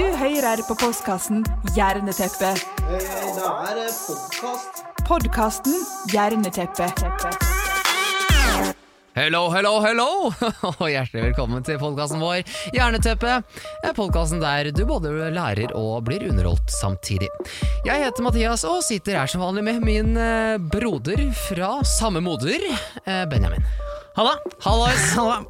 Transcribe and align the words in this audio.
Du 0.00 0.06
hører 0.16 0.62
på 0.64 0.72
postkassen 0.80 1.42
Jerneteppet. 1.76 2.62
Det 2.88 3.00
er 3.04 3.80
podkast. 4.06 4.78
Podkasten 5.04 5.74
Jerneteppet. 6.08 7.02
Hello, 9.12 9.42
hello, 9.52 9.74
hello! 9.84 10.08
Og 10.70 10.86
hjertelig 10.88 11.26
velkommen 11.26 11.66
til 11.68 11.76
podkasten 11.82 12.24
vår 12.24 12.40
Jerneteppe. 12.72 13.42
Podkasten 13.92 14.40
der 14.40 14.72
du 14.72 14.86
både 14.88 15.12
lærer 15.36 15.76
og 15.76 16.06
blir 16.08 16.24
underholdt 16.30 16.72
samtidig. 16.72 17.28
Jeg 17.84 18.00
heter 18.00 18.24
Mathias 18.24 18.64
og 18.64 18.80
sitter 18.86 19.20
her 19.20 19.28
som 19.28 19.44
vanlig 19.44 19.68
med 19.68 19.84
min 19.84 20.14
eh, 20.16 20.56
broder 20.72 21.26
fra 21.44 21.74
samme 21.84 22.24
moder, 22.24 22.70
eh, 23.04 23.26
Benjamin. 23.28 23.68
Halla. 24.16 24.38
Hallois! 24.64 25.10
Halla. 25.18 25.42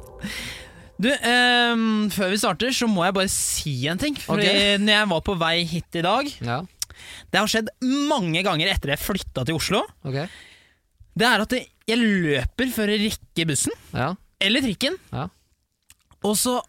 Du, 1.01 1.09
ehm, 1.09 2.11
før 2.13 2.29
vi 2.29 2.37
starter 2.37 2.73
så 2.75 2.87
må 2.89 3.05
jeg 3.07 3.15
bare 3.17 3.31
si 3.33 3.73
en 3.89 4.01
ting. 4.01 4.17
Fordi 4.21 4.45
okay. 4.45 4.77
når 4.81 4.93
jeg 4.99 5.09
var 5.13 5.25
på 5.25 5.35
vei 5.41 5.55
hit 5.65 5.97
i 5.97 6.05
dag 6.05 6.29
Ja, 6.45 6.61
Det 7.31 7.39
har 7.39 7.49
skjedd 7.49 7.71
mange 8.09 8.43
ganger 8.45 8.69
etter 8.69 8.93
jeg 8.93 9.01
flytta 9.01 9.45
til 9.47 9.57
Oslo. 9.57 9.81
Okay. 10.05 10.27
Det 11.17 11.27
er 11.27 11.43
at 11.43 11.55
jeg 11.57 11.97
løper 11.99 12.69
for 12.75 12.91
å 12.91 12.99
rekke 13.01 13.47
bussen. 13.49 13.73
Ja, 13.95 14.13
Eller 14.41 14.63
trikken. 14.65 14.99
ja. 15.13 15.29
Og 16.21 16.37
så 16.37 16.59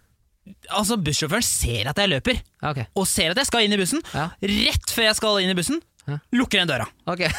Altså, 0.74 0.96
bussjåføren 0.98 1.44
ser 1.46 1.86
at 1.86 1.98
jeg 2.02 2.11
løper, 2.11 2.41
okay. 2.67 2.89
og 2.98 3.05
ser 3.06 3.30
at 3.30 3.39
jeg 3.39 3.46
skal 3.46 3.62
inn 3.62 3.77
i 3.77 3.78
bussen. 3.78 4.00
Rett 4.11 4.91
før 4.91 5.05
jeg 5.06 5.14
skal 5.14 5.39
inn 5.39 5.52
i 5.52 5.55
bussen, 5.55 5.78
lukker 6.34 6.58
den 6.58 6.72
døra. 6.72 6.89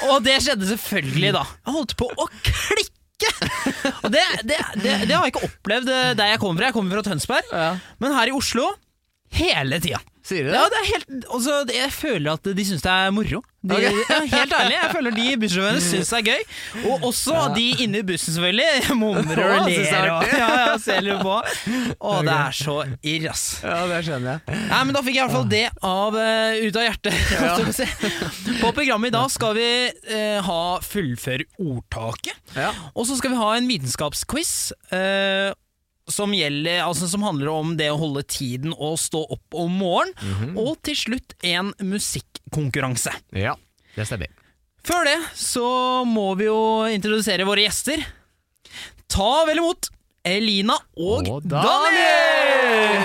Og 0.07 0.23
det 0.23 0.37
skjedde 0.45 0.69
selvfølgelig 0.69 1.33
da. 1.35 1.41
Jeg 1.65 1.75
holdt 1.75 1.97
på 1.99 2.07
å 2.07 2.29
klikke! 2.47 3.02
Og 4.03 4.09
det, 4.13 4.23
det, 4.43 4.57
det, 4.79 4.93
det 5.07 5.13
har 5.15 5.23
jeg 5.25 5.33
ikke 5.33 5.47
opplevd 5.49 5.91
eh, 5.93 6.13
der 6.17 6.33
jeg 6.33 6.41
kommer 6.41 6.61
fra. 6.61 6.69
Jeg 6.71 6.77
kommer 6.77 6.97
fra 6.97 7.05
Tønsberg. 7.09 7.51
Ja. 7.53 7.69
Men 8.03 8.15
her 8.17 8.31
i 8.31 8.35
Oslo 8.35 8.69
hele 9.33 9.79
tida. 9.83 10.01
Sier 10.23 10.45
du 10.45 10.53
det? 10.53 10.55
Ja, 10.55 10.67
det 10.71 10.77
er 10.79 10.85
helt, 10.87 11.25
også, 11.35 11.55
jeg 11.75 11.91
føler 11.91 12.37
at 12.37 12.45
de 12.55 12.63
syns 12.63 12.83
det 12.85 12.91
er 12.91 13.09
moro. 13.11 13.41
De, 13.63 13.75
okay. 13.75 13.97
ja, 14.07 14.19
helt 14.31 14.53
ærlig, 14.55 14.75
jeg 14.75 14.91
føler 14.91 15.15
de 15.17 15.25
bussjåførene 15.39 15.81
syns 15.83 16.11
det 16.13 16.19
er 16.19 16.25
gøy. 16.29 16.45
Og 16.91 17.03
også 17.09 17.41
de 17.55 17.65
inne 17.83 17.99
i 17.99 18.05
bussen, 18.07 18.31
selvfølgelig. 18.35 18.85
Mumrer 19.01 19.41
og 19.43 19.67
er 19.67 19.83
ler 19.83 20.07
og 20.13 20.31
ja, 20.31 20.47
ja, 20.61 20.77
ser 20.83 21.03
litt 21.03 21.19
på. 21.23 21.35
Å, 21.43 22.13
det 22.23 22.35
er 22.37 22.55
så 22.55 22.75
irr, 22.99 23.27
ass. 23.33 23.43
Ja, 23.67 23.81
det 23.91 23.99
skjønner 24.07 24.37
jeg. 24.37 24.61
Nei, 24.71 24.79
men 24.87 24.95
Da 24.95 25.03
fikk 25.03 25.17
jeg 25.17 25.19
i 25.19 25.25
hvert 25.25 25.35
fall 25.35 25.51
det 25.51 25.63
av 25.91 26.15
uh, 26.15 26.63
ut 26.63 26.79
av 26.79 26.87
hjertet. 26.87 27.91
på 28.63 28.71
programmet 28.79 29.11
i 29.11 29.15
dag 29.17 29.35
skal 29.35 29.57
vi 29.59 29.69
uh, 29.91 30.39
ha 30.47 30.61
Fullfør 30.87 31.43
ordtaket. 31.59 32.39
Ja. 32.55 32.71
Og 32.95 33.11
så 33.11 33.19
skal 33.19 33.35
vi 33.35 33.43
ha 33.43 33.51
en 33.57 33.67
vitenskapsquiz. 33.67 34.55
eh, 34.95 35.51
som, 36.11 36.33
gjelder, 36.35 36.81
altså, 36.83 37.07
som 37.07 37.23
handler 37.23 37.49
om 37.53 37.75
det 37.79 37.89
å 37.93 37.99
holde 38.01 38.23
tiden 38.27 38.73
og 38.75 38.97
stå 38.99 39.21
opp 39.37 39.55
om 39.55 39.71
morgenen. 39.79 40.55
Og 40.59 40.75
til 40.83 40.97
slutt 40.99 41.35
en 41.47 41.71
musikkonkurranse. 41.79 43.13
ja, 43.37 43.55
det 43.95 44.07
stemmer. 44.09 44.27
Før 44.83 45.05
det 45.07 45.19
så 45.39 45.67
må 46.03 46.33
vi 46.35 46.49
jo 46.49 46.59
introdusere 46.91 47.45
våre 47.47 47.63
gjester. 47.63 48.03
Ta 49.07 49.45
vel 49.47 49.61
imot 49.61 49.87
Elina 50.27 50.75
og, 50.97 51.27
Og 51.29 51.43
Daniel! 51.47 53.03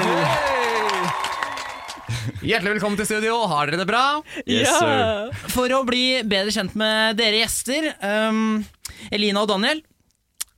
Hjertelig 2.39 2.77
velkommen 2.77 2.99
til 3.01 3.07
studio, 3.09 3.37
har 3.51 3.69
dere 3.69 3.81
det 3.83 3.87
bra? 3.89 4.03
Yes, 4.47 4.71
sir. 4.71 5.31
For 5.53 5.71
å 5.75 5.81
bli 5.87 6.21
bedre 6.29 6.53
kjent 6.55 6.75
med 6.79 7.19
dere 7.19 7.41
gjester, 7.43 7.89
um, 8.03 8.61
Elina 9.13 9.43
og 9.43 9.51
Daniel, 9.51 9.83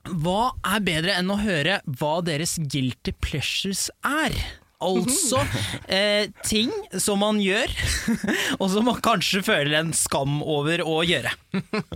hva 0.09 0.51
er 0.65 0.83
bedre 0.85 1.15
enn 1.19 1.29
å 1.31 1.39
høre 1.41 1.79
hva 1.99 2.15
deres 2.25 2.57
guilty 2.71 3.13
pleasures 3.21 3.89
er? 4.07 4.35
Altså 4.81 5.43
eh, 5.93 6.31
ting 6.47 6.71
som 6.97 7.21
man 7.21 7.41
gjør, 7.41 7.69
og 8.61 8.67
som 8.73 8.87
man 8.89 9.01
kanskje 9.03 9.43
føler 9.45 9.77
en 9.77 9.93
skam 9.97 10.39
over 10.41 10.81
å 10.85 11.01
gjøre. 11.05 11.33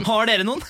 Har 0.05 0.29
dere 0.29 0.45
noen? 0.45 0.61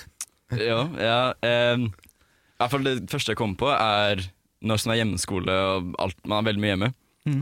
Ja, 0.56 0.80
ja 1.02 1.20
ehm, 1.44 1.90
i 1.90 2.60
hvert 2.62 2.72
fall 2.72 2.86
det 2.86 2.98
første 3.12 3.34
jeg 3.34 3.40
kommer 3.40 3.60
på 3.60 3.72
er 3.74 4.22
når 4.66 4.80
man 4.86 4.94
er 4.94 5.00
hjemmeskole 5.02 5.56
og 5.68 5.90
alt, 6.00 6.16
man 6.24 6.40
er 6.40 6.48
veldig 6.48 6.62
mye 6.62 6.72
hjemme, 6.72 6.92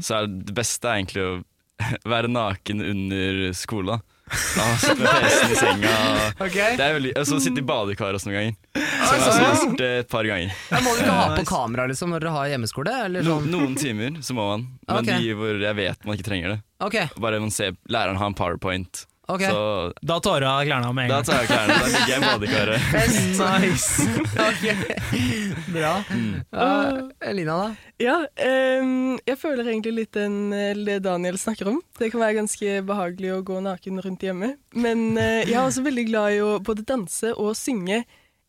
så 0.03 0.19
er 0.19 0.33
det 0.33 0.56
beste 0.56 0.88
er 0.91 0.99
egentlig 0.99 1.22
å 1.22 1.34
være 2.15 2.33
naken 2.33 2.83
under 2.83 3.44
skole. 3.56 4.00
Sitte 4.34 4.97
med 5.00 5.09
PC-en 5.25 5.53
i 5.55 5.59
senga. 5.61 5.95
Okay. 6.47 6.77
Det 6.78 6.84
er 6.89 6.95
veldig, 6.99 7.12
og 7.21 7.27
så 7.28 7.39
sitte 7.45 7.62
i 7.62 7.67
badekar 7.69 8.17
også 8.19 8.31
noen 8.31 8.37
ganger. 8.39 8.55
Som 8.75 9.17
jeg 9.21 9.25
har 9.31 9.56
gjort 9.62 9.84
et 9.89 10.09
par 10.11 10.28
ganger. 10.28 10.53
Ja, 10.71 10.81
må 10.84 10.95
du 10.97 11.03
ikke 11.05 11.17
ha 11.19 11.27
på 11.39 11.47
kamera 11.49 11.87
liksom, 11.91 12.11
når 12.15 12.25
dere 12.27 12.34
har 12.37 12.50
hjemmeskole? 12.55 12.95
Eller 13.06 13.27
No, 13.27 13.39
sånn? 13.41 13.50
noen 13.55 13.75
timer 13.81 14.21
så 14.25 14.37
må 14.37 14.47
man, 14.50 14.67
men 14.89 14.97
Ok. 15.03 15.11
de 15.12 15.34
hvor 15.39 15.61
jeg 15.67 15.77
vet 15.81 16.05
man 16.09 16.17
ikke 16.19 16.28
trenger 16.31 16.55
det. 16.56 16.61
Ok, 16.84 16.97
Bare 17.21 17.41
man 17.41 17.50
ser 17.55 17.77
læreren 17.89 18.17
har 18.21 18.27
en 18.33 18.34
powerpoint, 18.39 19.05
ok. 19.28 19.42
så 19.46 19.92
Da 20.02 20.18
tar 20.20 20.40
du 20.40 20.46
av 20.48 20.62
klærne 20.66 20.90
med 20.94 21.04
en 21.04 21.10
gang. 21.10 21.22
da 21.22 21.22
tar 21.22 21.40
jeg 21.40 21.44
av 21.44 21.50
klærne. 21.52 21.76
Da 21.80 21.86
ligger 21.92 22.12
jeg 22.12 22.18
i 22.18 22.26
badekaret. 22.30 22.80
Nice. 23.40 24.08
Ok, 24.44 24.64
Bra. 25.74 25.92
Uh, 26.52 27.32
Lina, 27.32 27.54
da? 27.56 27.68
Ja, 28.02 28.16
um, 28.82 29.14
jeg 29.26 29.38
føler 29.40 29.68
egentlig 29.70 29.92
litt 29.94 30.12
den, 30.16 30.52
eh, 30.52 30.74
det 30.74 30.98
Daniel 31.06 31.38
snakker 31.38 31.70
om. 31.70 31.80
Det 31.98 32.10
kan 32.12 32.22
være 32.22 32.38
ganske 32.40 32.74
behagelig 32.86 33.32
å 33.36 33.42
gå 33.46 33.60
naken 33.64 34.02
rundt 34.04 34.26
hjemme. 34.26 34.54
Men 34.74 35.04
uh, 35.16 35.42
jeg 35.46 35.54
er 35.54 35.62
også 35.64 35.84
veldig 35.86 36.06
glad 36.10 36.36
i 36.36 36.42
å 36.44 36.56
både 36.64 36.84
danse 36.86 37.32
og 37.34 37.54
synge 37.58 38.02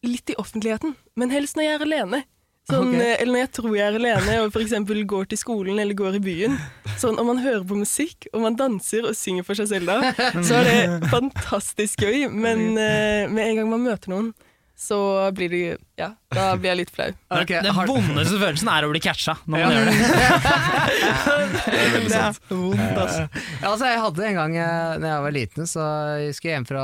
litt 0.06 0.30
i 0.34 0.38
offentligheten. 0.42 0.96
Men 1.18 1.32
helst 1.34 1.58
når 1.58 1.70
jeg 1.70 1.78
er 1.80 1.86
alene. 1.88 2.24
Sånn, 2.66 2.96
Ok. 2.96 3.02
eh, 3.02 3.16
Eller 3.22 3.32
når 3.34 3.42
jeg 3.44 3.52
tror 3.60 3.76
jeg 3.78 3.86
er 3.86 3.98
alene 4.00 4.36
og 4.42 4.52
f.eks. 4.56 4.74
går 5.06 5.28
til 5.30 5.38
skolen 5.38 5.78
eller 5.80 5.94
går 5.94 6.16
i 6.18 6.24
byen. 6.26 6.56
Sånn, 6.98 7.20
Om 7.22 7.28
man 7.28 7.38
hører 7.44 7.64
på 7.68 7.78
musikk 7.78 8.26
og 8.34 8.42
man 8.42 8.56
danser 8.58 9.06
og 9.06 9.14
synger 9.16 9.46
for 9.46 9.54
seg 9.60 9.68
selv 9.70 9.86
da, 9.92 10.00
så 10.42 10.62
er 10.62 10.64
det 10.72 11.10
fantastisk 11.16 12.02
gøy. 12.02 12.26
Men 12.32 12.78
eh, 12.78 13.28
med 13.30 13.52
en 13.52 13.56
gang 13.62 13.70
man 13.70 13.86
møter 13.86 14.10
noen, 14.16 14.34
så 14.76 14.98
blir 15.38 15.50
det 15.54 15.78
Ja, 15.96 16.10
da 16.36 16.50
blir 16.60 16.74
jeg 16.74 16.78
litt 16.82 16.90
flau. 16.92 17.06
Okay, 17.46 17.62
Den 17.64 17.72
vondeste 17.76 18.36
følelsen 18.42 18.68
er 18.72 18.84
å 18.84 18.90
bli 18.92 19.00
catcha 19.04 19.38
når 19.48 19.60
Ja. 19.62 19.68
man 19.68 19.76
gjør 19.76 19.86
det. 19.88 19.96
Det 21.66 21.76
er 21.76 21.94
veldig 21.96 22.12
sant. 22.12 22.40
vondt, 22.50 22.98
altså. 23.00 23.24
Ja, 23.62 23.70
altså 23.72 23.88
jeg 23.90 24.00
hadde 24.04 24.26
en 24.28 24.36
gang 24.38 24.54
da 24.56 24.68
Når 25.00 25.08
jeg 25.10 25.24
var 25.26 25.34
liten, 25.36 25.68
så 25.70 25.86
jeg 26.22 26.36
skulle 26.38 26.54
hjem 26.56 26.68
fra 26.70 26.84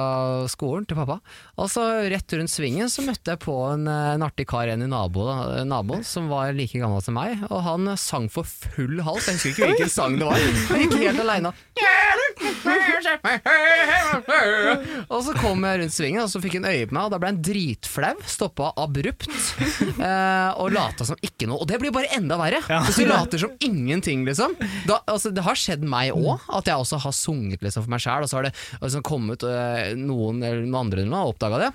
skolen 0.51 0.87
til 0.89 0.97
pappa. 0.99 1.17
Og 1.61 1.67
så 1.71 1.83
rett 2.11 2.35
rundt 2.39 2.51
svingen 2.53 2.89
så 2.91 3.03
møtte 3.05 3.35
jeg 3.35 3.41
på 3.43 3.55
en, 3.73 3.83
eh, 3.91 4.13
en 4.15 4.25
artig 4.25 4.47
kar 4.49 4.67
igjen 4.71 4.85
i 4.87 4.89
nabo, 4.91 5.27
da, 5.27 5.63
naboen, 5.67 6.03
som 6.07 6.29
var 6.31 6.53
like 6.57 6.79
gammel 6.81 7.03
som 7.05 7.15
meg. 7.19 7.43
Og 7.51 7.61
han 7.67 7.91
sang 8.01 8.29
for 8.31 8.47
full 8.47 9.03
hals. 9.05 9.27
Jeg 9.27 9.37
husker 9.41 9.51
ikke 9.51 9.71
hvilken 9.73 9.93
sang 9.99 10.17
det 10.21 10.27
var. 10.31 10.39
Jeg 10.39 10.87
gikk 10.87 10.97
helt 11.03 11.23
aleine. 11.27 11.53
Og 15.11 15.19
så 15.25 15.33
kom 15.39 15.63
jeg 15.67 15.81
rundt 15.83 15.95
svingen, 15.95 16.23
og 16.23 16.29
så 16.31 16.41
fikk 16.43 16.57
han 16.59 16.67
øye 16.71 16.87
på 16.89 16.95
meg, 16.95 17.03
og 17.07 17.13
da 17.13 17.19
ble 17.21 17.31
han 17.33 17.41
dritflau. 17.45 18.13
Stoppa 18.31 18.71
abrupt 19.01 19.27
uh, 19.99 20.51
og 20.61 20.71
lata 20.75 21.07
som 21.07 21.19
ikke 21.25 21.49
noe. 21.49 21.61
Og 21.61 21.69
det 21.69 21.81
blir 21.81 21.93
bare 21.95 22.11
enda 22.15 22.37
verre. 22.39 22.61
Hvis 22.87 23.01
du 23.01 23.07
later 23.09 23.41
som 23.41 23.55
ingenting, 23.63 24.25
liksom. 24.27 24.55
Da, 24.87 25.01
altså, 25.09 25.33
det 25.33 25.45
har 25.45 25.59
skjedd 25.59 25.85
meg 25.87 26.13
òg, 26.15 26.47
at 26.53 26.69
jeg 26.69 26.81
også 26.81 27.01
har 27.05 27.15
sunget 27.15 27.63
liksom, 27.65 27.85
for 27.85 27.93
meg 27.93 28.03
sjæl, 28.03 28.25
og 28.25 28.31
så 28.31 28.39
har 28.39 28.49
det 28.49 28.55
liksom, 28.81 29.05
kommet 29.07 29.45
uh, 29.45 29.91
noen 29.97 30.41
eller 30.41 30.65
noen 30.65 30.83
andre 30.85 31.07
og 31.11 31.35
oppdaga 31.35 31.65
det. 31.65 31.71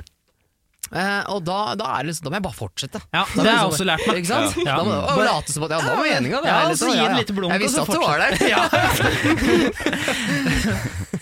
Eh, 0.94 1.22
og 1.34 1.40
da, 1.42 1.74
da, 1.74 1.86
er 1.96 2.04
det 2.06 2.12
liksom, 2.12 2.24
da 2.26 2.30
må 2.30 2.36
jeg 2.38 2.44
bare 2.46 2.54
fortsette. 2.60 3.00
Ja, 3.10 3.24
Da 3.26 3.42
det 3.42 3.42
har 3.42 3.46
jeg 3.46 3.54
liksom- 3.56 3.72
også 3.74 3.86
lært 3.88 4.04
meg. 4.06 4.16
Ikke 4.20 4.30
sant? 4.30 4.56
Ja. 4.62 4.76
Da 4.76 4.82
må, 4.86 4.92
og 4.94 5.18
late 5.26 5.50
som 5.52 5.62
at 5.66 5.70
ja, 5.74 5.78
det 5.82 5.90
var 5.90 6.04
meninga 6.06 6.38
det. 6.44 6.46
Ja, 6.46 6.58
og 6.62 6.76
så 6.78 6.86
gi 6.94 7.32
blunk, 7.34 7.52
Jeg 7.52 7.60
visste 7.64 7.80
at 7.82 7.90
du 7.90 7.98
var 7.98 8.16
der. 8.22 8.32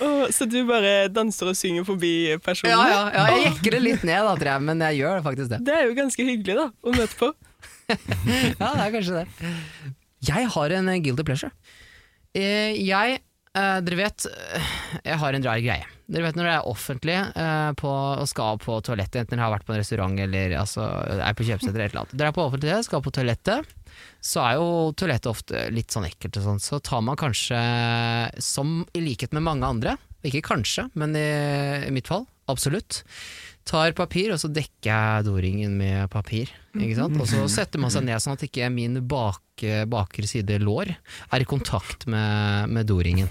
oh, 0.04 0.24
så 0.36 0.44
du 0.50 0.58
bare 0.68 0.92
danser 1.08 1.48
og 1.52 1.56
synger 1.56 1.84
forbi 1.88 2.12
personen? 2.44 2.74
Ja, 2.76 2.84
ja, 2.92 3.02
ja, 3.14 3.24
jeg 3.38 3.46
jekker 3.48 3.70
det 3.78 3.82
litt 3.86 4.04
ned, 4.04 4.20
da, 4.20 4.34
tror 4.36 4.50
jeg, 4.52 4.60
men 4.68 4.84
jeg 4.88 5.00
gjør 5.00 5.22
faktisk 5.24 5.48
det. 5.54 5.60
Det 5.64 5.74
er 5.78 5.84
jo 5.88 5.96
ganske 5.96 6.28
hyggelig 6.28 6.56
da, 6.60 6.66
å 6.84 6.96
møte 6.96 7.16
på. 7.20 7.32
Ja, 7.84 8.68
det 8.72 8.84
er 8.84 8.92
kanskje 8.94 9.18
det. 9.20 9.26
Jeg 10.24 10.46
har 10.54 10.72
en 10.72 10.86
guilty 11.04 11.24
pleasure. 11.28 11.50
Eh, 12.34 12.72
Jeg, 12.80 13.20
eh, 13.58 13.78
dere 13.84 13.98
vet, 13.98 14.26
eh, 14.28 14.72
jeg 15.04 15.20
har 15.22 15.36
en 15.36 15.46
rar 15.46 15.62
greie. 15.62 15.90
Dere 16.04 16.26
vet 16.26 16.36
når 16.36 16.48
det 16.48 16.54
er 16.54 16.66
offentlig 16.68 17.14
uh, 17.32 17.70
på, 17.80 17.88
og 17.88 18.26
skal 18.28 18.58
på 18.60 18.76
toalettet, 18.84 19.22
enten 19.22 19.38
dere 19.38 19.46
har 19.46 19.54
vært 19.54 19.64
på 19.64 19.72
en 19.72 19.80
restaurant 19.80 20.18
eller 20.20 20.52
altså, 20.60 20.84
er 21.16 21.36
på 21.36 21.46
kjøpesenter 21.48 21.78
eller 21.78 21.86
et 21.88 21.94
eller 21.94 22.02
annet. 22.02 22.16
Dere 22.20 22.32
er 22.32 22.36
på 22.36 22.44
offentlig, 22.44 22.74
skal 22.84 23.04
på 23.04 23.12
toalettet, 23.16 23.70
så 24.20 24.42
er 24.44 24.58
jo 24.58 24.66
toalettet 25.00 25.30
ofte 25.30 25.62
litt 25.72 25.94
sånn 25.94 26.04
ekkelt 26.10 26.36
og 26.42 26.44
sånn, 26.50 26.60
så 26.60 26.80
tar 26.84 27.00
man 27.06 27.16
kanskje, 27.16 27.60
som 28.44 28.82
i 28.92 29.00
likhet 29.06 29.32
med 29.32 29.46
mange 29.46 29.70
andre, 29.70 29.96
ikke 30.28 30.44
kanskje, 30.44 30.90
men 31.00 31.16
i, 31.16 31.28
i 31.88 31.92
mitt 31.94 32.10
fall, 32.10 32.26
absolutt, 32.52 33.00
tar 33.64 33.94
papir, 33.96 34.28
og 34.34 34.42
så 34.42 34.50
dekker 34.52 34.90
jeg 34.90 35.24
doringen 35.24 35.78
med 35.78 36.10
papir. 36.12 36.52
Ikke 36.76 36.98
sant? 36.98 37.16
Og 37.16 37.28
så 37.30 37.46
setter 37.48 37.80
man 37.80 37.92
seg 37.92 38.04
ned 38.04 38.20
sånn 38.20 38.36
at 38.36 38.44
ikke 38.44 38.68
min 38.72 39.00
bak, 39.08 39.64
bakre 39.88 40.28
side 40.28 40.60
lår 40.60 40.92
er 40.92 41.40
i 41.40 41.48
kontakt 41.48 42.04
med, 42.10 42.68
med 42.76 42.92
doringen. 42.92 43.30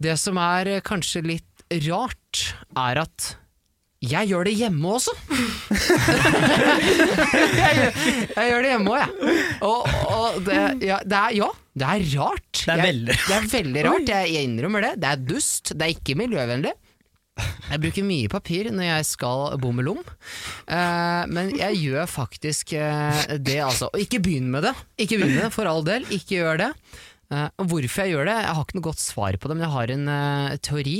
Det 0.00 0.16
som 0.20 0.38
er 0.40 0.78
kanskje 0.86 1.20
litt 1.26 1.64
rart, 1.86 2.54
er 2.78 3.02
at 3.04 3.34
jeg 4.00 4.30
gjør 4.30 4.46
det 4.48 4.54
hjemme 4.56 4.94
også! 4.96 5.12
jeg, 7.60 7.72
gjør, 7.76 7.98
jeg 8.32 8.46
gjør 8.48 8.62
det 8.64 8.70
hjemme 8.70 8.94
òg, 8.94 9.02
jeg. 9.02 9.34
Og, 9.66 9.90
og 10.08 10.38
det, 10.46 10.56
ja, 10.88 11.02
det 11.04 11.18
er, 11.18 11.34
ja, 11.36 11.48
det 11.76 11.90
er 11.90 12.06
rart. 12.14 12.62
Det 12.64 12.72
er 12.72 12.80
jeg, 12.80 13.02
det 13.12 13.34
er 13.36 13.50
veldig 13.52 13.82
rart. 13.90 14.08
Jeg, 14.08 14.32
jeg 14.32 14.48
innrømmer 14.48 14.86
det. 14.88 14.94
Det 15.04 15.10
er 15.10 15.26
dust. 15.34 15.74
Det 15.74 15.84
er 15.84 15.92
ikke 15.98 16.16
miljøvennlig. 16.16 16.72
Jeg 17.40 17.80
bruker 17.84 18.04
mye 18.04 18.30
papir 18.32 18.70
når 18.72 18.86
jeg 18.86 19.06
skal 19.08 19.58
bomme 19.62 19.84
lom, 19.86 20.00
eh, 20.68 21.22
men 21.30 21.52
jeg 21.56 21.78
gjør 21.78 22.08
faktisk 22.10 22.74
uh, 22.76 23.22
det, 23.38 23.60
altså. 23.64 23.88
Og 23.92 24.02
ikke 24.02 24.20
begynn 24.24 24.50
med 24.52 24.66
det, 24.66 24.74
ikke 25.00 25.20
begynn 25.20 25.36
med 25.36 25.46
det, 25.46 25.52
for 25.54 25.70
all 25.70 25.84
del. 25.86 26.04
Ikke 26.12 26.40
gjør 26.40 26.60
det. 26.64 26.70
Eh, 27.30 27.48
hvorfor 27.62 28.02
jeg 28.04 28.14
gjør 28.16 28.26
det, 28.26 28.38
jeg 28.42 28.54
har 28.56 28.64
ikke 28.66 28.78
noe 28.80 28.88
godt 28.88 28.98
svar 29.02 29.36
på 29.38 29.48
det, 29.50 29.56
men 29.56 29.66
jeg 29.68 29.74
har 29.76 29.92
en 29.94 30.08
eh, 30.08 30.56
teori. 30.66 30.96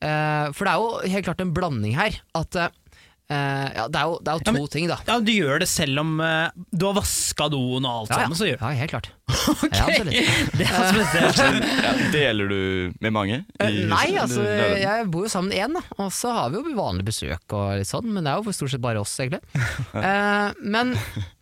Eh, 0.00 0.46
for 0.52 0.68
det 0.68 0.74
er 0.74 0.82
jo 0.82 1.14
helt 1.14 1.24
klart 1.30 1.40
en 1.46 1.54
blanding 1.56 1.96
her. 1.96 2.20
At 2.36 2.60
Uh, 3.30 3.68
ja, 3.76 3.84
det, 3.86 3.94
er 3.94 4.08
jo, 4.10 4.14
det 4.18 4.26
er 4.26 4.38
jo 4.40 4.42
to 4.42 4.50
Ja, 4.50 4.52
men- 4.56 4.70
ting, 4.74 4.86
da. 4.90 4.96
Ja, 5.06 5.20
Du 5.22 5.28
gjør 5.30 5.60
det 5.62 5.68
selv 5.70 6.00
om 6.02 6.16
uh, 6.18 6.48
du 6.74 6.82
har 6.88 6.96
vaska 6.96 7.46
doen 7.48 7.84
og 7.86 8.00
alt 8.00 8.10
Ja, 8.10 8.16
ja. 8.16 8.22
sammen. 8.24 8.34
så 8.40 8.48
gjør 8.48 8.58
ja, 8.58 8.70
helt 8.80 8.90
klart. 8.90 9.06
Ok, 9.50 9.76
Ja. 9.76 9.86
Det 10.56 10.66
er 10.66 10.90
spesielt. 10.90 11.66
Ja, 11.84 11.92
deler 12.12 12.50
du 12.50 12.60
med 13.00 13.14
mange? 13.14 13.40
i 13.60 13.66
Eh, 13.70 13.80
Nei, 13.90 14.06
altså, 14.20 14.44
jeg 14.80 15.06
bor 15.12 15.26
jo 15.26 15.32
sammen 15.32 15.52
med 15.52 15.60
én. 15.64 15.78
Og 15.98 16.10
så 16.14 16.32
har 16.34 16.52
vi 16.52 16.60
jo 16.60 16.76
vanlig 16.78 17.06
besøk 17.08 17.56
og 17.56 17.80
litt 17.80 17.88
sånn, 17.90 18.08
men 18.12 18.26
det 18.26 18.32
er 18.32 18.40
jo 18.40 18.54
stort 18.56 18.74
sett 18.74 18.82
bare 18.84 19.02
oss, 19.02 19.14
egentlig. 19.22 19.42
uh, 19.94 20.50
men 20.74 20.94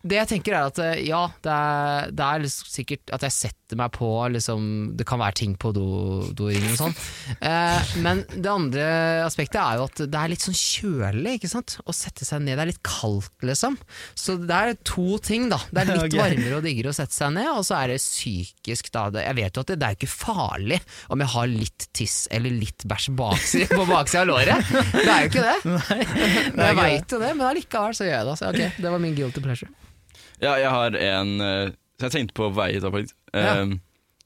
det 0.03 0.21
jeg 0.21 0.31
tenker 0.35 0.55
er 0.55 0.69
at 0.69 0.79
eh, 0.83 1.01
ja, 1.09 1.25
det 1.43 1.53
er, 1.53 2.11
det 2.15 2.25
er 2.25 2.43
liksom 2.45 2.69
sikkert 2.71 3.13
at 3.15 3.25
jeg 3.27 3.35
setter 3.35 3.77
meg 3.77 3.91
på 3.93 4.07
liksom 4.33 4.63
Det 4.97 5.05
kan 5.05 5.19
være 5.21 5.35
ting 5.37 5.51
på 5.59 5.69
do- 5.75 6.23
og 6.25 6.39
sånn. 6.79 6.95
uh, 7.43 7.91
men 8.01 8.23
det 8.33 8.49
andre 8.49 8.85
aspektet 9.25 9.59
er 9.61 9.79
jo 9.79 9.87
at 9.89 10.01
det 10.09 10.19
er 10.21 10.31
litt 10.31 10.45
sånn 10.45 10.57
kjølig, 10.57 11.35
ikke 11.37 11.51
sant. 11.51 11.77
Å 11.85 11.95
sette 11.95 12.25
seg 12.27 12.43
ned. 12.45 12.57
Det 12.57 12.63
er 12.65 12.71
litt 12.71 12.83
kaldt, 12.85 13.33
liksom. 13.45 13.77
Så 14.17 14.37
det 14.41 14.55
er 14.55 14.77
to 14.87 15.19
ting, 15.23 15.49
da. 15.51 15.59
Det 15.69 15.83
er 15.83 15.89
litt 15.93 16.05
okay. 16.07 16.21
varmere 16.23 16.59
og 16.59 16.65
diggere 16.65 16.93
å 16.93 16.97
sette 16.97 17.15
seg 17.15 17.35
ned, 17.35 17.49
og 17.51 17.63
så 17.67 17.78
er 17.83 17.93
det 17.93 17.99
psykisk, 18.01 18.91
da. 18.95 19.07
Jeg 19.21 19.37
vet 19.37 19.57
jo 19.57 19.63
at 19.63 19.71
det, 19.71 19.77
det 19.81 19.89
er 19.89 19.97
ikke 19.97 20.11
farlig 20.11 20.79
om 21.09 21.23
jeg 21.23 21.33
har 21.33 21.51
litt 21.51 21.87
tiss 21.95 22.17
eller 22.33 22.53
litt 22.53 22.85
bæsj 22.89 23.09
på 23.15 23.85
baksida 23.89 24.23
av 24.23 24.29
låret. 24.29 24.71
Det 24.93 25.05
er 25.05 25.25
jo 25.25 25.31
ikke 25.31 25.45
det. 25.45 25.57
Men 26.55 26.65
jeg 26.65 26.79
veit 26.79 27.13
jo 27.15 27.21
det, 27.21 27.29
men 27.35 27.45
allikevel 27.49 27.95
så 27.97 28.07
gjør 28.07 28.17
jeg 28.17 28.27
det. 28.29 28.39
Så 28.39 28.49
ok, 28.49 28.81
det 28.83 28.93
var 28.95 29.03
min 29.03 29.15
guilty 29.17 29.43
pleasure. 29.43 29.71
Ja, 30.39 30.55
jeg 30.59 30.71
har 30.71 30.95
en 30.95 31.31
eh, 31.43 31.71
Så 31.99 32.07
jeg 32.07 32.15
tenkte 32.15 32.35
på 32.39 32.49
vei 32.55 32.71
hit 32.75 32.85
opp, 32.87 32.95
faktisk. 32.95 33.15
Ja. 33.35 33.59
Um, 33.59 33.79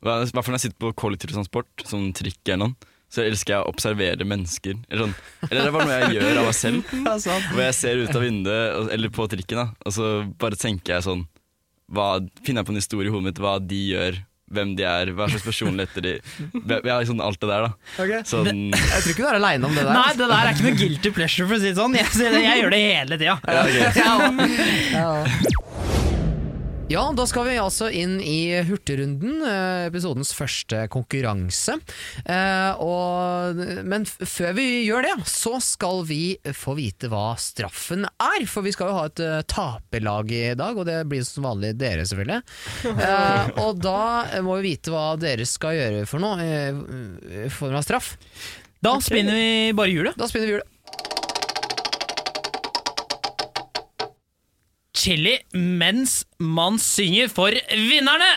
I 0.03 0.05
hvert 0.05 0.45
fall 0.45 0.53
når 0.53 0.59
jeg 0.59 0.65
sitter 0.67 0.81
på 0.83 0.91
kollektivtransport, 1.00 1.85
som 1.89 2.11
trikk 2.15 2.41
eller 2.45 2.67
noe, 2.67 2.91
så 3.13 3.21
elsker 3.23 3.53
jeg 3.53 3.63
å 3.63 3.69
observere 3.69 4.25
mennesker. 4.25 4.77
Eller, 4.89 5.05
sånn, 5.05 5.47
eller 5.50 5.59
det 5.59 5.69
er 5.69 5.75
bare 5.75 5.88
noe 5.89 6.00
jeg 6.01 6.15
gjør 6.17 6.39
av 6.41 6.47
meg 6.47 6.57
selv. 6.57 6.94
Hvor 7.53 7.61
jeg 7.61 7.77
ser 7.77 8.01
ut 8.01 8.17
av 8.17 8.25
vinduet, 8.25 8.91
eller 8.95 9.13
på 9.13 9.27
trikken, 9.29 9.61
da, 9.61 9.65
og 9.85 9.95
så 9.97 10.09
bare 10.41 10.59
tenker 10.59 10.95
jeg 10.95 11.05
sånn 11.05 11.25
hva, 11.93 12.07
Finner 12.43 12.63
jeg 12.63 12.69
på 12.69 12.73
en 12.75 12.81
historie 12.81 13.09
i 13.09 13.13
hodet 13.13 13.27
mitt, 13.31 13.41
hva 13.43 13.55
de 13.61 13.79
gjør, 13.93 14.19
hvem 14.53 14.73
de 14.77 14.83
er, 14.85 15.09
hva 15.17 15.25
slags 15.31 15.45
personligheter 15.47 16.03
de 16.05 16.11
ja, 16.69 16.79
har 16.93 17.01
liksom 17.05 17.21
alt 17.25 17.39
det 17.41 17.49
der, 17.49 17.65
da. 17.65 17.71
Sånn, 18.29 18.67
Jeg 18.73 18.99
tror 18.99 19.13
ikke 19.15 19.23
du 19.23 19.29
er 19.31 19.39
aleine 19.39 19.69
om 19.69 19.73
det 19.77 19.85
der. 19.87 19.93
Nei, 19.95 20.11
det 20.19 20.27
der 20.29 20.37
er 20.43 20.53
ikke 20.53 20.67
noe 20.67 20.77
guilty 20.83 21.13
pleasure, 21.15 21.47
for 21.49 21.57
å 21.57 21.61
si 21.63 21.71
det 21.71 21.77
sånn. 21.79 21.97
Jeg, 21.97 22.11
jeg, 22.21 22.43
jeg 22.45 22.61
gjør 22.63 22.75
det 22.75 22.81
hele 22.85 23.19
tida. 23.23 23.39
ja, 23.47 23.61
ok. 23.63 24.41
Ja, 24.93 25.13
da 26.91 27.25
skal 27.27 27.45
vi 27.47 27.56
altså 27.57 27.88
inn 27.95 28.18
i 28.19 28.62
Hurtigrunden, 28.68 29.41
eh, 29.47 29.85
episodens 29.88 30.33
første 30.35 30.83
konkurranse. 30.91 31.77
Eh, 32.25 32.81
og, 32.83 33.62
men 33.88 34.06
før 34.06 34.53
vi 34.57 34.65
gjør 34.83 35.07
det, 35.07 35.13
så 35.30 35.59
skal 35.63 36.03
vi 36.09 36.35
få 36.51 36.75
vite 36.75 37.07
hva 37.12 37.38
straffen 37.39 38.03
er. 38.06 38.44
For 38.50 38.65
vi 38.65 38.74
skal 38.75 38.91
jo 38.91 38.97
ha 38.97 39.06
et 39.07 39.24
eh, 39.24 39.45
taperlag 39.47 40.33
i 40.35 40.44
dag, 40.59 40.75
og 40.75 40.85
det 40.89 41.00
blir 41.09 41.24
som 41.27 41.47
vanlig 41.47 41.74
dere, 41.80 42.03
selvfølgelig. 42.09 42.41
Eh, 42.94 43.63
og 43.63 43.79
da 43.83 44.41
må 44.44 44.59
vi 44.59 44.74
vite 44.74 44.91
hva 44.94 45.13
dere 45.19 45.47
skal 45.47 45.79
gjøre 45.79 46.03
for 46.09 46.24
noe 46.24 47.47
form 47.53 47.79
av 47.79 47.88
straff. 47.88 48.13
Da 48.83 48.97
spinner 49.00 49.39
vi 49.39 49.74
bare 49.77 49.94
hjulet. 49.94 50.19
Da 50.19 50.27
spinner 50.27 50.50
vi 50.50 50.57
hjulet. 50.57 50.72
Chili 54.93 55.39
mens 55.57 56.19
man 56.37 56.77
synger 56.81 57.31
for 57.33 57.55
vinnerne! 57.73 58.33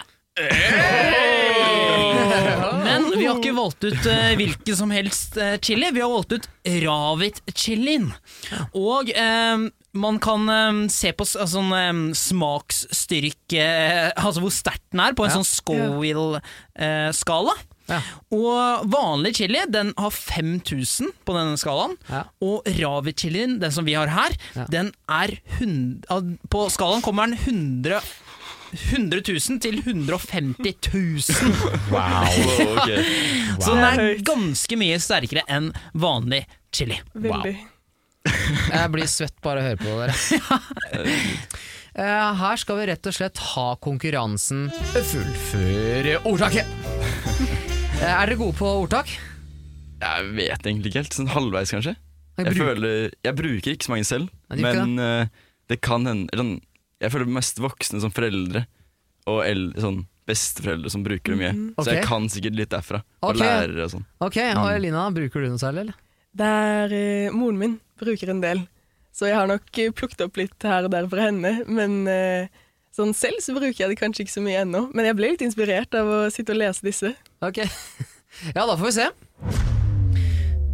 Men 2.87 3.07
vi 3.17 3.25
har 3.27 3.39
ikke 3.39 3.53
valgt 3.57 3.85
ut 3.87 4.07
uh, 4.09 4.33
hvilken 4.39 4.77
som 4.79 4.91
helst 4.95 5.37
uh, 5.41 5.55
chili. 5.65 5.89
Vi 5.95 6.03
har 6.03 6.11
valgt 6.13 6.33
ut 6.37 6.49
Ravit-chilien. 6.85 8.11
Og 8.77 9.11
eh, 9.13 9.67
man 9.97 10.19
kan 10.23 10.49
eh, 10.53 10.81
se 10.93 11.13
på 11.17 11.25
sånn 11.29 11.71
eh, 11.77 11.93
smaksstyrke 12.19 13.65
Altså 14.19 14.43
hvor 14.45 14.53
sterk 14.53 14.83
den 14.93 15.01
er, 15.07 15.17
på 15.17 15.25
en 15.27 15.33
Ja. 15.33 15.37
sånn 15.39 15.49
Scoville-skala. 15.49 17.55
Ja. 17.89 18.01
Og 18.35 18.87
vanlig 18.91 19.35
chili 19.39 19.61
den 19.71 19.93
har 19.97 20.11
5000 20.11 21.13
på 21.27 21.37
denne 21.37 21.57
skalaen. 21.61 21.97
Ja. 22.11 22.25
Og 22.43 22.67
ravi-chilien, 22.79 23.59
den 23.63 23.73
som 23.75 23.85
vi 23.87 23.95
har 23.95 24.09
her, 24.11 24.35
Ja. 24.57 24.65
den 24.71 24.93
er 25.09 25.37
hund- 25.59 26.05
av- 26.11 26.33
På 26.51 26.67
skalaen 26.71 27.03
kommer 27.03 27.27
den 27.27 27.39
100 27.39 28.01
100 28.91 29.23
000 29.23 29.61
til 29.63 29.79
150 29.79 30.75
000. 30.93 31.53
wow, 31.95 32.27
ok. 32.67 32.91
Så 33.63 33.77
den 33.77 33.85
er 33.87 34.19
ganske 34.27 34.77
mye 34.77 34.99
sterkere 35.01 35.45
enn 35.49 35.71
vanlig 35.95 36.43
chili. 36.75 36.99
Veldig. 37.15 37.55
Jeg 38.75 38.91
blir 38.91 39.07
svett 39.07 39.37
bare 39.41 39.63
av 39.63 39.65
å 39.65 39.69
høre 39.69 39.79
på 39.79 39.95
dere. 40.03 41.07
Eh, 41.97 42.35
Her 42.43 42.57
skal 42.61 42.77
vi 42.83 42.89
rett 42.91 43.07
og 43.09 43.15
slett 43.17 43.39
ha 43.55 43.69
konkurransen 43.81 44.67
Fullføre 44.99 46.19
ordtaket. 46.29 46.67
Eh, 47.97 48.13
Er 48.13 48.29
dere 48.29 48.37
gode 48.37 48.57
på 48.59 48.69
ordtak? 48.69 49.09
Jeg 50.03 50.25
vet 50.37 50.67
egentlig 50.69 50.91
ikke 50.91 51.03
helt. 51.03 51.15
Sånn 51.17 51.31
halvveis, 51.33 51.73
kanskje. 51.73 51.95
Jeg 52.37 52.45
Jeg, 52.45 52.53
bruker- 52.53 52.75
føler, 52.75 53.11
jeg 53.25 53.37
bruker 53.37 53.71
ikke 53.73 53.87
så 53.87 53.93
mange 53.95 54.05
selv, 54.05 54.29
Nei, 54.51 54.59
ikke 54.59 54.73
men 54.85 54.99
eh, 54.99 55.27
det 55.69 55.81
kan 55.81 56.05
hende 56.05 56.29
sånn, 56.37 56.61
Jeg 57.01 57.13
føler 57.13 57.27
mest 57.27 57.57
voksne 57.59 58.01
som 58.01 58.11
foreldre 58.11 58.67
og 59.27 59.45
el, 59.45 59.73
sånn 59.77 60.07
besteforeldre 60.27 60.91
som 60.91 61.03
bruker 61.05 61.33
det 61.33 61.39
mye. 61.41 61.73
Ok. 61.77 61.85
Så 61.85 61.93
jeg 61.93 62.05
kan 62.05 62.29
sikkert 62.29 62.57
litt 62.57 62.71
derfra. 62.71 63.03
Og 63.23 63.31
okay. 63.35 63.41
lærere 63.41 63.85
og 63.85 63.91
sånn. 63.91 64.07
Ok, 64.21 64.37
og 64.57 64.71
Elina, 64.73 65.11
bruker 65.11 65.41
du 65.45 65.49
noe 65.49 65.61
særlig, 65.61 65.87
eller? 65.87 65.95
Det 66.37 66.47
er 66.47 66.95
uh, 67.29 67.37
moren 67.37 67.59
min 67.59 67.81
bruker 68.01 68.33
en 68.33 68.41
del, 68.41 68.63
så 69.13 69.29
jeg 69.29 69.37
har 69.37 69.47
nok 69.47 69.71
plukket 69.97 70.25
opp 70.27 70.37
litt 70.37 70.63
her 70.63 70.85
og 70.85 70.91
der 70.91 71.09
fra 71.09 71.29
henne. 71.29 71.53
Men 71.69 72.09
uh, 72.09 72.49
sånn 72.97 73.15
selv 73.17 73.41
så 73.45 73.55
bruker 73.57 73.85
jeg 73.85 73.93
det 73.93 74.01
kanskje 74.01 74.25
ikke 74.25 74.37
så 74.37 74.45
mye 74.45 74.65
ennå. 74.65 74.87
Men 74.97 75.05
jeg 75.09 75.17
ble 75.17 75.33
litt 75.33 75.45
inspirert 75.47 75.95
av 75.95 76.07
å 76.09 76.19
sitte 76.33 76.53
og 76.57 76.61
lese 76.61 76.85
disse. 76.87 77.13
Ok, 77.45 77.59
ja 78.57 78.67
da 78.67 78.77
får 78.77 78.85
vi 78.87 78.93
se. 78.93 79.09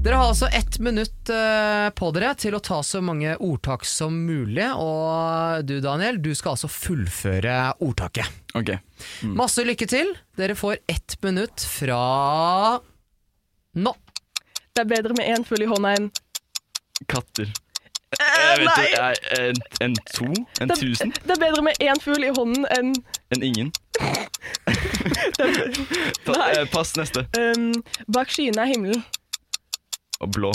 Dere 0.02 0.16
har 0.18 0.28
altså 0.32 0.48
ett 0.50 0.78
minutt 0.82 1.30
eh, 1.30 1.88
på 1.94 2.08
dere 2.14 2.32
til 2.34 2.56
å 2.58 2.60
ta 2.62 2.80
så 2.82 2.98
mange 3.04 3.36
ordtak 3.38 3.84
som 3.86 4.16
mulig. 4.26 4.66
Og 4.74 5.62
du 5.68 5.76
Daniel, 5.84 6.18
du 6.22 6.32
skal 6.34 6.56
altså 6.56 6.66
fullføre 6.70 7.58
ordtaket. 7.86 8.26
Ok. 8.58 8.72
Masse 9.38 9.62
lykke 9.66 9.86
til. 9.90 10.10
Dere 10.38 10.56
får 10.58 10.80
ett 10.90 11.14
minutt 11.22 11.62
fra 11.62 12.00
nå. 13.78 13.94
Det 14.74 14.82
er 14.82 14.90
bedre 14.90 15.14
med 15.18 15.30
én 15.36 15.46
fugl 15.46 15.62
i 15.68 15.70
hånda 15.70 15.94
enn 16.00 16.10
Katter. 17.10 17.46
Eh, 18.12 18.26
Jeg 18.42 18.58
vet 18.58 18.66
Nei! 18.66 18.82
ikke, 18.88 19.06
jeg- 19.06 19.38
en, 19.38 19.62
en 19.86 19.94
to? 20.12 20.26
En 20.60 20.68
Det, 20.68 20.76
tusen? 20.82 21.14
det 21.14 21.36
er 21.36 21.40
bedre 21.46 21.62
med 21.64 21.78
én 21.80 22.02
fugl 22.02 22.26
i 22.26 22.34
hånden 22.34 22.66
enn 22.74 22.90
En 23.32 23.42
ingen? 23.46 23.70
Ta, 26.26 26.32
Nei. 26.36 26.50
eh, 26.60 26.66
pass 26.72 26.94
neste. 26.98 27.26
um, 27.38 27.72
Bak 28.12 28.30
skyene 28.32 28.62
er 28.64 28.70
himmelen. 28.72 29.02
Og 30.22 30.30
blå. 30.36 30.52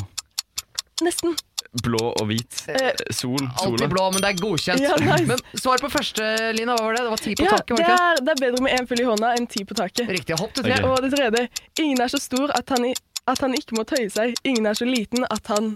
Nesten. 1.04 1.36
Blå 1.84 2.00
og 2.16 2.24
hvit. 2.30 2.62
Eh, 2.72 2.94
Sol. 3.14 3.36
Alltid 3.44 3.84
Sola. 3.84 3.88
blå, 3.92 4.06
men 4.16 4.24
det 4.24 4.30
er 4.32 4.38
godkjent. 4.40 4.82
Ja, 4.82 4.96
nice. 4.98 5.28
Men 5.30 5.42
svar 5.60 5.82
på 5.84 5.90
første, 5.94 6.24
Lina. 6.58 6.74
Hva 6.80 6.88
var 6.88 6.96
det? 6.98 7.04
Det 7.06 7.12
var 7.12 7.22
ti 7.22 7.34
på 7.38 7.46
Ja, 7.46 7.52
taket, 7.58 7.76
var 7.76 7.78
det 7.78 7.84
det 7.84 7.92
ikke? 7.92 8.08
er, 8.08 8.22
det 8.24 8.34
er 8.34 8.42
bedre 8.46 8.64
med 8.66 8.78
én 8.80 8.88
fyll 8.90 9.02
i 9.04 9.08
hånda 9.10 9.34
enn 9.38 9.46
ti 9.52 9.66
på 9.68 9.78
taket. 9.78 10.10
Riktig. 10.16 10.38
Hopp 10.40 10.56
til 10.58 10.66
tre. 10.66 10.80
Ok. 10.80 10.88
Og 10.90 11.04
det 11.06 11.12
tredje. 11.14 11.44
Ingen 11.84 12.02
er 12.02 12.14
så 12.16 12.22
stor 12.24 12.54
at 12.56 12.74
han, 12.74 12.88
i- 12.90 12.96
at 13.28 13.44
han 13.44 13.54
ikke 13.60 13.78
må 13.78 13.84
tøye 13.90 14.10
seg. 14.10 14.34
Ingen 14.48 14.66
er 14.72 14.80
så 14.80 14.88
liten 14.90 15.28
at 15.30 15.52
han 15.54 15.74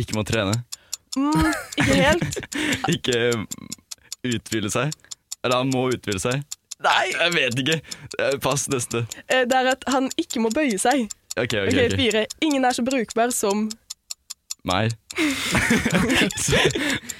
Ikke 0.00 0.16
må 0.18 0.24
trene. 0.26 0.56
mm, 1.14 1.52
Ikke 1.84 2.00
helt. 2.00 2.40
Ikke 2.96 3.20
utvide 4.24 4.72
seg. 4.72 4.90
Eller 5.44 5.60
han 5.60 5.70
må 5.70 5.84
uthvile 5.92 6.18
seg. 6.24 6.42
Nei! 6.82 7.06
Jeg 7.12 7.32
vet 7.34 7.58
ikke. 7.62 7.76
Eh, 8.18 8.38
Pass 8.42 8.66
neste. 8.68 9.04
Eh, 9.28 9.44
Det 9.46 9.54
er 9.60 9.66
at 9.76 9.84
han 9.94 10.10
ikke 10.18 10.40
må 10.42 10.50
bøye 10.50 10.78
seg. 10.80 11.06
Ok, 11.36 11.54
ok, 11.54 11.68
Ok, 11.70 11.78
ok. 11.90 11.96
fire. 11.98 12.26
Ingen 12.42 12.64
er 12.64 12.70
så 12.76 12.82
brukbar 12.86 13.30
som 13.34 13.68
Meg. 14.64 14.94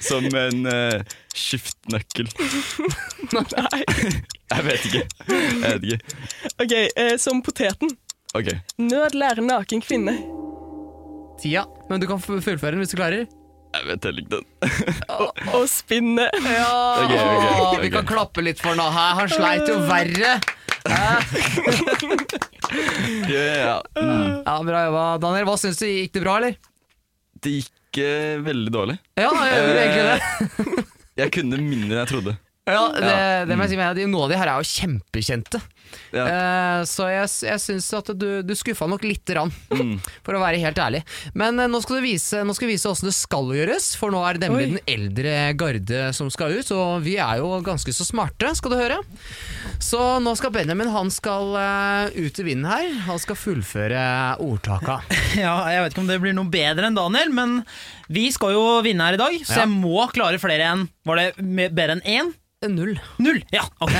Som 0.01 0.25
en 0.35 0.65
uh, 0.65 1.01
skiftnøkkel. 1.35 2.25
Nei. 3.35 3.83
Jeg 4.49 4.65
vet 4.65 4.85
ikke. 4.89 5.03
Jeg 5.29 5.61
vet 5.61 5.83
ikke. 5.85 5.99
Ok, 6.63 6.73
eh, 6.73 7.17
som 7.21 7.41
poteten. 7.45 7.89
Ok. 8.35 8.47
Nød 8.81 9.13
lærer 9.17 9.41
naken 9.45 9.81
kvinne. 9.85 10.17
Tida. 11.41 11.65
Men 11.89 12.01
du 12.01 12.07
kan 12.09 12.17
f- 12.21 12.41
fullføre 12.43 12.71
den 12.75 12.81
hvis 12.83 12.93
du 12.93 12.97
klarer. 12.99 13.25
Jeg 13.75 13.83
vet 13.89 14.05
heller 14.07 14.21
ikke 14.23 14.37
den. 14.39 14.47
Å 15.59 15.61
spinne. 15.69 16.25
Ja, 16.45 16.71
Okay, 17.03 17.19
okay, 17.19 17.51
okay. 17.61 17.79
Vi 17.85 17.89
kan 17.93 18.05
klappe 18.09 18.39
litt 18.45 18.59
for 18.63 18.73
nå. 18.79 18.85
Hæ? 18.95 19.05
Han 19.19 19.27
sleit 19.33 19.65
jo 19.69 19.75
verre. 19.89 20.31
Ja, 20.85 21.17
ja. 23.65 23.77
Mm. 23.97 24.43
Ja, 24.45 24.63
Bra 24.63 24.83
jobba, 24.87 25.03
Daniel. 25.23 25.45
Hva 25.49 25.55
syns 25.59 25.79
du? 25.81 25.85
Gikk 25.89 26.13
det 26.15 26.21
bra, 26.25 26.33
eller? 26.41 26.53
Det 27.43 27.49
gikk 27.59 27.93
eh, 28.01 28.35
veldig 28.45 28.71
dårlig. 28.73 28.95
Ja, 29.19 29.29
jeg 29.33 29.61
gjorde 29.61 29.81
egentlig 29.85 30.07
det. 30.11 30.19
Jeg 31.15 31.29
kunne 31.31 31.55
mindre 31.63 31.93
enn 31.93 31.99
jeg 32.01 32.09
trodde. 32.09 32.31
Ja, 32.65 32.87
det, 32.97 33.05
Ja. 33.05 33.45
det 33.45 33.55
må 33.59 33.63
jeg 33.67 33.75
si, 33.75 33.77
men 33.77 33.95
de- 33.95 34.05
Noen 34.09 34.23
av 34.25 34.29
de 34.31 34.37
her 34.41 34.47
er 34.49 34.57
jo 34.63 34.69
kjempekjente. 34.73 35.61
Ja. 36.11 36.23
Uh, 36.25 36.81
så 36.89 37.05
jeg, 37.07 37.27
jeg 37.45 37.59
syns 37.61 37.85
at 37.95 38.07
du, 38.17 38.41
du 38.43 38.53
skuffa 38.57 38.87
nok 38.89 39.03
lite 39.05 39.35
grann, 39.35 39.51
Mm. 39.69 39.99
for 40.25 40.33
å 40.35 40.41
være 40.41 40.57
helt 40.59 40.79
ærlig. 40.81 41.03
Men 41.37 41.59
uh, 41.61 41.67
nå 41.69 41.79
skal 41.83 41.99
du 41.99 42.07
vise 42.07 42.41
Nå 42.43 42.55
skal 42.57 42.67
vi 42.67 42.73
vise 42.73 42.89
åssen 42.89 43.05
det 43.07 43.13
skal 43.15 43.51
gjøres, 43.53 43.91
for 43.99 44.09
nå 44.11 44.23
er 44.27 44.33
det 44.41 44.49
nemlig 44.49 44.65
Oi. 44.65 44.71
den 44.73 44.91
eldre 44.95 45.35
garde 45.55 46.01
som 46.17 46.31
skal 46.33 46.57
ut. 46.57 46.71
Og 46.75 47.03
vi 47.05 47.15
er 47.21 47.37
jo 47.39 47.51
ganske 47.63 47.93
så 47.95 48.03
smarte, 48.07 48.49
skal 48.57 48.73
du 48.73 48.77
høre. 48.81 48.97
Så 49.79 50.01
nå 50.25 50.33
skal 50.39 50.51
Benjamin 50.55 50.89
han 50.91 51.11
skal 51.13 51.53
uh, 51.53 52.09
ut 52.17 52.41
i 52.41 52.47
vinden 52.49 52.65
her. 52.69 52.89
Han 53.05 53.21
skal 53.21 53.37
fullføre 53.39 54.03
ordtaka. 54.41 54.99
Ja, 55.35 55.57
jeg 55.69 55.81
vet 55.83 55.93
ikke 55.93 56.01
om 56.05 56.07
det 56.09 56.21
blir 56.23 56.33
noe 56.35 56.47
bedre 56.49 56.87
enn 56.89 56.95
Daniel, 56.97 57.29
men 57.35 57.57
vi 58.09 58.27
skal 58.31 58.51
jo 58.53 58.63
vinne 58.85 59.01
her 59.07 59.13
i 59.17 59.21
dag, 59.21 59.35
så 59.45 59.55
Ja. 59.55 59.59
jeg 59.65 59.69
må 59.73 60.05
klare 60.13 60.37
flere 60.39 60.65
enn 60.73 60.87
Var 61.05 61.15
det 61.15 61.69
bedre 61.73 61.95
enn 61.97 62.01
én? 62.05 62.33
Null. 62.65 62.95
Null! 63.21 63.43
Ja, 63.53 63.61
ok. 63.83 63.91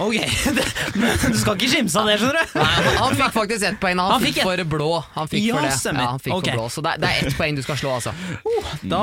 Ok, 0.00 0.14
Men 0.96 1.18
Du 1.20 1.36
skal 1.36 1.56
ikke 1.58 1.68
skimse 1.68 1.98
av 2.00 2.06
det, 2.08 2.14
skjønner 2.20 2.38
du. 2.46 2.54
Nei, 2.56 2.94
han, 2.96 3.16
fikk 3.18 3.34
faktisk 3.34 3.66
ett 3.68 3.80
poeng. 3.82 3.98
Han, 4.00 4.12
Han 4.14 4.22
fikk 4.24 4.38
fikk 4.38 4.46
for 4.46 4.62
blå. 4.72 4.88
Han 5.18 5.28
fikk 5.28 5.42
Ja, 5.44 5.58
for 5.58 5.66
det. 5.66 6.00
Ja, 6.00 6.06
han 6.14 6.22
fikk 6.24 6.32
okay. 6.38 6.54
for 6.54 6.62
blå, 6.62 6.70
så 6.72 6.84
det, 6.86 6.94
er- 6.94 7.02
det 7.02 7.10
er 7.10 7.26
ett 7.28 7.36
poeng 7.36 7.58
du 7.58 7.62
skal 7.66 7.76
slå, 7.76 7.92
altså. 7.98 8.14
Da 8.88 9.02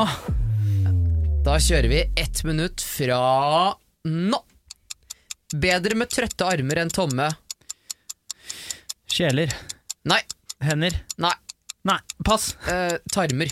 Da 1.46 1.60
kjører 1.62 1.90
vi 1.92 2.02
ett 2.24 2.42
minutt 2.48 2.82
fra 2.82 3.20
nå. 4.08 4.40
Bedre 5.54 6.00
med 6.00 6.10
trøtte 6.10 6.48
armer 6.50 6.82
enn 6.82 6.90
tomme. 6.90 7.30
Kjeler. 9.14 9.52
Nei, 10.10 10.22
Hender. 10.64 10.96
nei, 11.22 11.34
Nei, 11.86 12.00
pass. 12.26 12.56
eh, 12.72 12.96
tarmer. 13.14 13.52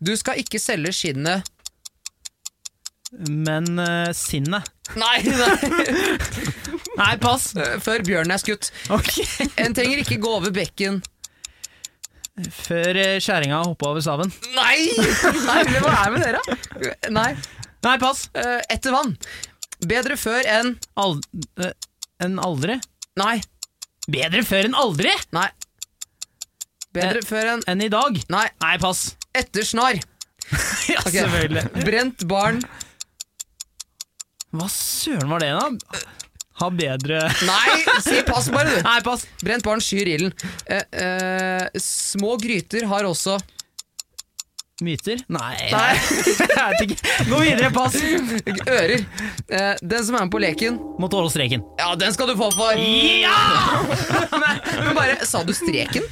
Du 0.00 0.14
skal 0.16 0.38
ikke 0.40 0.58
selge 0.62 0.92
skinnet 0.96 1.44
Men 3.28 3.66
uh, 3.78 4.10
sinnet. 4.16 4.68
Nei, 4.96 5.16
nei. 5.26 5.54
Nei, 7.00 7.14
pass. 7.22 7.50
eh, 7.58 7.76
før 7.82 8.02
bjørnen 8.06 8.34
er 8.34 8.40
skutt. 8.42 8.68
En 9.62 9.74
trenger 9.76 10.02
ikke 10.02 10.18
gå 10.22 10.30
over 10.36 10.52
bekken. 10.54 11.00
Før 12.54 12.96
uh, 12.96 13.16
kjerringa 13.22 13.60
hoppa 13.66 13.90
over 13.92 14.04
staven. 14.04 14.30
Nei! 14.54 14.76
Herlig, 15.50 15.80
hva 15.84 15.94
er 16.04 16.14
med 16.14 16.24
dere? 16.24 16.94
Nei. 17.12 17.30
Nei, 17.84 17.96
pass. 18.02 18.28
eh, 18.38 18.58
etter 18.72 18.94
vann. 18.94 19.14
Bedre 19.90 20.16
før 20.20 20.44
enn 20.52 20.74
Ald 21.00 21.24
eh, 21.64 21.72
enn 22.22 22.38
aldri. 22.44 22.76
Nei. 23.20 23.38
Bedre 24.10 24.42
før 24.46 24.68
enn 24.70 24.76
aldri! 24.76 25.12
Nei. 25.36 25.48
Bedre 26.96 27.22
før 27.26 27.52
enn 27.54 27.60
Enn 27.70 27.82
i 27.84 27.90
dag. 27.92 28.16
Nei. 28.32 28.46
Nei, 28.64 28.76
pass. 28.82 29.14
Etter 29.36 29.66
snar. 29.66 30.00
Ja, 30.90 30.98
Ok. 31.04 31.12
selvfølgelig. 31.14 31.84
Brent 31.86 32.24
barn. 32.26 32.56
Hva 34.50 34.66
søren 34.72 35.30
var 35.30 35.44
det, 35.44 35.50
da? 35.54 36.00
Ha 36.60 36.66
bedre 36.74 37.20
Nei, 37.46 37.76
si 38.02 38.18
pass 38.26 38.48
bare, 38.52 38.72
du. 38.74 38.80
Nei, 38.88 38.96
pass. 39.06 39.22
Brent 39.44 39.62
barn 39.64 39.80
skyr 39.84 40.10
ilden. 40.16 40.34
Eh, 40.66 40.82
eh, 41.04 41.68
små 41.80 42.34
gryter 42.42 42.88
har 42.90 43.06
også 43.08 43.38
Myter? 44.82 45.20
Nei. 45.28 45.68
Nei. 45.70 45.92
Jeg 46.40 46.48
vet 46.56 46.82
ikke. 46.86 47.14
Gå 47.28 47.38
videre, 47.44 47.70
pass. 47.74 47.96
ører. 48.64 49.04
Eh, 49.52 49.74
den 49.84 50.06
som 50.08 50.16
er 50.16 50.24
med 50.24 50.32
på 50.32 50.40
leken 50.40 50.78
Må 50.98 51.10
tåle 51.12 51.28
streken. 51.30 51.62
Ja, 51.78 51.92
den 52.00 52.14
skal 52.16 52.32
du 52.32 52.34
få 52.40 52.48
for! 52.56 52.80
Ja! 52.80 53.36
Men 54.80 54.96
bare 54.96 55.18
Sa 55.28 55.44
du 55.46 55.52
streken? 55.56 56.08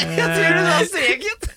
Jeg 0.00 0.28
tror 0.36 0.56
du 0.56 0.62
sa 0.66 0.78
streken! 0.90 1.56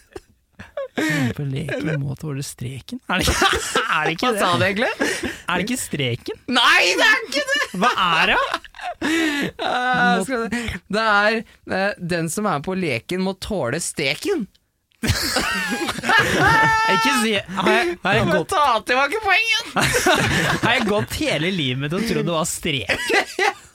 På 1.33 1.43
leken 1.50 2.01
må 2.03 2.13
tåle 2.19 2.43
streken. 2.45 3.00
Er 3.09 3.21
det 3.21 3.25
ikke, 3.31 3.47
er 3.97 4.03
det, 4.05 4.12
ikke 4.13 4.27
Hva 4.27 4.33
det? 4.33 4.41
sa 4.43 4.50
du 4.53 4.65
egentlig? 4.67 4.91
Er 5.33 5.53
det 5.55 5.63
ikke 5.65 5.79
streken? 5.81 6.41
Nei, 6.53 6.81
det 7.00 7.07
er 7.07 7.23
ikke 7.27 7.45
det! 7.50 7.62
Hva 7.81 7.93
er 8.09 8.33
det? 8.33 8.43
Eh, 9.03 10.29
det 10.93 11.01
er 11.01 11.95
den 11.97 12.29
som 12.31 12.45
er 12.47 12.62
på 12.63 12.75
leken, 12.77 13.23
må 13.25 13.33
tåle 13.41 13.79
steken. 13.83 14.45
Ikke 16.93 17.13
si 17.19 17.33
Har 17.35 17.67
jeg, 17.67 17.97
har 18.03 18.15
jeg, 18.15 18.27
gått, 18.29 18.53
ta 18.53 18.79
tilbake 18.88 19.19
poenget! 19.23 19.65
har 20.63 20.77
jeg 20.77 20.85
gått 20.88 21.17
hele 21.19 21.51
livet 21.51 21.81
mitt 21.81 21.95
og 21.97 22.05
trodd 22.07 22.29
det 22.29 22.35
var 22.38 22.47
streken? 22.47 23.03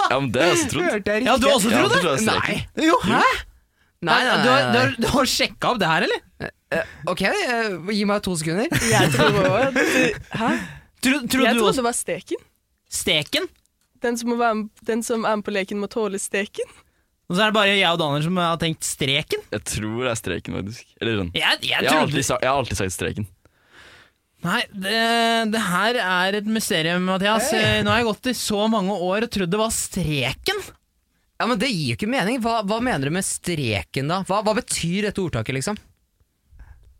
Ja, 0.08 0.16
men 0.16 0.30
det 0.32 0.40
har 0.40 0.48
jeg 0.48 0.56
også 0.56 0.70
trodd. 0.72 1.12
Jeg 1.12 1.26
Ja, 1.26 1.36
du 1.36 1.48
har 1.48 1.58
også 1.58 1.74
trodd 1.74 1.92
det 1.92 2.00
det? 2.06 2.14
Nei. 2.30 2.54
Jo, 2.88 2.96
hæ? 3.04 3.22
Nei, 4.06 4.18
nei, 4.22 4.34
Du, 4.44 4.48
har, 4.48 4.66
du, 4.72 4.78
har, 4.78 4.92
du 5.02 5.06
har 5.10 5.26
sjekka 5.26 5.72
opp 5.72 5.78
det 5.82 5.88
her, 5.90 6.04
eller? 6.06 6.50
Eh, 6.70 6.90
Ok, 7.10 7.22
eh, 7.26 7.78
gi 7.96 8.04
meg 8.06 8.20
to 8.22 8.36
sekunder. 8.38 8.68
Jeg 8.94 9.10
tror 9.14 9.38
også 9.40 9.56
at 9.66 10.36
Hæ? 10.38 10.50
Tro, 11.02 11.14
trodde 11.24 11.46
Jeg 11.46 11.54
du 11.56 11.60
trodde 11.62 11.70
også 11.72 11.80
det 11.80 11.86
var 11.88 11.96
steken. 11.98 12.44
steken? 12.90 13.48
Den 14.02 14.18
som, 14.20 14.28
må 14.30 14.36
være 14.38 14.54
med, 14.60 14.68
den 14.86 15.02
som 15.02 15.24
er 15.26 15.38
med 15.40 15.44
på 15.48 15.54
leken, 15.56 15.80
må 15.82 15.88
tåle 15.90 16.20
steken. 16.22 16.68
Og 17.28 17.34
så 17.36 17.42
er 17.44 17.50
det 17.50 17.56
bare 17.58 17.72
jeg 17.74 17.90
og 17.90 17.98
Daniel 18.00 18.22
som 18.28 18.38
har 18.40 18.56
tenkt 18.62 18.86
streken? 18.86 19.42
Jeg 19.52 19.64
tror 19.68 19.98
det 20.06 20.12
er 20.14 20.20
streken, 20.22 20.54
faktisk. 20.60 20.86
Eller 21.02 21.18
sånn. 21.18 21.32
Jeg, 21.36 21.58
jeg 21.60 21.68
Jeg 21.68 21.76
har 21.76 21.88
trodde 21.90 22.06
alltid, 22.06 22.24
sa- 22.30 22.38
jeg 22.40 22.48
har 22.52 22.60
alltid 22.62 22.78
sagt 22.78 22.94
streken. 22.94 23.26
Nei, 24.46 24.60
det, 24.70 24.94
det 25.50 25.60
her 25.66 25.98
er 25.98 26.36
et 26.38 26.46
mysterium, 26.54 27.02
Mathias. 27.10 27.50
Eh, 27.58 27.80
Nå 27.82 27.90
har 27.90 27.98
jeg 28.04 28.06
gått 28.12 28.28
i 28.30 28.34
så 28.38 28.60
mange 28.70 28.94
år 28.94 29.26
og 29.26 29.32
trodd 29.34 29.50
det 29.50 29.58
var 29.60 29.74
streken. 29.74 30.62
Ja, 31.38 31.46
men 31.46 31.58
Det 31.60 31.68
gir 31.70 31.92
jo 31.92 31.96
ikke 31.98 32.10
mening. 32.10 32.40
Hva, 32.42 32.60
hva 32.66 32.80
mener 32.82 33.08
du 33.08 33.14
med 33.14 33.26
streken, 33.26 34.08
da? 34.10 34.22
Hva, 34.26 34.40
hva 34.46 34.54
betyr 34.58 35.06
dette 35.08 35.22
ordtaket, 35.22 35.54
liksom? 35.54 35.78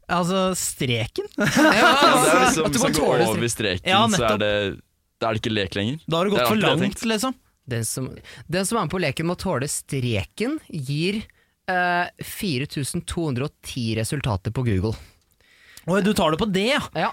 Altså, 0.08 0.44
streken? 0.56 1.26
Ja, 1.36 1.48
Ja, 1.78 1.88
det 1.92 2.28
er 2.30 2.38
altså, 2.38 2.38
liksom, 2.44 2.68
at 2.68 2.72
du 2.72 2.78
hvis 2.78 2.84
man 2.86 2.94
går 2.96 3.24
over 3.26 3.50
streken, 3.52 3.90
Ja, 3.90 4.04
så 4.14 4.22
er 4.30 4.38
det, 4.40 4.52
da 5.20 5.28
er 5.28 5.36
det 5.36 5.42
ikke 5.42 5.52
lek 5.56 5.74
lenger. 5.76 5.98
Da 6.06 6.20
har 6.20 6.24
du 6.24 6.30
Det 6.30 6.38
gått 6.38 6.52
for 6.54 6.62
langt, 6.62 7.04
liksom. 7.12 7.34
Den 7.68 7.84
som, 7.84 8.06
den 8.48 8.64
som 8.64 8.78
er 8.80 8.86
med 8.86 8.92
på 8.94 9.00
leken 9.02 9.28
må 9.28 9.34
tåle 9.36 9.68
streken, 9.68 10.54
gir 10.72 11.18
eh, 11.68 12.06
4210 12.24 13.98
resultater 13.98 14.54
på 14.56 14.64
Google. 14.64 14.94
Oi, 15.88 16.00
du 16.04 16.14
tar 16.16 16.32
det 16.32 16.40
på 16.40 16.48
det, 16.48 16.64
ja. 16.70 16.80
Ja, 16.96 17.10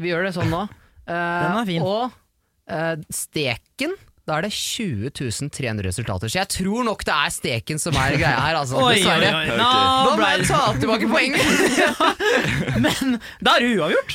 vi 0.00 0.08
gjør 0.14 0.24
det 0.30 0.32
sånn 0.38 0.48
nå. 0.52 0.62
Eh, 1.04 1.12
Den 1.12 1.58
er 1.60 1.68
fin. 1.68 1.84
Og 1.84 2.16
eh, 2.72 2.96
steken, 3.12 3.92
da 4.22 4.36
er 4.38 4.44
det 4.46 4.52
20.300 4.54 5.82
resultater. 5.82 6.30
Så 6.30 6.38
jeg 6.38 6.48
tror 6.54 6.84
nok 6.86 7.00
det 7.08 7.14
er 7.14 7.32
steken 7.34 7.80
som 7.82 7.96
er 7.98 8.14
greia 8.14 8.38
her, 8.38 8.58
altså. 8.60 8.78
Oi, 8.78 9.00
oi, 9.02 9.16
oi. 9.18 9.46
Nå 9.58 9.66
Da 9.66 10.12
må 10.20 10.28
jeg 10.30 10.46
ta 10.46 10.60
tilbake 10.78 11.08
poenget! 11.10 11.42
Men 12.84 13.16
da 13.42 13.56
er 13.56 13.64
det 13.66 13.72
uavgjort. 13.80 14.14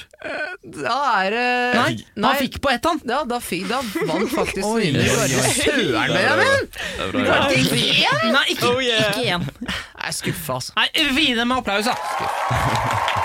Da 0.77 0.95
er 1.25 1.35
det 1.35 1.43
Nei, 1.77 1.91
han 2.23 2.39
fikk 2.39 2.57
på 2.63 2.71
ett, 2.71 2.87
han. 2.87 3.03
Ja, 3.07 3.19
da, 3.27 3.41
fikk, 3.43 3.67
da 3.69 3.81
vant 4.07 4.31
faktisk 4.31 4.63
oi. 4.65 4.93
Søren, 4.95 6.15
Benjamin! 6.15 6.71
Det. 6.71 7.11
Klarte 7.19 7.59
ikke 7.59 7.83
én! 8.07 8.31
Nei, 8.31 8.45
ikke, 8.55 8.65
Oh, 8.67 8.81
yeah. 8.83 9.19
én. 9.37 9.45
Jeg 9.67 10.07
er 10.07 10.15
skuffa, 10.23 10.57
altså. 10.61 10.75
Nei, 10.79 10.87
Videre 11.17 11.45
med 11.47 11.61
applaus, 11.61 11.87
da. 11.87 13.16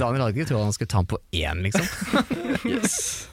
Daniel 0.00 0.24
hadde 0.26 0.36
ikke 0.38 0.50
trodd 0.50 0.66
han 0.66 0.74
skulle 0.76 0.92
ta 0.92 1.02
den 1.02 1.10
på 1.14 1.20
én, 1.40 1.64
liksom. 1.64 1.86
Yes. 2.70 3.28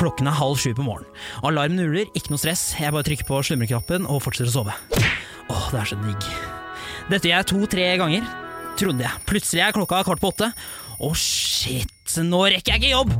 Klokken 0.00 0.30
er 0.30 0.36
halv 0.38 0.56
sju 0.56 0.70
på 0.76 0.84
morgenen. 0.84 1.12
Alarmen 1.44 1.82
uler, 1.84 2.08
ikke 2.16 2.32
noe 2.32 2.40
stress. 2.40 2.70
Jeg 2.80 2.94
bare 2.94 3.04
trykker 3.04 3.26
på 3.28 3.40
slumreknappen 3.44 4.06
og 4.08 4.22
fortsetter 4.24 4.48
å 4.48 4.54
sove. 4.54 4.76
Åh, 5.52 5.66
det 5.74 5.82
er 5.82 5.90
så 5.90 5.98
digg. 6.00 6.28
Dette 7.10 7.28
gjør 7.28 7.36
jeg 7.36 7.48
to-tre 7.50 7.88
ganger, 8.00 8.24
trodde 8.80 9.04
jeg. 9.06 9.24
Plutselig 9.28 9.64
er 9.64 9.76
klokka 9.76 10.02
kvart 10.06 10.22
på 10.22 10.32
åtte. 10.32 10.50
Å, 11.00 11.10
shit, 11.16 12.16
nå 12.26 12.42
rekker 12.52 12.74
jeg 12.74 12.80
ikke 12.82 12.90
jobb! 12.92 13.12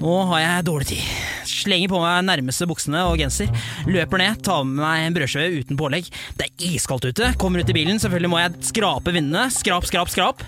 Nå 0.00 0.12
har 0.30 0.40
jeg 0.40 0.66
dårlig 0.70 0.86
tid. 0.94 1.08
Slenger 1.50 1.90
på 1.92 2.00
meg 2.00 2.22
nærmeste 2.24 2.68
buksene 2.70 3.02
og 3.10 3.20
genser. 3.20 3.50
Løper 3.90 4.22
ned, 4.22 4.40
tar 4.46 4.62
med 4.64 4.80
meg 4.80 5.04
en 5.04 5.18
brødskive 5.18 5.60
uten 5.60 5.80
pålegg. 5.80 6.08
Det 6.38 6.48
er 6.48 6.70
iskaldt 6.70 7.10
ute. 7.10 7.34
Kommer 7.40 7.60
ut 7.60 7.72
i 7.72 7.76
bilen, 7.76 8.00
selvfølgelig 8.00 8.32
må 8.32 8.40
jeg 8.40 8.70
skrape 8.70 9.12
vinduene. 9.12 9.50
Skrap, 9.52 9.84
skrap, 9.90 10.12
skrap. 10.12 10.46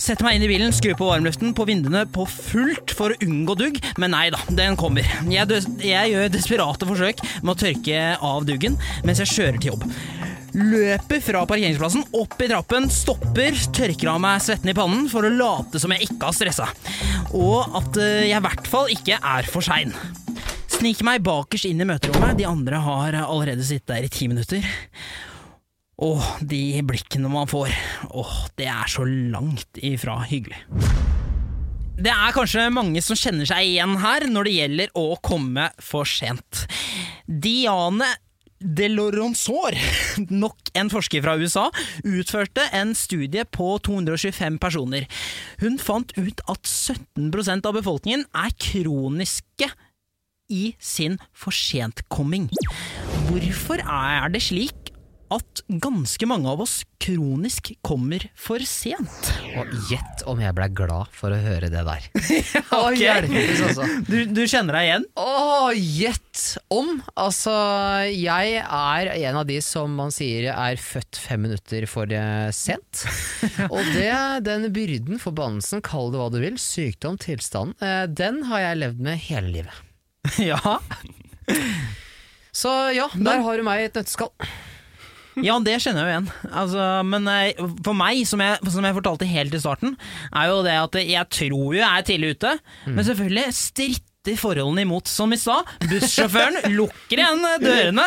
Setter 0.00 0.24
meg 0.24 0.38
inn 0.38 0.46
i 0.46 0.50
bilen, 0.50 0.72
skrur 0.72 0.96
på 0.96 1.10
varmluften 1.10 1.52
på 1.54 1.66
vinduene 1.68 2.06
på 2.08 2.24
fullt 2.24 2.94
for 2.96 3.12
å 3.12 3.20
unngå 3.20 3.54
dugg, 3.60 3.78
men 4.00 4.14
nei 4.16 4.30
da, 4.32 4.40
den 4.56 4.78
kommer. 4.80 5.04
Jeg, 5.28 5.60
jeg 5.84 6.14
gjør 6.14 6.32
desperate 6.32 6.88
forsøk 6.88 7.20
med 7.44 7.52
å 7.52 7.58
tørke 7.66 8.06
av 8.16 8.48
duggen 8.48 8.80
mens 9.04 9.20
jeg 9.20 9.34
kjører 9.36 9.60
til 9.60 9.74
jobb. 9.74 9.84
Løper 10.56 11.22
fra 11.22 11.44
parkeringsplassen, 11.46 12.02
opp 12.18 12.34
i 12.42 12.48
trappen, 12.50 12.88
stopper, 12.90 13.54
tørker 13.76 14.10
av 14.10 14.20
meg 14.22 14.42
svetten 14.42 14.72
i 14.72 14.76
pannen 14.76 15.06
for 15.10 15.26
å 15.26 15.32
late 15.32 15.78
som 15.82 15.94
jeg 15.94 16.08
ikke 16.08 16.30
har 16.30 16.36
stressa. 16.36 16.68
Og 17.38 17.76
at 17.78 17.98
eh, 18.02 18.28
jeg 18.30 18.38
i 18.40 18.44
hvert 18.46 18.70
fall 18.70 18.90
ikke 18.90 19.20
er 19.20 19.50
for 19.50 19.64
sein. 19.64 19.94
Sniker 20.70 21.06
meg 21.06 21.22
bakerst 21.26 21.68
inn 21.68 21.82
i 21.82 21.86
møterommet, 21.86 22.38
de 22.38 22.48
andre 22.48 22.80
har 22.82 23.18
allerede 23.22 23.66
sittet 23.66 23.92
der 23.92 24.08
i 24.08 24.12
ti 24.12 24.30
minutter. 24.30 24.66
Åh, 26.00 26.28
de 26.40 26.80
blikkene 26.88 27.28
man 27.28 27.50
får. 27.50 27.74
Åh, 28.16 28.36
det 28.56 28.70
er 28.72 28.88
så 28.88 29.04
langt 29.04 29.78
ifra 29.84 30.16
hyggelig. 30.24 30.62
Det 32.00 32.08
er 32.08 32.32
kanskje 32.32 32.70
mange 32.72 33.02
som 33.04 33.18
kjenner 33.18 33.44
seg 33.44 33.74
igjen 33.74 33.98
her 34.00 34.24
når 34.32 34.48
det 34.48 34.54
gjelder 34.54 34.94
å 34.96 35.06
komme 35.20 35.66
for 35.84 36.08
sent. 36.08 36.64
Diane 37.28 38.08
Deloronzor, 38.60 39.76
nok 40.42 40.72
en 40.76 40.90
forsker 40.92 41.24
fra 41.24 41.36
USA, 41.40 41.68
utførte 42.04 42.66
en 42.76 42.92
studie 42.98 43.46
på 43.48 43.72
225 43.86 44.58
personer. 44.60 45.06
Hun 45.62 45.80
fant 45.80 46.12
ut 46.18 46.44
at 46.44 46.68
17% 46.68 47.68
av 47.68 47.78
befolkningen 47.78 48.26
er 48.36 48.52
kroniske 48.60 49.70
i 50.50 50.74
sin 50.82 51.16
forsentkomming. 51.32 52.50
Hvorfor 53.30 53.80
er 53.80 54.32
det 54.34 54.42
slik 54.44 54.89
at 55.30 55.62
ganske 55.82 56.26
mange 56.28 56.50
av 56.50 56.62
oss 56.64 56.80
kronisk 57.00 57.72
kommer 57.86 58.24
for 58.38 58.62
sent? 58.66 59.30
Og 59.58 59.70
gjett 59.90 60.24
om 60.30 60.40
jeg 60.42 60.54
blei 60.56 60.68
glad 60.74 61.10
for 61.16 61.32
å 61.34 61.38
høre 61.40 61.70
det 61.72 61.84
der. 61.86 62.08
Altså. 62.70 63.84
Du, 64.06 64.16
du 64.32 64.40
kjenner 64.48 64.76
deg 64.76 64.86
igjen? 64.88 65.04
Å, 65.20 65.70
gjett 65.74 66.42
om! 66.72 67.00
Altså, 67.18 67.52
jeg 68.10 68.60
er 68.62 69.10
en 69.12 69.38
av 69.40 69.46
de 69.48 69.58
som 69.64 69.92
man 69.96 70.12
sier 70.14 70.50
er 70.52 70.80
født 70.80 71.18
fem 71.20 71.44
minutter 71.46 71.86
for 71.90 72.10
eh, 72.14 72.48
sent. 72.56 73.04
Og 73.74 73.80
det, 73.94 74.10
den 74.46 74.68
byrden, 74.74 75.20
forbannelsen, 75.22 75.84
kall 75.86 76.10
det 76.14 76.22
hva 76.22 76.30
du 76.32 76.40
vil, 76.42 76.58
sykdom, 76.60 77.18
tilstand, 77.20 77.76
eh, 77.84 78.06
den 78.08 78.44
har 78.50 78.64
jeg 78.70 78.82
levd 78.84 79.06
med 79.10 79.22
hele 79.28 79.54
livet. 79.60 79.86
Ja. 80.50 80.78
Så 82.52 82.70
ja, 82.94 83.06
der 83.14 83.40
har 83.44 83.56
du 83.56 83.64
meg 83.66 83.80
i 83.80 83.86
et 83.88 83.96
nøtteskall. 83.96 84.32
Ja, 85.48 85.56
det 85.64 85.78
kjenner 85.82 86.04
jeg 86.04 86.08
jo 86.08 86.12
igjen. 86.16 86.28
Altså, 86.62 86.84
men 87.08 87.28
eh, 87.32 87.64
for 87.86 87.96
meg, 87.96 88.22
som 88.28 88.42
jeg, 88.44 88.58
som 88.74 88.84
jeg 88.86 88.96
fortalte 88.98 89.28
helt 89.30 89.54
i 89.56 89.62
starten, 89.62 89.96
er 90.34 90.52
jo 90.52 90.60
det 90.66 90.76
at 90.82 91.00
jeg 91.02 91.28
tror 91.40 91.74
jo 91.74 91.80
jeg 91.80 91.88
er 91.90 92.06
tidlig 92.08 92.34
ute, 92.36 92.54
men 92.90 93.04
selvfølgelig 93.06 93.50
stritter 93.56 94.06
forholdene 94.36 94.82
imot, 94.84 95.08
som 95.08 95.32
i 95.32 95.36
stad. 95.40 95.64
Bussjåføren 95.88 96.58
lukker 96.76 97.22
igjen 97.22 97.40
dørene, 97.64 98.04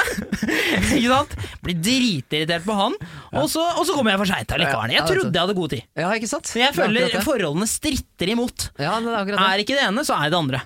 ikke 0.93 1.09
sant? 1.09 1.33
Blir 1.65 1.79
dritirritert 1.81 2.67
på 2.67 2.75
han, 2.77 2.93
og 3.33 3.47
så, 3.49 3.63
og 3.79 3.87
så 3.89 3.95
kommer 3.97 4.13
jeg 4.13 4.21
for 4.21 4.29
seint 4.29 4.53
allikevel. 4.53 4.93
Jeg 4.93 5.07
trodde 5.09 5.33
jeg 5.33 5.41
hadde 5.47 5.55
god 5.57 5.73
tid. 5.73 5.87
Ja, 6.03 6.11
ikke 6.19 6.29
sant? 6.29 6.51
Jeg 6.59 6.69
er 6.69 6.77
føler 6.77 7.17
forholdene 7.25 7.69
stritter 7.71 8.33
imot. 8.35 8.67
Ja, 8.77 8.99
det 9.01 9.15
er 9.17 9.31
det. 9.33 9.39
Er 9.41 9.65
ikke 9.65 9.79
det 9.79 9.87
ene, 9.89 10.05
så 10.05 10.19
er 10.19 10.29
det 10.29 10.35
det 10.35 10.41
andre. 10.43 10.61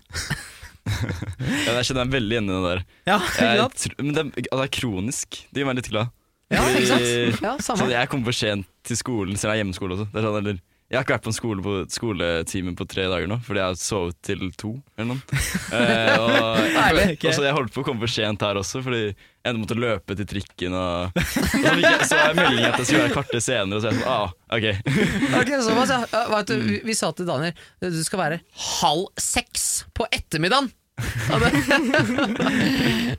Ja, 0.88 1.74
jeg 1.78 1.88
kjenner 1.90 2.06
meg 2.08 2.14
veldig 2.16 2.36
igjen 2.38 2.48
i 2.52 2.54
det 2.58 2.68
der. 2.68 2.84
Ja, 3.10 3.18
ikke 3.24 3.48
sant? 3.64 3.88
Jeg, 3.88 3.96
men 4.04 4.14
det, 4.16 4.22
er- 4.24 4.46
altså, 4.52 4.60
det 4.62 4.68
er 4.68 4.76
kronisk. 4.82 5.40
Det 5.52 5.62
gjør 5.64 5.68
meg 5.72 5.80
litt 5.82 5.90
glad. 5.92 6.14
Ja, 6.54 6.64
ikke 6.72 6.88
sant? 6.88 7.44
Ja, 7.44 7.58
samme. 7.60 7.84
Så 7.84 7.92
jeg 7.92 8.10
kommer 8.12 8.32
for 8.32 8.40
sent 8.40 8.68
til 8.88 9.00
skolen, 9.00 9.36
selv 9.36 9.52
om 9.52 9.56
jeg 9.56 9.60
er 9.60 9.66
hjemmeskole 9.66 9.98
også. 9.98 10.08
Det 10.14 10.22
er 10.22 10.28
sånn, 10.28 10.38
eller, 10.40 10.60
jeg 10.88 10.96
har 10.96 11.04
ikke 11.04 11.18
vært 11.18 11.26
på 11.26 11.32
en 11.34 11.36
skole 11.36 11.64
på 11.66 11.72
skoletime 11.92 12.72
på 12.80 12.86
tre 12.88 13.10
dager 13.12 13.28
nå, 13.28 13.36
fordi 13.44 13.60
jeg 13.60 13.74
har 13.74 13.80
sovet 13.82 14.16
til 14.24 14.46
to. 14.56 14.70
Eller 14.96 15.10
noe. 15.10 15.40
Eh, 15.76 16.14
og, 16.16 16.62
Herlig. 16.78 17.18
og 17.18 17.34
så 17.36 17.44
jeg 17.44 17.56
holdt 17.58 17.74
på 17.76 17.84
å 17.84 17.88
komme 17.90 18.00
for 18.06 18.14
sent 18.14 18.46
her 18.48 18.56
også, 18.62 18.80
fordi 18.86 19.02
jeg 19.10 19.58
måtte 19.60 19.76
løpe 19.76 20.16
til 20.16 20.30
trikken. 20.32 20.78
Og, 20.80 21.12
og 21.12 21.26
så 21.36 21.74
jeg 21.84 22.08
så 22.08 22.22
jeg 22.22 22.38
melding 22.40 22.64
at 22.70 22.80
jeg 22.80 22.88
skulle 22.88 23.02
være 23.02 23.12
et 23.12 23.18
kvarter 23.18 23.44
senere, 23.44 23.76
og 23.76 23.84
så 23.84 23.90
er 23.90 23.92
jeg 23.92 24.00
sånn 24.00 24.14
ah, 24.16 24.32
ok. 24.56 24.68
okay 25.42 25.60
så. 25.60 25.76
Ja, 25.76 26.22
vet 26.32 26.54
du, 26.54 26.56
vi, 26.70 26.80
vi 26.88 26.96
sa 26.96 27.12
til 27.18 27.28
Daniel 27.28 27.52
du 27.84 28.04
skal 28.08 28.22
være 28.22 28.38
halv 28.80 29.10
seks 29.20 29.68
på 29.98 30.08
ettermiddagen. 30.08 30.72
Ja, 31.28 31.38
det, 31.38 31.50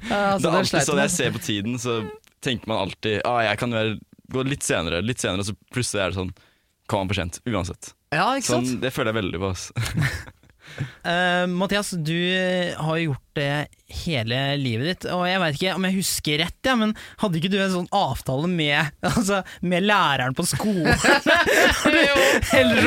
ja, 0.08 0.22
Det 0.40 0.48
er 0.48 0.54
alltid 0.56 0.82
sånn 0.82 0.98
jeg 0.98 1.12
ser 1.14 1.36
på 1.36 1.42
tiden, 1.44 1.76
så 1.78 2.00
tenker 2.44 2.70
man 2.70 2.84
alltid 2.86 3.20
ah, 3.28 3.40
jeg 3.46 3.60
kan 3.60 3.74
være, 3.74 3.96
gå 4.34 4.44
litt 4.46 4.66
senere, 4.66 5.02
litt 5.04 5.22
senere, 5.22 5.44
og 5.44 5.50
så 5.50 5.74
plutselig 5.74 6.04
er 6.04 6.12
det 6.14 6.20
sånn 6.22 6.34
Kommer 6.88 7.04
man 7.04 7.10
for 7.10 7.18
sent, 7.18 7.34
uansett. 7.44 7.90
Ja, 8.16 8.30
ikke 8.38 8.48
sant? 8.48 8.64
Sånn, 8.70 8.78
det 8.80 8.94
føler 8.96 9.12
jeg 9.12 9.18
veldig 9.18 9.40
på. 9.42 9.50
Eh, 11.02 11.46
Mathias, 11.48 11.90
du 11.90 12.14
har 12.76 12.98
gjort 13.00 13.22
det 13.38 13.52
hele 13.88 14.36
livet 14.60 14.90
ditt, 14.90 15.04
og 15.14 15.22
jeg 15.24 15.40
veit 15.40 15.56
ikke 15.56 15.74
om 15.78 15.86
jeg 15.88 15.96
husker 15.96 16.40
rett, 16.42 16.58
ja, 16.66 16.74
men 16.76 16.90
hadde 17.22 17.38
ikke 17.38 17.48
du 17.48 17.56
en 17.56 17.72
sånn 17.72 17.88
avtale 17.96 18.48
med, 18.52 18.90
altså, 19.10 19.40
med 19.64 19.86
læreren 19.88 20.36
på 20.36 20.44
skolen? 20.48 20.92
Eller 22.58 22.84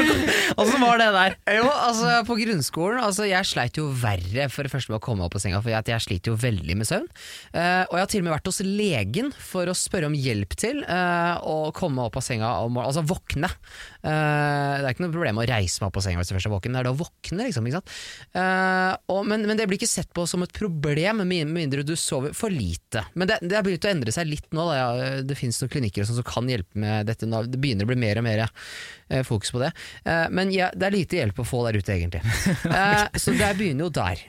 så, 0.53 0.77
var 0.81 1.01
det 1.01 1.07
der? 1.15 1.35
Jo, 1.57 1.65
altså 1.71 2.21
På 2.27 2.35
grunnskolen 2.37 2.99
altså 3.01 3.25
Jeg 3.27 3.47
sleit 3.47 3.77
jo 3.79 3.87
verre 3.97 4.47
for 4.51 4.65
det 4.65 4.71
første 4.73 4.91
med 4.91 4.99
å 4.99 5.03
komme 5.03 5.25
opp 5.25 5.33
på 5.35 5.41
senga, 5.41 5.61
for 5.63 5.73
jeg, 5.73 5.87
jeg 5.89 6.05
sliter 6.05 6.33
jo 6.33 6.39
veldig 6.41 6.77
med 6.77 6.87
søvn. 6.87 7.07
Uh, 7.55 7.83
og 7.87 7.95
jeg 7.95 8.03
har 8.03 8.11
til 8.11 8.21
og 8.21 8.27
med 8.27 8.35
vært 8.35 8.51
hos 8.51 8.61
legen 8.65 9.31
for 9.37 9.71
å 9.71 9.75
spørre 9.77 10.09
om 10.11 10.17
hjelp 10.17 10.55
til 10.59 10.83
uh, 10.85 11.41
å 11.41 11.71
komme 11.77 12.05
opp 12.05 12.19
av 12.19 12.25
senga, 12.25 12.51
om, 12.65 12.77
altså 12.83 13.03
våkne. 13.07 13.49
Uh, 14.03 14.77
det 14.81 14.85
er 14.85 14.91
ikke 14.93 15.05
noe 15.07 15.15
problem 15.15 15.41
å 15.41 15.47
reise 15.49 15.81
meg 15.81 15.89
opp 15.89 15.97
på 15.97 16.05
senga 16.05 16.21
hvis 16.21 16.31
du 16.31 16.35
først 16.37 16.51
er 16.51 16.55
våken, 16.55 16.75
det 16.75 16.81
er 16.83 16.89
det 16.89 16.93
å 16.93 17.01
våkne, 17.01 17.47
liksom. 17.47 17.69
Og, 19.11 19.21
men, 19.27 19.45
men 19.47 19.57
det 19.57 19.67
blir 19.69 19.79
ikke 19.79 19.89
sett 19.89 20.11
på 20.15 20.25
som 20.29 20.40
et 20.45 20.55
problem, 20.55 21.23
med 21.23 21.51
mindre 21.51 21.85
du 21.87 21.95
sover 21.99 22.35
for 22.37 22.53
lite. 22.53 23.05
Men 23.13 23.29
det, 23.29 23.39
det 23.43 23.57
har 23.57 23.65
begynt 23.65 23.87
å 23.87 23.91
endre 23.91 24.13
seg 24.15 24.29
litt 24.29 24.49
nå. 24.55 24.65
Da. 24.69 24.77
Ja, 24.77 25.21
det 25.25 25.37
finnes 25.39 25.59
noen 25.61 25.73
klinikker 25.73 26.07
sånn 26.07 26.19
som 26.21 26.27
kan 26.27 26.49
hjelpe 26.51 26.79
med 26.81 27.09
dette. 27.09 27.29
nå. 27.29 27.43
Det 27.49 27.59
begynner 27.61 27.87
å 27.87 27.91
bli 27.91 27.99
mer 28.01 28.21
og 28.21 28.25
mer 28.27 28.43
eh, 28.45 29.23
fokus 29.27 29.53
på 29.53 29.61
det. 29.63 29.71
Eh, 30.05 30.27
men 30.33 30.53
ja, 30.55 30.71
det 30.75 30.87
er 30.87 30.95
lite 30.95 31.19
hjelp 31.19 31.41
å 31.43 31.47
få 31.47 31.63
der 31.67 31.79
ute, 31.81 31.95
egentlig. 31.95 32.23
Eh, 32.71 33.17
så 33.19 33.33
det 33.35 33.47
begynner 33.57 33.85
jo 33.85 33.91
der. 33.93 34.21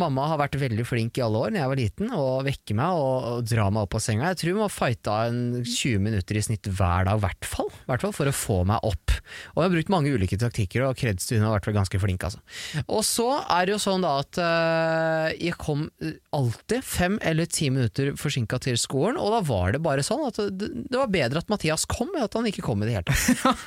Mamma 0.00 0.24
har 0.30 0.38
vært 0.40 0.56
veldig 0.60 0.84
flink 0.88 1.18
i 1.18 1.22
alle 1.24 1.40
år 1.40 1.52
Når 1.52 1.60
jeg 1.60 1.70
var 1.70 1.78
liten, 1.78 2.12
å 2.16 2.24
vekke 2.44 2.76
meg 2.78 2.96
og, 2.96 3.26
og 3.28 3.48
dra 3.48 3.66
meg 3.72 3.86
opp 3.86 3.96
av 3.98 4.02
senga. 4.04 4.30
Jeg 4.32 4.40
tror 4.40 4.54
hun 4.54 4.62
må 4.62 4.68
fighta 4.72 5.16
en 5.28 5.40
20 5.60 6.02
minutter 6.04 6.38
i 6.38 6.42
snitt 6.44 6.68
hver 6.70 7.06
dag, 7.08 7.20
i 7.20 7.24
hvert 7.24 7.48
fall, 7.50 8.14
for 8.16 8.30
å 8.30 8.34
få 8.34 8.60
meg 8.68 8.86
opp. 8.86 9.16
Og 9.54 9.60
jeg 9.60 9.68
har 9.68 9.74
brukt 9.74 9.92
mange 9.92 10.14
ulike 10.14 10.38
taktikker, 10.40 10.86
og 10.86 10.98
kreds 10.98 11.28
til 11.28 11.40
hun 11.40 11.48
har 11.48 11.58
vært 11.58 11.74
ganske 11.76 12.00
flink. 12.02 12.24
Altså. 12.26 12.40
Og 12.86 13.02
så 13.06 13.28
er 13.42 13.68
det 13.68 13.76
jo 13.76 13.82
sånn 13.82 14.04
da 14.04 14.16
at 14.22 14.40
eh, 14.40 15.36
jeg 15.48 15.58
kom 15.60 15.86
alltid 16.34 16.84
fem 16.84 17.18
eller 17.22 17.48
ti 17.50 17.68
minutter 17.72 18.14
forsinka 18.18 18.58
til 18.64 18.78
skolen, 18.80 19.18
og 19.20 19.34
da 19.34 19.40
var 19.46 19.74
det 19.74 19.82
bare 19.84 20.04
sånn 20.06 20.24
at 20.26 20.40
det, 20.56 20.70
det 20.90 20.96
var 20.96 21.12
bedre 21.12 21.42
at 21.42 21.50
Mathias 21.52 21.86
kom, 21.90 22.10
enn 22.16 22.26
at 22.26 22.36
han 22.38 22.48
ikke 22.48 22.64
kom 22.64 22.82
i 22.82 22.88
det 22.88 22.98
hele 22.98 23.10
tatt. 23.10 23.66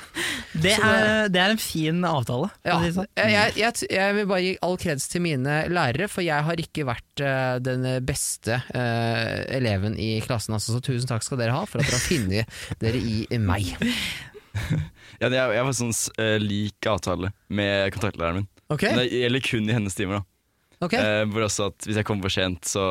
Det 0.54 0.70
er, 0.78 1.26
det 1.34 1.40
er 1.42 1.50
en 1.50 1.58
fin 1.58 1.96
avtale. 2.06 2.46
Ja, 2.62 2.76
sånn. 2.94 3.08
jeg, 3.18 3.54
jeg, 3.58 3.86
jeg, 3.90 4.14
vil 4.14 4.28
bare 4.30 4.42
gi 4.44 4.52
all 4.62 4.76
kreds 4.78 5.08
til 5.10 5.24
mine 5.24 5.56
lærere, 5.66 6.06
for 6.06 6.22
jeg 6.22 6.46
har 6.46 6.62
ikke 6.62 6.84
vært 6.86 7.22
uh, 7.26 7.56
den 7.58 7.82
beste 8.06 8.60
uh, 8.62 9.40
eleven 9.50 9.98
i 9.98 10.12
klassen. 10.22 10.54
Altså, 10.54 10.76
så 10.76 10.84
tusen 10.84 11.10
takk 11.10 11.26
skal 11.26 11.42
dere 11.42 11.56
ha 11.56 11.64
for 11.66 11.82
at 11.82 11.90
dere 11.90 11.98
har 11.98 12.06
funnet 12.06 12.78
dere 12.84 13.02
i 13.02 13.42
meg. 13.42 13.74
Ja, 15.18 15.26
jeg, 15.26 15.34
jeg 15.34 15.66
var 15.66 15.74
sånn 15.74 15.90
uh, 15.90 16.36
lik 16.42 16.86
avtale 16.86 17.32
med 17.50 17.90
kontaktlæreren 17.94 18.44
min. 18.44 18.46
Okay. 18.70 18.92
Men 18.94 19.00
det 19.02 19.22
gjelder 19.24 19.42
kun 19.46 19.66
i 19.66 19.74
hennes 19.74 19.98
timer. 19.98 20.20
da 20.20 20.33
Ok? 20.82 20.94
Eh, 20.98 21.24
Hvor 21.30 21.44
også 21.46 21.68
at 21.70 21.86
Hvis 21.86 21.96
jeg 22.00 22.06
kommer 22.08 22.26
for 22.26 22.34
sent, 22.34 22.64
så 22.66 22.86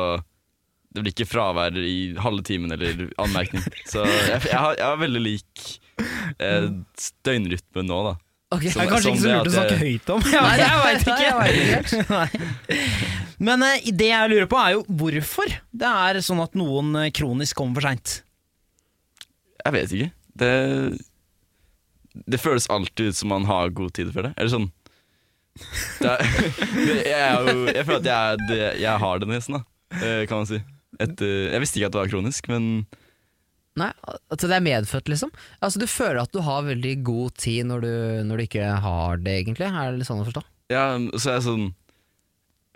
det 0.94 1.02
blir 1.02 1.10
ikke 1.12 1.26
fravær 1.26 1.74
i 1.82 2.14
halve 2.22 2.44
timen 2.46 2.70
eller 2.72 3.08
anmerkning. 3.18 3.64
Så 3.90 4.04
jeg, 4.06 4.44
jeg, 4.46 4.54
har, 4.54 4.76
jeg 4.78 4.86
har 4.86 5.00
veldig 5.00 5.22
lik 5.24 5.64
eh, 6.38 6.68
døgnrytme 7.26 7.82
nå, 7.82 7.96
da. 8.06 8.12
Okay. 8.54 8.70
Som- 8.70 8.80
Det 8.80 8.86
er 8.86 8.92
kanskje 8.92 9.10
ikke 9.10 9.22
så 9.24 9.32
lurt 9.32 9.48
å 9.50 9.54
snakke 9.56 9.78
høyt 9.80 10.12
om. 10.14 10.22
Jeg 10.30 10.44
veit 10.84 11.08
Nei, 11.08 11.16
jeg 11.24 11.40
vet 11.72 11.94
ikke. 11.96 12.04
Nei. 12.14 12.78
Men 13.50 13.64
eh, 13.66 13.88
det 13.90 14.10
jeg 14.12 14.30
lurer 14.30 14.46
på, 14.52 14.60
er 14.62 14.76
jo 14.76 14.84
hvorfor 15.02 15.50
det 15.74 15.90
er 15.90 16.20
sånn 16.22 16.44
at 16.44 16.54
noen 16.54 16.94
eh, 17.02 17.10
kronisk 17.16 17.58
kommer 17.58 17.80
for 17.82 17.88
seint. 17.90 18.14
Jeg 19.64 19.74
vet 19.74 19.96
ikke. 19.98 20.10
Det, 20.44 20.52
det 22.30 22.40
føles 22.42 22.70
alltid 22.70 23.10
ut 23.10 23.18
som 23.18 23.34
man 23.34 23.50
har 23.50 23.74
god 23.74 23.90
tid 23.98 24.14
for 24.14 24.28
det. 24.28 24.32
Eller 24.38 24.52
sånn 24.54 24.70
er, 26.04 26.22
jeg, 27.12 27.46
jo, 27.46 27.64
jeg 27.70 27.86
føler 27.86 28.00
at 28.00 28.08
jeg, 28.10 28.44
er 28.58 28.78
jeg 28.82 29.02
har 29.04 29.22
det 29.22 29.28
nesten, 29.30 29.58
da, 29.60 29.62
eh, 30.00 30.22
kan 30.30 30.42
man 30.42 30.50
si. 30.50 30.60
Etter, 31.02 31.32
jeg 31.50 31.62
visste 31.62 31.80
ikke 31.80 31.90
at 31.90 31.96
det 31.96 32.02
var 32.04 32.12
kronisk, 32.12 32.50
men 32.52 32.86
Nei, 33.74 33.88
at 34.06 34.38
det 34.38 34.54
er 34.54 34.62
medfødt, 34.62 35.08
liksom? 35.10 35.32
Altså 35.58 35.80
Du 35.82 35.88
føler 35.90 36.20
at 36.22 36.30
du 36.30 36.38
har 36.46 36.60
veldig 36.62 36.92
god 37.02 37.32
tid 37.42 37.66
når 37.66 37.80
du, 37.82 37.94
når 38.28 38.38
du 38.38 38.42
ikke 38.44 38.68
har 38.84 39.18
det, 39.18 39.32
egentlig? 39.40 39.66
Er 39.66 39.90
det 39.90 39.98
litt 39.98 40.06
sånn 40.06 40.22
å 40.22 40.26
forstå? 40.28 40.44
ja, 40.72 40.84
så 41.18 41.28
er 41.32 41.34
jeg 41.40 41.46
sånn 41.48 41.64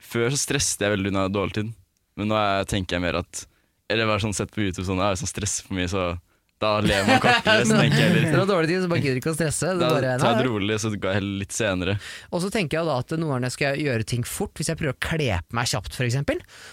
Før 0.04 0.26
så 0.34 0.40
stresset 0.42 0.82
jeg 0.84 0.92
veldig 0.92 1.12
under 1.14 1.30
dårlig 1.32 1.54
tid, 1.56 1.70
men 2.18 2.28
nå 2.30 2.36
er, 2.36 2.66
tenker 2.68 2.98
jeg 2.98 3.04
mer 3.06 3.20
at 3.22 3.44
Eller 3.88 4.10
bare 4.10 4.22
sånn 4.26 4.34
sett 4.36 4.50
på 4.54 4.64
YouTube 4.66 4.84
sånn, 4.88 4.98
jeg 4.98 5.14
er 5.14 5.20
sånn 5.22 5.30
stress 5.30 5.54
for 5.64 5.78
mye, 5.78 5.88
så 5.90 6.08
da 6.58 6.72
lever 6.82 7.06
man 7.06 7.20
kortere. 7.22 7.64
Så 7.68 7.76
tenker 7.82 8.00
jeg 8.02 8.08
Når 8.08 8.18
du 8.18 8.26
heller 8.26 8.42
har 8.42 8.50
dårlig 8.50 8.70
tid, 8.70 8.82
så 8.82 8.90
bare 8.90 9.02
gidder 9.04 9.20
ikke 9.20 9.32
å 9.32 9.36
stresse. 9.36 9.72
Da 9.78 9.90
bare, 9.92 10.14
tar 10.18 10.34
jeg 10.34 10.40
det 10.40 10.48
rolig, 10.48 10.78
så 10.82 10.90
går 10.94 11.10
jeg 11.10 11.20
heller 11.20 11.42
litt 11.44 11.54
senere. 11.54 11.96
Og 12.32 12.42
så 12.44 12.50
tenker 12.54 12.80
jeg 12.80 12.88
da 12.88 12.96
at 13.04 13.14
noen 13.16 13.34
ganger 13.36 13.54
skal 13.54 13.76
jeg 13.76 13.86
gjøre 13.86 14.08
ting 14.14 14.26
fort. 14.26 14.54
Hvis 14.58 14.72
jeg 14.72 14.80
prøver 14.80 14.96
å 14.96 15.00
kle 15.08 15.30
på 15.46 15.58
meg 15.58 15.70
kjapt, 15.70 15.94
f.eks., 15.94 16.18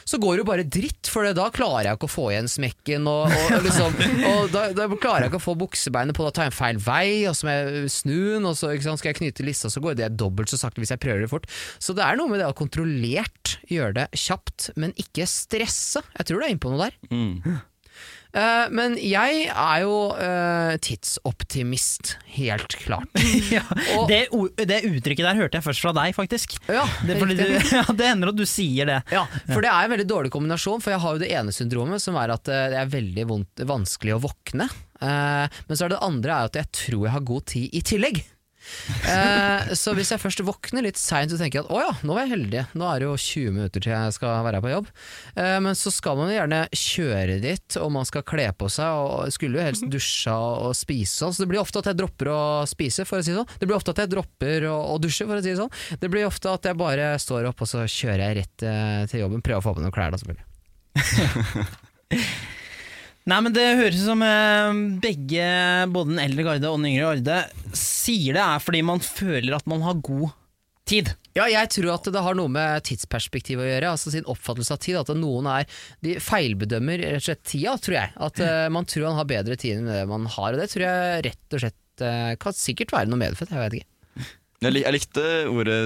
så 0.09 0.19
går 0.21 0.33
det 0.33 0.43
jo 0.43 0.47
bare 0.49 0.65
dritt, 0.77 1.11
for 1.11 1.29
da 1.37 1.47
klarer 1.53 1.89
jeg 1.89 1.99
ikke 1.99 2.09
å 2.09 2.15
få 2.15 2.27
igjen 2.33 2.49
smekken. 2.51 3.09
Og, 3.11 3.29
og, 3.29 3.55
liksom, 3.67 3.99
og 4.31 4.49
da, 4.55 4.65
da 4.75 4.89
klarer 4.95 5.27
jeg 5.27 5.33
ikke 5.33 5.41
å 5.43 5.45
få 5.45 5.57
buksebeinet 5.65 6.17
på, 6.17 6.25
da 6.25 6.33
tar 6.33 6.49
jeg 6.49 6.55
en 6.55 6.57
feil 6.57 6.81
vei, 6.85 7.07
og 7.29 7.37
så 7.37 7.47
må 7.47 7.55
jeg 7.55 7.93
snu 7.93 8.17
den, 8.35 8.49
og 8.49 8.57
så 8.57 8.73
sant, 8.85 9.01
skal 9.01 9.13
jeg 9.13 9.19
knyte 9.21 9.45
lissa, 9.45 9.71
så 9.71 9.83
går 9.83 9.99
det 10.01 10.11
dobbelt 10.17 10.51
så 10.51 10.59
sakte 10.59 10.81
hvis 10.81 10.93
jeg 10.93 11.01
prøver 11.03 11.25
det 11.25 11.31
fort. 11.31 11.47
Så 11.77 11.95
det 11.97 12.05
er 12.05 12.17
noe 12.19 12.31
med 12.31 12.41
det 12.41 12.49
å 12.49 12.57
kontrollert 12.57 13.55
gjøre 13.71 13.95
det 14.01 14.09
kjapt, 14.25 14.71
men 14.79 14.95
ikke 15.01 15.27
stresse. 15.29 16.03
Jeg 16.17 16.29
tror 16.29 16.41
du 16.41 16.47
er 16.47 16.53
inne 16.53 16.65
på 16.65 16.73
noe 16.73 16.87
der. 16.87 16.99
Mm. 17.11 17.61
Eh, 18.35 18.67
men 18.75 18.97
jeg 18.99 19.45
er 19.47 19.83
jo 19.85 19.93
uh, 20.11 20.73
tidsoptimist, 20.83 22.17
helt 22.35 22.75
klart. 22.81 23.07
Ja, 23.55 23.61
Og- 23.95 24.09
det, 24.09 24.25
det 24.67 24.81
uttrykket 24.89 25.23
der 25.27 25.39
hørte 25.39 25.59
jeg 25.59 25.65
først 25.65 25.83
fra 25.83 25.93
deg, 25.95 26.15
faktisk. 26.17 26.57
Ja, 26.67 26.83
Det, 27.07 27.15
du, 27.21 27.45
ja, 27.77 27.85
det 27.95 28.09
hender 28.09 28.33
at 28.33 28.39
du 28.39 28.45
sier 28.49 28.89
det. 28.89 28.99
Ja, 29.13 29.23
for 29.47 29.63
det 29.63 29.71
er 29.71 29.85
en 29.87 29.93
veldig 29.95 30.07
dårlig 30.09 30.33
kombinasjon, 30.33 30.83
for 30.83 30.95
jeg 30.95 31.03
har 31.05 31.15
jo 31.15 31.23
det 31.23 31.31
ene 31.31 31.55
syndromet, 31.55 32.03
som 32.03 32.17
er 32.19 32.33
at 32.35 32.51
eh, 32.51 32.67
det 32.73 32.81
er 32.81 32.91
veldig 32.91 33.27
vondt, 33.31 33.65
vanskelig 33.69 34.17
å 34.17 34.21
våkne. 34.27 34.67
Uh, 34.99 35.45
men 35.67 35.75
så 35.75 35.85
er 35.85 35.91
det 35.91 35.97
det 35.97 36.05
andre 36.07 36.35
er 36.35 36.49
at 36.49 36.57
jeg 36.59 36.71
tror 36.75 37.01
jeg 37.05 37.15
har 37.15 37.27
god 37.31 37.47
tid 37.51 37.75
i 37.75 37.83
tillegg. 37.85 38.23
Eh, 39.05 39.73
så 39.77 39.93
hvis 39.97 40.11
jeg 40.13 40.21
først 40.21 40.41
våkner 40.45 40.85
litt 40.85 40.99
seint, 40.99 41.31
så 41.31 41.39
tenker 41.39 41.59
jeg 41.59 41.65
at 41.65 41.73
å 41.73 41.81
ja, 41.81 41.91
nå 42.05 42.15
var 42.15 42.25
jeg 42.25 42.33
heldig, 42.35 42.63
nå 42.77 42.87
er 42.89 43.01
det 43.01 43.07
jo 43.07 43.15
20 43.21 43.55
minutter 43.55 43.83
til 43.83 43.93
jeg 43.93 44.15
skal 44.17 44.45
være 44.45 44.61
på 44.63 44.71
jobb. 44.71 44.89
Eh, 45.37 45.57
men 45.63 45.77
så 45.77 45.93
skal 45.93 46.19
man 46.19 46.31
jo 46.31 46.37
gjerne 46.37 46.61
kjøre 46.71 47.37
dit, 47.43 47.77
og 47.81 47.93
man 47.95 48.09
skal 48.09 48.25
kle 48.27 48.47
på 48.57 48.69
seg, 48.71 49.01
og 49.05 49.35
skulle 49.35 49.59
jo 49.59 49.67
helst 49.67 49.87
dusje 49.91 50.33
og, 50.33 50.69
og 50.69 50.77
spise 50.77 51.21
sånn. 51.21 51.35
Så 51.35 51.45
det 51.45 51.51
blir 51.53 51.63
ofte 51.63 51.81
at 51.81 51.91
jeg 51.91 51.99
dropper 52.01 52.31
å 52.33 52.41
spise, 52.69 53.07
for 53.07 53.21
å 53.21 53.25
si 53.25 53.33
det 53.33 53.39
sånn. 53.41 53.55
Det 53.61 53.69
blir 53.69 53.77
ofte 53.77 53.95
at 53.95 54.03
jeg 54.03 54.13
dropper 54.15 54.67
å, 54.71 54.75
å 54.95 54.99
dusje, 55.01 55.27
for 55.27 55.37
å 55.37 55.45
si 55.45 55.53
det 55.53 55.61
sånn. 55.61 55.73
Det 56.01 56.11
blir 56.11 56.27
ofte 56.27 56.51
at 56.51 56.69
jeg 56.69 56.79
bare 56.79 57.13
står 57.21 57.51
opp, 57.51 57.65
og 57.65 57.71
så 57.71 57.85
kjører 57.85 58.27
jeg 58.27 58.41
rett 58.41 58.67
eh, 58.67 59.01
til 59.11 59.25
jobben. 59.25 59.45
Prøver 59.45 59.61
å 59.61 59.67
få 59.69 59.77
på 59.77 59.85
noen 59.85 59.95
klær, 59.95 60.13
da, 60.13 60.21
selvfølgelig. 60.21 60.51
Nei, 63.25 63.41
men 63.41 63.53
Det 63.55 63.65
høres 63.79 64.01
ut 64.03 64.05
som 64.05 64.21
eh, 64.21 64.79
begge, 65.01 65.45
både 65.89 66.13
den 66.13 66.23
eldre 66.27 66.45
garde 66.45 66.69
og 66.69 66.77
den 66.77 66.91
yngre 66.91 67.13
garde, 67.15 67.37
sier 67.77 68.37
det 68.37 68.43
er 68.43 68.61
fordi 68.61 68.83
man 68.85 69.01
føler 69.01 69.55
at 69.57 69.65
man 69.69 69.81
har 69.85 69.97
god 70.05 70.35
tid. 70.85 71.09
Ja, 71.35 71.47
jeg 71.49 71.71
tror 71.73 71.95
at 71.95 72.07
det 72.13 72.21
har 72.21 72.37
noe 72.37 72.51
med 72.53 72.85
tidsperspektiv 72.85 73.59
å 73.59 73.65
gjøre, 73.65 73.95
altså 73.95 74.13
sin 74.13 74.27
oppfattelse 74.29 74.75
av 74.75 74.83
tid. 74.83 74.99
At 75.01 75.09
noen 75.17 75.49
er 75.51 75.65
De 76.05 76.13
feilbedømmer 76.21 77.01
rett 77.01 77.17
og 77.17 77.25
slett 77.25 77.41
tida, 77.49 77.73
tror 77.81 77.97
jeg. 77.97 78.13
At 78.27 78.39
uh, 78.45 78.67
man 78.71 78.87
tror 78.87 79.09
man 79.09 79.19
har 79.19 79.27
bedre 79.33 79.57
tid 79.59 79.81
enn 79.81 79.89
det 79.89 80.05
man 80.07 80.29
har, 80.31 80.53
og 80.53 80.61
det 80.61 80.69
tror 80.71 80.85
jeg 80.85 81.25
rett 81.25 81.57
og 81.57 81.63
slett 81.65 82.05
uh, 82.05 82.31
kan 82.39 82.55
sikkert 82.55 82.93
være 82.95 83.11
noe 83.11 83.19
medfødt, 83.25 83.51
jeg 83.51 83.65
vet 83.65 83.79
ikke. 83.81 83.91
Jeg, 84.63 84.71
lik, 84.71 84.85
jeg 84.85 84.95
likte 84.95 85.25
ordet 85.51 85.81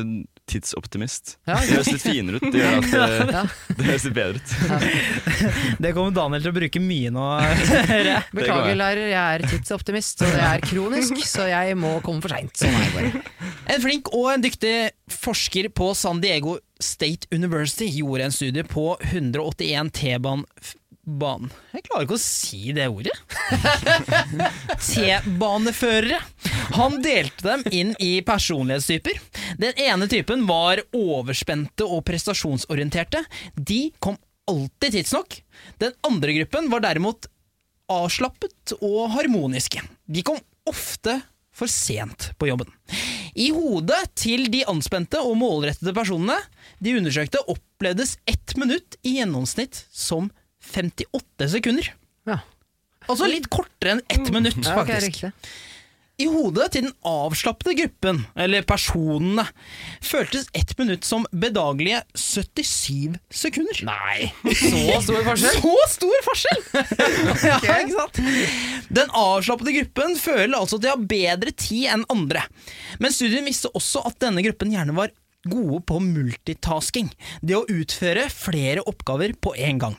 tidsoptimist. 0.49 1.35
Ja, 1.47 1.55
Det 1.59 1.75
høres 1.77 1.89
litt 1.93 2.03
finere 2.03 2.39
ut. 2.41 2.47
Det 2.51 2.61
gjør 2.61 2.77
at 2.79 2.93
eh, 2.99 3.33
Ja. 3.35 3.43
det 3.77 3.87
høres 3.89 4.05
litt 4.07 4.15
bedre 4.17 4.39
ut. 4.39 5.77
Det 5.85 5.93
kommer 5.95 6.15
Daniel 6.15 6.43
til 6.45 6.51
å 6.51 6.55
bruke 6.59 6.81
mye 6.83 7.11
nå. 7.15 7.27
jeg. 8.09 8.23
Beklager, 8.33 8.71
jeg. 8.71 8.79
lærer, 8.81 9.03
jeg 9.13 9.39
er 9.39 9.45
tidsoptimist, 9.53 10.25
og 10.25 10.33
det 10.35 10.45
er 10.49 10.65
kronisk, 10.65 11.21
så 11.29 11.47
jeg 11.51 11.77
må 11.79 11.95
komme 12.05 12.23
for 12.25 12.33
seint. 12.35 12.55
Sånn 12.59 12.75
det. 12.97 13.23
En 13.69 13.83
flink 13.83 14.09
og 14.17 14.31
en 14.33 14.43
dyktig 14.43 14.75
forsker 15.13 15.69
på 15.77 15.91
San 15.97 16.21
Diego 16.23 16.57
State 16.81 17.27
University 17.35 17.89
gjorde 17.99 18.29
en 18.29 18.33
studie 18.35 18.63
på 18.63 18.93
181 19.11 19.91
T-banen... 21.09 21.49
Jeg 21.73 21.85
klarer 21.87 22.05
ikke 22.05 22.17
å 22.17 22.21
si 22.21 22.73
det 22.75 22.85
ordet. 22.91 23.15
T-baneførere. 24.89 26.19
Han 26.77 26.99
delte 27.01 27.47
dem 27.47 27.63
inn 27.73 27.93
i 28.03 28.19
personlighetstyper. 28.25 29.17
Den 29.61 29.81
ene 29.81 30.09
typen 30.11 30.45
var 30.49 30.83
overspente 30.95 31.87
og 31.87 32.03
prestasjonsorienterte. 32.07 33.23
De 33.55 33.89
kom 33.99 34.19
alltid 34.49 34.99
tidsnok. 34.99 35.41
Den 35.81 35.97
andre 36.05 36.37
gruppen 36.39 36.69
var 36.69 36.85
derimot 36.85 37.29
avslappet 37.89 38.77
og 38.79 39.09
harmoniske. 39.15 39.81
De 40.05 40.25
kom 40.25 40.37
ofte 40.69 41.17
for 41.55 41.71
sent 41.71 42.31
på 42.37 42.51
jobben. 42.51 42.69
I 43.33 43.49
hodet 43.55 44.03
til 44.19 44.49
de 44.53 44.61
anspente 44.69 45.19
og 45.25 45.37
målrettede 45.41 45.93
personene 45.95 46.37
de 46.83 46.95
undersøkte, 46.99 47.41
opplevdes 47.49 48.17
ett 48.29 48.53
minutt 48.59 48.99
i 49.01 49.17
gjennomsnitt 49.17 49.87
som 49.89 50.29
58 50.69 51.49
sekunder. 51.55 51.91
Ja. 52.29 52.39
Altså 53.09 53.29
litt 53.31 53.49
kortere 53.49 53.97
enn 53.97 54.05
ett 54.11 54.29
minutt, 54.33 54.59
Ja, 54.61 54.75
ok, 54.77 54.85
faktisk. 54.87 55.23
riktig. 55.23 55.57
I 56.19 56.25
hodet 56.27 56.65
til 56.73 56.83
den 56.83 56.91
avslappede 57.07 57.77
gruppen, 57.79 58.17
eller 58.35 58.65
personene, 58.67 59.45
føltes 60.03 60.49
ett 60.51 60.73
minutt 60.75 61.07
som 61.07 61.23
bedagelige 61.31 62.01
77 62.19 63.15
sekunder. 63.31 63.79
Nei, 63.87 64.27
så 64.51 64.97
stor 65.05 65.23
forskjell! 65.29 65.61
Så 65.63 65.77
stor 65.93 66.25
forskjell! 66.27 66.65
ja, 67.47 67.55
ikke 67.63 67.95
sant? 67.95 68.19
Den 68.99 69.15
avslappede 69.15 69.77
gruppen 69.77 70.19
føler 70.19 70.57
altså 70.59 70.75
at 70.81 70.83
de 70.89 70.91
har 70.91 71.07
bedre 71.15 71.55
tid 71.55 71.87
enn 71.95 72.03
andre. 72.11 72.43
Men 72.99 73.15
studien 73.15 73.47
viste 73.47 73.71
også 73.71 74.03
at 74.11 74.19
denne 74.19 74.43
gruppen 74.43 74.75
gjerne 74.75 74.97
var 74.99 75.15
gode 75.47 75.81
på 75.87 75.99
multitasking. 76.03 77.09
Det 77.41 77.57
å 77.57 77.65
utføre 77.69 78.27
flere 78.33 78.83
oppgaver 78.89 79.35
på 79.39 79.55
en 79.55 79.81
gang. 79.81 79.97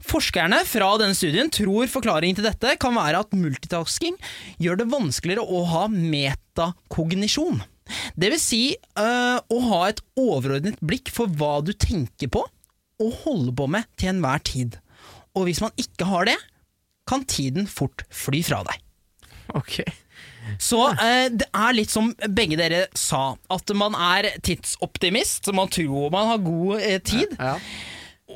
Forskerne 0.00 0.62
fra 0.64 0.94
denne 1.00 1.16
studien 1.16 1.50
tror 1.52 1.90
forklaringen 1.92 2.38
til 2.38 2.46
dette 2.48 2.76
kan 2.80 2.96
være 2.96 3.20
at 3.24 3.34
multitasking 3.36 4.16
gjør 4.62 4.80
det 4.80 4.88
vanskeligere 4.92 5.44
å 5.44 5.64
ha 5.68 5.84
metakognisjon. 5.92 7.60
Det 8.16 8.30
vil 8.32 8.40
si 8.40 8.62
øh, 8.76 9.38
å 9.40 9.58
ha 9.68 9.80
et 9.88 10.00
overordnet 10.20 10.80
blikk 10.84 11.12
for 11.12 11.30
hva 11.40 11.58
du 11.64 11.72
tenker 11.72 12.32
på 12.32 12.44
og 12.98 13.16
holder 13.24 13.54
på 13.56 13.68
med 13.76 13.88
til 14.00 14.12
enhver 14.12 14.42
tid. 14.44 14.76
Og 15.36 15.46
hvis 15.48 15.62
man 15.64 15.74
ikke 15.80 16.08
har 16.08 16.28
det, 16.28 16.36
kan 17.08 17.24
tiden 17.28 17.68
fort 17.70 18.04
fly 18.12 18.42
fra 18.44 18.60
deg. 18.66 18.82
Ok. 19.56 19.80
Så 20.62 20.80
eh, 20.94 21.28
det 21.34 21.48
er 21.52 21.76
litt 21.76 21.92
som 21.92 22.10
begge 22.28 22.58
dere 22.60 22.86
sa, 22.96 23.36
at 23.52 23.74
man 23.76 23.96
er 23.98 24.32
tidsoptimist, 24.46 25.52
man 25.56 25.70
tror 25.72 26.10
man 26.14 26.32
har 26.32 26.42
god 26.44 26.80
eh, 26.80 26.98
tid. 27.04 27.36
Ja. 27.38 27.56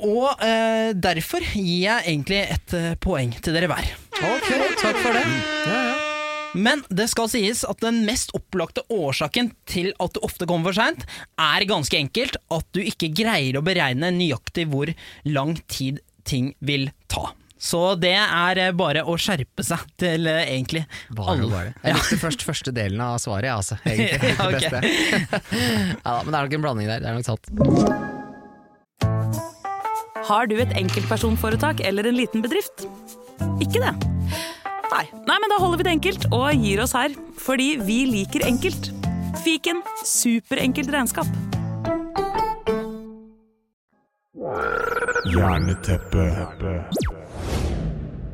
Og 0.03 0.41
eh, 0.41 0.93
derfor 0.97 1.43
gir 1.53 1.83
jeg 1.85 2.07
egentlig 2.07 2.41
et 2.55 2.77
eh, 2.77 2.93
poeng 3.01 3.33
til 3.39 3.55
dere 3.55 3.69
hver. 3.69 3.91
Ok, 4.23 4.49
takk 4.81 4.97
for 4.97 5.13
det. 5.15 5.25
Ja, 5.67 5.83
ja. 5.91 5.99
Men 6.53 6.83
det 6.93 7.07
skal 7.09 7.29
sies 7.31 7.63
at 7.65 7.81
den 7.81 8.03
mest 8.05 8.33
opplagte 8.37 8.83
årsaken 8.93 9.51
til 9.69 9.89
at 10.01 10.13
du 10.13 10.21
ofte 10.25 10.45
kommer 10.49 10.69
for 10.69 10.77
seint, 10.77 11.05
er 11.41 11.65
ganske 11.69 11.97
enkelt 11.97 12.37
at 12.53 12.67
du 12.77 12.81
ikke 12.83 13.09
greier 13.17 13.57
å 13.57 13.65
beregne 13.65 14.11
nøyaktig 14.13 14.67
hvor 14.69 14.91
lang 15.25 15.55
tid 15.65 16.03
ting 16.29 16.53
vil 16.61 16.91
ta. 17.09 17.31
Så 17.63 17.79
det 17.95 18.11
er 18.19 18.59
eh, 18.59 18.73
bare 18.75 19.05
å 19.07 19.13
skjerpe 19.19 19.63
seg 19.63 19.79
til 20.01 20.27
eh, 20.27 20.41
egentlig 20.51 20.81
Bare 21.15 21.37
alle. 21.37 21.47
bare. 21.51 21.71
Jeg 21.85 21.95
likte 21.95 22.17
først 22.19 22.43
første 22.43 22.73
delen 22.75 22.99
av 23.03 23.15
svaret, 23.23 23.47
jeg, 23.47 23.55
altså. 23.55 23.75
Egentlig. 23.87 24.33
Ja, 24.39 24.45
Det 24.51 24.59
beste. 24.59 24.79
ja, 26.05 26.15
men 26.25 26.29
det 26.29 26.35
er 26.35 26.43
nok 26.49 26.57
en 26.59 26.65
blanding 26.67 26.87
der. 26.91 26.99
Det 26.99 27.07
er 27.07 27.15
nok 27.15 27.27
sant. 27.29 27.45
Har 30.23 30.47
du 30.47 30.55
et 30.63 30.75
enkeltpersonforetak 30.79 31.79
eller 31.87 32.07
en 32.11 32.15
liten 32.19 32.43
bedrift? 32.43 32.85
Ikke 33.63 33.79
det? 33.83 33.93
Nei. 34.93 35.05
Nei, 35.27 35.37
men 35.41 35.49
da 35.51 35.57
holder 35.59 35.79
vi 35.81 35.87
det 35.87 35.93
enkelt 35.97 36.27
og 36.35 36.45
gir 36.59 36.83
oss 36.83 36.93
her. 36.95 37.15
Fordi 37.43 37.73
vi 37.83 38.03
liker 38.11 38.43
enkelt. 38.47 38.91
Fiken 39.43 39.79
superenkelt 40.07 40.91
regnskap. 40.93 41.27
Jerneteppe. 45.33 46.23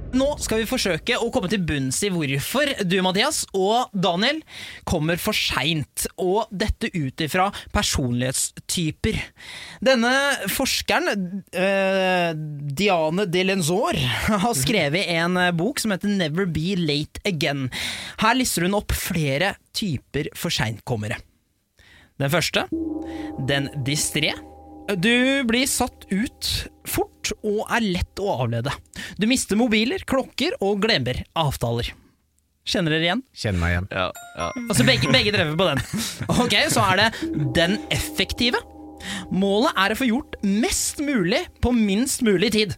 Nå 0.10 0.26
skal 0.42 0.64
vi 0.64 0.70
forsøke 0.70 1.18
å 1.22 1.28
komme 1.34 1.50
til 1.52 1.62
bunns 1.62 2.00
i 2.06 2.10
hvorfor 2.10 2.72
du, 2.88 2.96
Mathias, 3.06 3.44
og 3.54 3.92
Daniel 3.94 4.40
kommer 4.90 5.20
for 5.22 5.38
seint, 5.38 6.08
og 6.18 6.50
dette 6.50 6.90
ut 6.96 7.22
ifra 7.22 7.50
personlighetstyper. 7.76 9.20
Denne 9.86 10.14
forskeren, 10.50 11.44
eh, 11.54 12.34
Diane 12.34 13.28
Delenzor, 13.30 14.00
har 14.46 14.58
skrevet 14.58 15.14
en 15.20 15.38
bok 15.60 15.82
som 15.84 15.94
heter 15.94 16.10
Never 16.10 16.50
Be 16.50 16.74
Late 16.80 17.22
Again. 17.30 17.68
Her 18.24 18.38
lister 18.40 18.66
hun 18.66 18.78
opp 18.82 18.96
flere 18.98 19.60
typer 19.78 20.34
for 20.34 20.50
seintkommere. 20.54 21.22
Den 22.20 22.34
første, 22.34 22.66
den 23.48 23.70
distré. 23.86 24.34
Du 24.98 25.44
blir 25.46 25.68
satt 25.70 26.08
ut 26.10 26.50
fort 26.90 27.34
og 27.46 27.62
er 27.70 27.84
lett 27.86 28.22
å 28.22 28.32
avlede. 28.46 28.74
Du 29.22 29.28
mister 29.30 29.60
mobiler, 29.60 30.02
klokker 30.10 30.56
og 30.66 30.82
glemmer 30.82 31.22
avtaler. 31.38 31.92
Kjenner 32.70 32.94
dere 32.94 33.06
igjen? 33.08 33.22
Kjenner 33.34 33.62
meg 33.62 33.72
igjen. 33.74 33.88
Ja, 33.94 34.08
ja. 34.38 34.50
Altså 34.66 34.86
begge, 34.86 35.10
begge 35.14 35.34
drev 35.34 35.56
på 35.58 35.70
den. 35.70 35.82
Ok, 36.42 36.56
Så 36.70 36.84
er 36.86 37.02
det 37.02 37.08
den 37.56 37.80
effektive. 37.94 38.62
Målet 39.32 39.78
er 39.80 39.94
å 39.94 39.98
få 39.98 40.10
gjort 40.10 40.38
mest 40.46 41.02
mulig 41.02 41.46
på 41.64 41.72
minst 41.76 42.22
mulig 42.26 42.52
tid. 42.54 42.76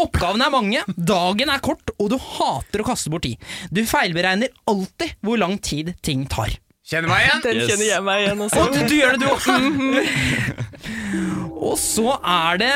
Oppgavene 0.00 0.48
er 0.48 0.52
mange, 0.54 0.82
dagen 0.98 1.50
er 1.52 1.62
kort, 1.62 1.92
og 1.98 2.10
du 2.10 2.16
hater 2.18 2.82
å 2.82 2.86
kaste 2.90 3.10
bort 3.12 3.26
tid. 3.26 3.38
Du 3.70 3.84
feilberegner 3.86 4.50
alltid 4.70 5.14
hvor 5.26 5.38
lang 5.40 5.56
tid 5.62 5.94
ting 6.06 6.26
tar. 6.30 6.52
Kjenner 6.90 7.08
meg 7.12 7.26
igjen? 7.26 7.42
Den 7.44 7.56
Yes. 7.60 7.68
kjenner 7.70 7.86
jeg 7.86 8.02
meg 8.06 8.22
igjen 8.24 8.40
også. 8.46 8.62
Og 8.64 8.72
du, 8.74 8.80
du 8.90 8.94
gjør 8.96 9.12
det, 9.14 9.20
du 9.20 9.28
også. 9.30 9.54
og 11.70 11.76
så 11.78 12.16
er 12.18 12.60
det 12.62 12.72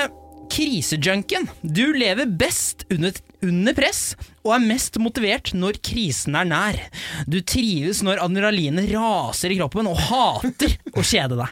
krisejunken. 0.55 1.48
Du 1.64 1.87
lever 1.96 2.29
best 2.38 2.85
under, 2.94 3.16
under 3.42 3.74
press 3.74 4.03
og 4.44 4.53
er 4.55 4.62
mest 4.68 4.98
motivert 5.03 5.50
når 5.57 5.81
krisen 5.83 6.37
er 6.38 6.46
nær. 6.46 6.79
Du 7.27 7.40
trives 7.42 8.03
når 8.07 8.20
adrenalinet 8.22 8.87
raser 8.92 9.50
i 9.55 9.59
kroppen 9.59 9.88
og 9.90 9.98
hater 10.11 10.77
å 10.94 11.03
kjede 11.03 11.40
deg. 11.40 11.50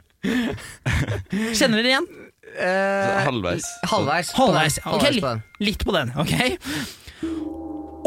Kjenner 1.57 1.81
dere 1.81 1.94
igjen? 1.96 2.07
Eh, 2.53 3.22
Halvveis. 3.27 3.64
halvveis. 3.90 4.31
Halvveis. 4.37 4.77
den. 4.77 4.92
Ok, 4.92 5.07
Halvveis 5.09 5.16
litt, 5.16 5.25
på 5.25 5.31
den. 5.33 5.42
litt 5.66 5.87
på 5.88 5.96
den. 5.96 6.12
ok? 6.20 7.42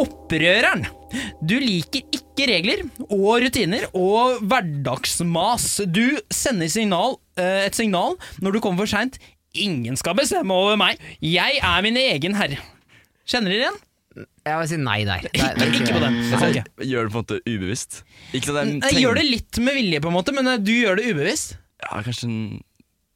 Opprøreren. 0.05 0.85
Du 1.41 1.55
liker 1.59 2.05
ikke 2.35 2.49
regler 2.51 2.83
og 3.07 3.39
rutiner 3.45 3.87
og 3.95 4.41
hverdagsmas. 4.43 5.69
Du 5.87 6.19
sender 6.33 6.69
signal, 6.71 7.15
eh, 7.39 7.63
et 7.69 7.77
signal 7.77 8.19
når 8.43 8.57
du 8.57 8.61
kommer 8.63 8.83
for 8.83 8.91
seint. 8.91 9.17
Ingen 9.55 9.95
skal 9.95 10.17
bestemme 10.19 10.51
over 10.51 10.75
meg. 10.75 10.99
Jeg 11.23 11.61
er 11.63 11.83
min 11.85 11.95
egen 11.95 12.35
herre. 12.35 12.59
Kjenner 13.25 13.53
dere 13.55 13.63
igjen? 13.69 13.77
Jeg 14.45 14.59
vil 14.61 14.67
si 14.69 14.77
nei 14.79 14.97
der. 15.07 15.23
Nei, 15.35 15.47
Ikke, 15.55 15.79
ikke 15.81 15.95
på 15.95 16.01
den. 16.03 16.17
Altså, 16.35 16.49
gjør 16.87 17.07
det 17.07 17.11
på 17.11 17.17
en 17.17 17.23
måte 17.23 17.39
ubevisst. 17.47 18.01
Ikke 18.35 18.53
at 18.53 18.59
jeg 18.61 18.81
Jeg 18.83 19.01
gjør 19.03 19.17
det 19.19 19.25
litt 19.27 19.59
med 19.63 19.75
vilje, 19.75 20.01
på 20.03 20.11
en 20.11 20.15
måte, 20.15 20.35
men 20.35 20.51
eh, 20.51 20.59
du 20.61 20.71
gjør 20.75 20.99
det 20.99 21.07
ubevisst. 21.11 21.55
Ja, 21.83 22.03
kanskje 22.05 22.29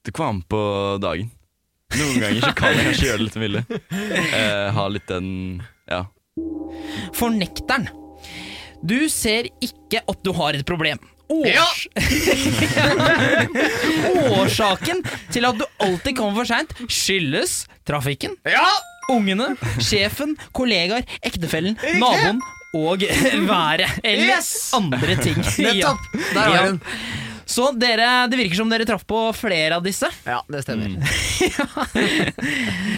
Det 0.03 0.15
kommer 0.15 0.33
an 0.33 0.41
på 0.49 0.61
dagen. 1.03 1.29
Noen 1.95 2.19
ganger 2.21 2.43
så 2.43 2.51
kan 2.57 2.75
jeg 2.75 2.87
kanskje 2.89 3.07
gjøre 3.07 3.19
det 3.19 3.27
litt 3.27 3.37
med 3.39 3.47
vilje. 3.47 3.81
Eh, 4.39 4.65
ha 4.75 4.87
litt 4.91 5.07
den 5.11 5.29
Ja. 5.89 6.03
Fornekteren. 7.17 7.87
Du 8.85 8.97
ser 9.11 9.49
ikke 9.61 10.01
at 10.07 10.21
du 10.25 10.31
har 10.37 10.55
et 10.57 10.65
problem. 10.67 10.99
Års 11.29 11.83
Årsaken 14.39 15.03
til 15.33 15.45
at 15.45 15.57
du 15.59 15.65
alltid 15.85 16.15
kommer 16.17 16.39
for 16.41 16.47
seint, 16.49 16.71
skyldes 16.89 17.59
trafikken, 17.87 18.33
ungene, 19.13 19.51
sjefen, 19.81 20.35
kollegaer, 20.57 21.05
ektefellen, 21.25 21.77
naboen 22.01 22.41
og 22.77 23.01
været. 23.51 23.85
Eller 24.03 24.35
Yes! 24.37 24.49
andre 24.77 25.15
ting. 25.21 25.37
Nettopp! 25.41 25.99
Der 26.33 26.39
har 26.39 26.55
Ja. 26.55 26.65
den. 26.71 26.81
Så 27.49 27.71
dere, 27.81 28.27
det 28.29 28.37
virker 28.37 28.59
som 28.59 28.69
dere 28.69 28.85
traff 28.85 29.05
på 29.09 29.21
flere 29.33 29.79
av 29.79 29.85
disse. 29.85 30.05
Ja, 30.29 30.43
det 30.47 30.61
stemmer. 30.67 30.93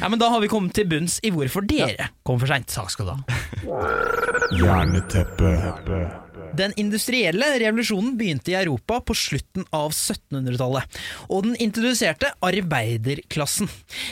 Ja, 0.01 0.09
men 0.09 0.19
Da 0.19 0.27
har 0.33 0.41
vi 0.41 0.49
kommet 0.51 0.73
til 0.75 0.87
bunns 0.89 1.19
i 1.23 1.29
hvorfor 1.31 1.63
dere 1.67 2.09
kom 2.27 2.39
for 2.41 2.49
seint. 2.51 2.67
Takk 2.71 2.89
skal 2.91 3.07
du 3.07 3.13
ha. 3.13 3.19
Jerneteppe. 4.57 5.53
Den 6.57 6.73
industrielle 6.75 7.47
revolusjonen 7.59 8.17
begynte 8.19 8.51
i 8.51 8.57
Europa 8.59 8.99
på 9.07 9.15
slutten 9.15 9.63
av 9.71 9.93
1700-tallet, 9.93 10.97
og 11.31 11.45
den 11.45 11.55
introduserte 11.63 12.33
arbeiderklassen. 12.43 13.69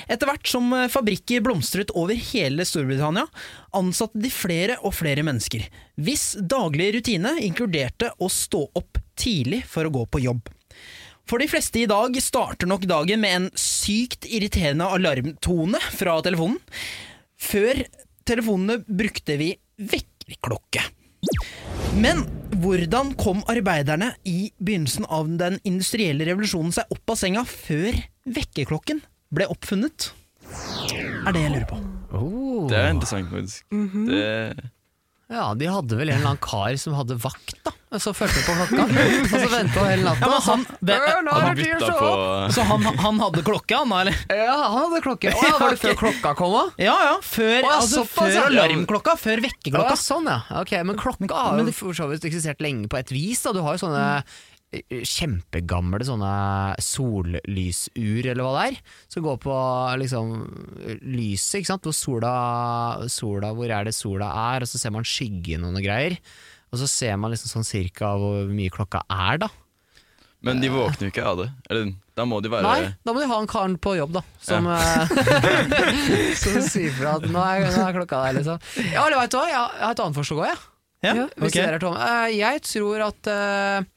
Etter 0.08 0.30
hvert 0.30 0.48
som 0.48 0.72
fabrikker 0.92 1.44
blomstret 1.44 1.92
over 2.00 2.16
hele 2.32 2.66
Storbritannia, 2.68 3.26
ansatte 3.76 4.22
de 4.24 4.32
flere 4.32 4.80
og 4.80 4.96
flere 4.96 5.26
mennesker, 5.28 5.68
hvis 6.00 6.32
daglige 6.40 7.00
rutine 7.00 7.36
inkluderte 7.44 8.14
å 8.18 8.32
stå 8.32 8.66
opp 8.80 9.02
tidlig 9.20 9.66
for 9.68 9.88
å 9.88 9.94
gå 10.00 10.06
på 10.08 10.24
jobb. 10.24 10.48
For 11.30 11.42
de 11.44 11.50
fleste 11.52 11.84
i 11.84 11.90
dag 11.90 12.16
starter 12.24 12.70
nok 12.70 12.88
dagen 12.90 13.22
med 13.22 13.36
en 13.36 13.50
sykt 13.60 14.26
irriterende 14.26 14.88
alarmtone 14.90 15.82
fra 15.94 16.16
telefonen. 16.26 16.58
Før 17.40 17.84
telefonene 18.26 18.80
brukte 18.88 19.38
vi 19.38 19.52
vekkerklokke. 19.78 20.88
Men 21.98 22.22
hvordan 22.62 23.14
kom 23.18 23.40
arbeiderne 23.50 24.12
i 24.28 24.52
begynnelsen 24.62 25.08
av 25.10 25.30
den 25.40 25.58
industrielle 25.66 26.28
revolusjonen 26.28 26.74
seg 26.76 26.92
opp 26.94 27.14
av 27.14 27.18
senga 27.18 27.44
før 27.50 27.98
vekkerklokken 28.30 29.02
ble 29.34 29.48
oppfunnet? 29.50 30.12
Er 31.26 31.34
det 31.34 31.44
jeg 31.46 31.54
lurer 31.56 31.68
på. 31.70 31.80
Oh. 32.14 32.68
Det 32.70 32.78
er 32.78 32.94
interessant, 32.94 33.30
faktisk. 33.32 33.66
det, 34.10 34.70
Ja, 35.30 35.52
de 35.54 35.68
hadde 35.70 35.94
vel 35.98 36.10
en 36.10 36.16
eller 36.18 36.32
annen 36.32 36.40
kar 36.42 36.74
som 36.82 36.96
hadde 36.98 37.14
vakt, 37.22 37.54
da. 37.64 37.74
Så 38.02 38.12
fulgte 38.18 38.42
på 38.46 38.54
klokka. 38.54 38.84
Og 38.86 39.32
så 39.34 39.48
venta 39.50 39.84
hele 39.86 40.04
natta. 40.06 40.26
Ja, 40.30 40.40
han- 40.46 40.66
det- 40.82 40.98
«Øh, 40.98 41.22
nå 41.26 41.32
er 41.34 41.46
han 41.46 41.56
bytta 41.58 41.92
på! 41.98 42.10
Så 42.54 42.66
han, 42.66 42.84
han 42.98 43.20
hadde 43.20 43.44
klokke, 43.46 43.78
han 43.78 43.90
da, 43.90 44.00
eller? 44.02 44.18
Ja, 44.30 44.58
han 44.74 44.78
hadde 44.90 45.02
klokke. 45.06 45.32
Å, 45.34 45.44
ja, 45.46 45.58
var 45.62 45.70
det 45.74 45.80
før 45.82 45.96
klokka 46.04 46.34
kom 46.38 46.54
òg? 46.60 46.72
Ja 46.82 46.98
ja, 47.08 47.16
før, 47.22 47.58
Å, 47.62 47.64
ja, 47.66 47.78
altså, 47.80 48.04
før 48.10 48.38
alarmklokka, 48.48 49.16
før 49.22 49.42
Ja, 49.46 49.96
sånn, 50.02 50.30
ja. 50.30 50.40
Ok, 50.62 50.72
Men 50.86 50.98
klokka 51.02 51.34
har 51.34 51.58
jo 51.62 51.72
for 51.78 51.94
så 51.98 52.10
vidt 52.10 52.26
eksistert 52.30 52.62
lenge 52.62 52.90
på 52.90 52.98
et 53.02 53.10
vis. 53.14 53.42
Da. 53.46 53.54
Du 53.54 53.62
har 53.66 53.78
jo 53.78 53.86
sånne 53.86 54.04
eh, 54.18 54.38
kjempegamle 54.70 56.06
sånne 56.06 56.34
sollysur, 56.84 58.22
eller 58.22 58.44
hva 58.46 58.52
det 58.60 58.66
er, 58.68 58.76
som 59.10 59.26
går 59.26 59.40
på 59.42 59.56
liksom 60.04 60.36
lyset, 61.10 61.62
ikke 61.62 61.72
sant. 61.72 61.90
Hvor 61.90 61.98
sola, 61.98 62.34
sola 63.10 63.54
Hvor 63.58 63.74
er 63.74 63.90
det 63.90 63.96
sola 63.98 64.30
er, 64.54 64.66
og 64.66 64.70
så 64.70 64.82
ser 64.82 64.94
man 64.94 65.08
skyggen 65.08 65.66
og 65.66 65.74
noe 65.74 65.86
greier. 65.86 66.20
Og 66.70 66.78
så 66.84 66.90
ser 66.90 67.18
man 67.18 67.34
liksom 67.34 67.50
sånn 67.50 67.66
cirka 67.66 68.14
hvor 68.22 68.46
mye 68.54 68.70
klokka 68.74 69.02
er, 69.10 69.42
da. 69.42 69.50
Men 70.46 70.62
de 70.62 70.70
våkner 70.72 71.10
jo 71.10 71.12
ikke 71.12 71.26
av 71.28 71.40
det. 71.42 71.50
Eller, 71.68 71.90
da 72.16 72.24
må 72.30 72.38
de 72.40 72.52
være 72.52 72.64
Nei, 72.64 72.92
da 73.04 73.12
må 73.16 73.20
de 73.20 73.28
ha 73.28 73.40
en 73.42 73.50
karen 73.50 73.76
på 73.82 73.98
jobb, 73.98 74.14
da. 74.20 74.22
Som, 74.44 74.70
ja. 74.70 75.08
som 76.42 76.60
sier 76.64 76.94
fra 76.96 77.18
at 77.18 77.26
nå 77.28 77.42
er, 77.44 77.66
nå 77.74 77.88
er 77.90 77.98
klokka 77.98 78.22
der, 78.28 78.38
liksom. 78.40 78.62
Ja, 78.94 79.08
eller 79.08 79.18
vet 79.20 79.34
du 79.34 79.40
hva, 79.42 79.48
jeg 79.50 79.60
har 79.60 79.90
et 79.90 80.04
annet 80.06 80.20
forslag 80.22 80.46
òg, 80.46 80.52
jeg. 80.54 80.62
Ja, 81.00 81.14
Hvis 81.40 81.54
ok. 81.54 81.58
dere 81.58 81.78
er 81.78 81.84
tomme. 81.84 82.08
Eh, 82.12 82.38
jeg 82.38 82.62
tror 82.68 83.04
at 83.06 83.30
eh, 83.32 83.90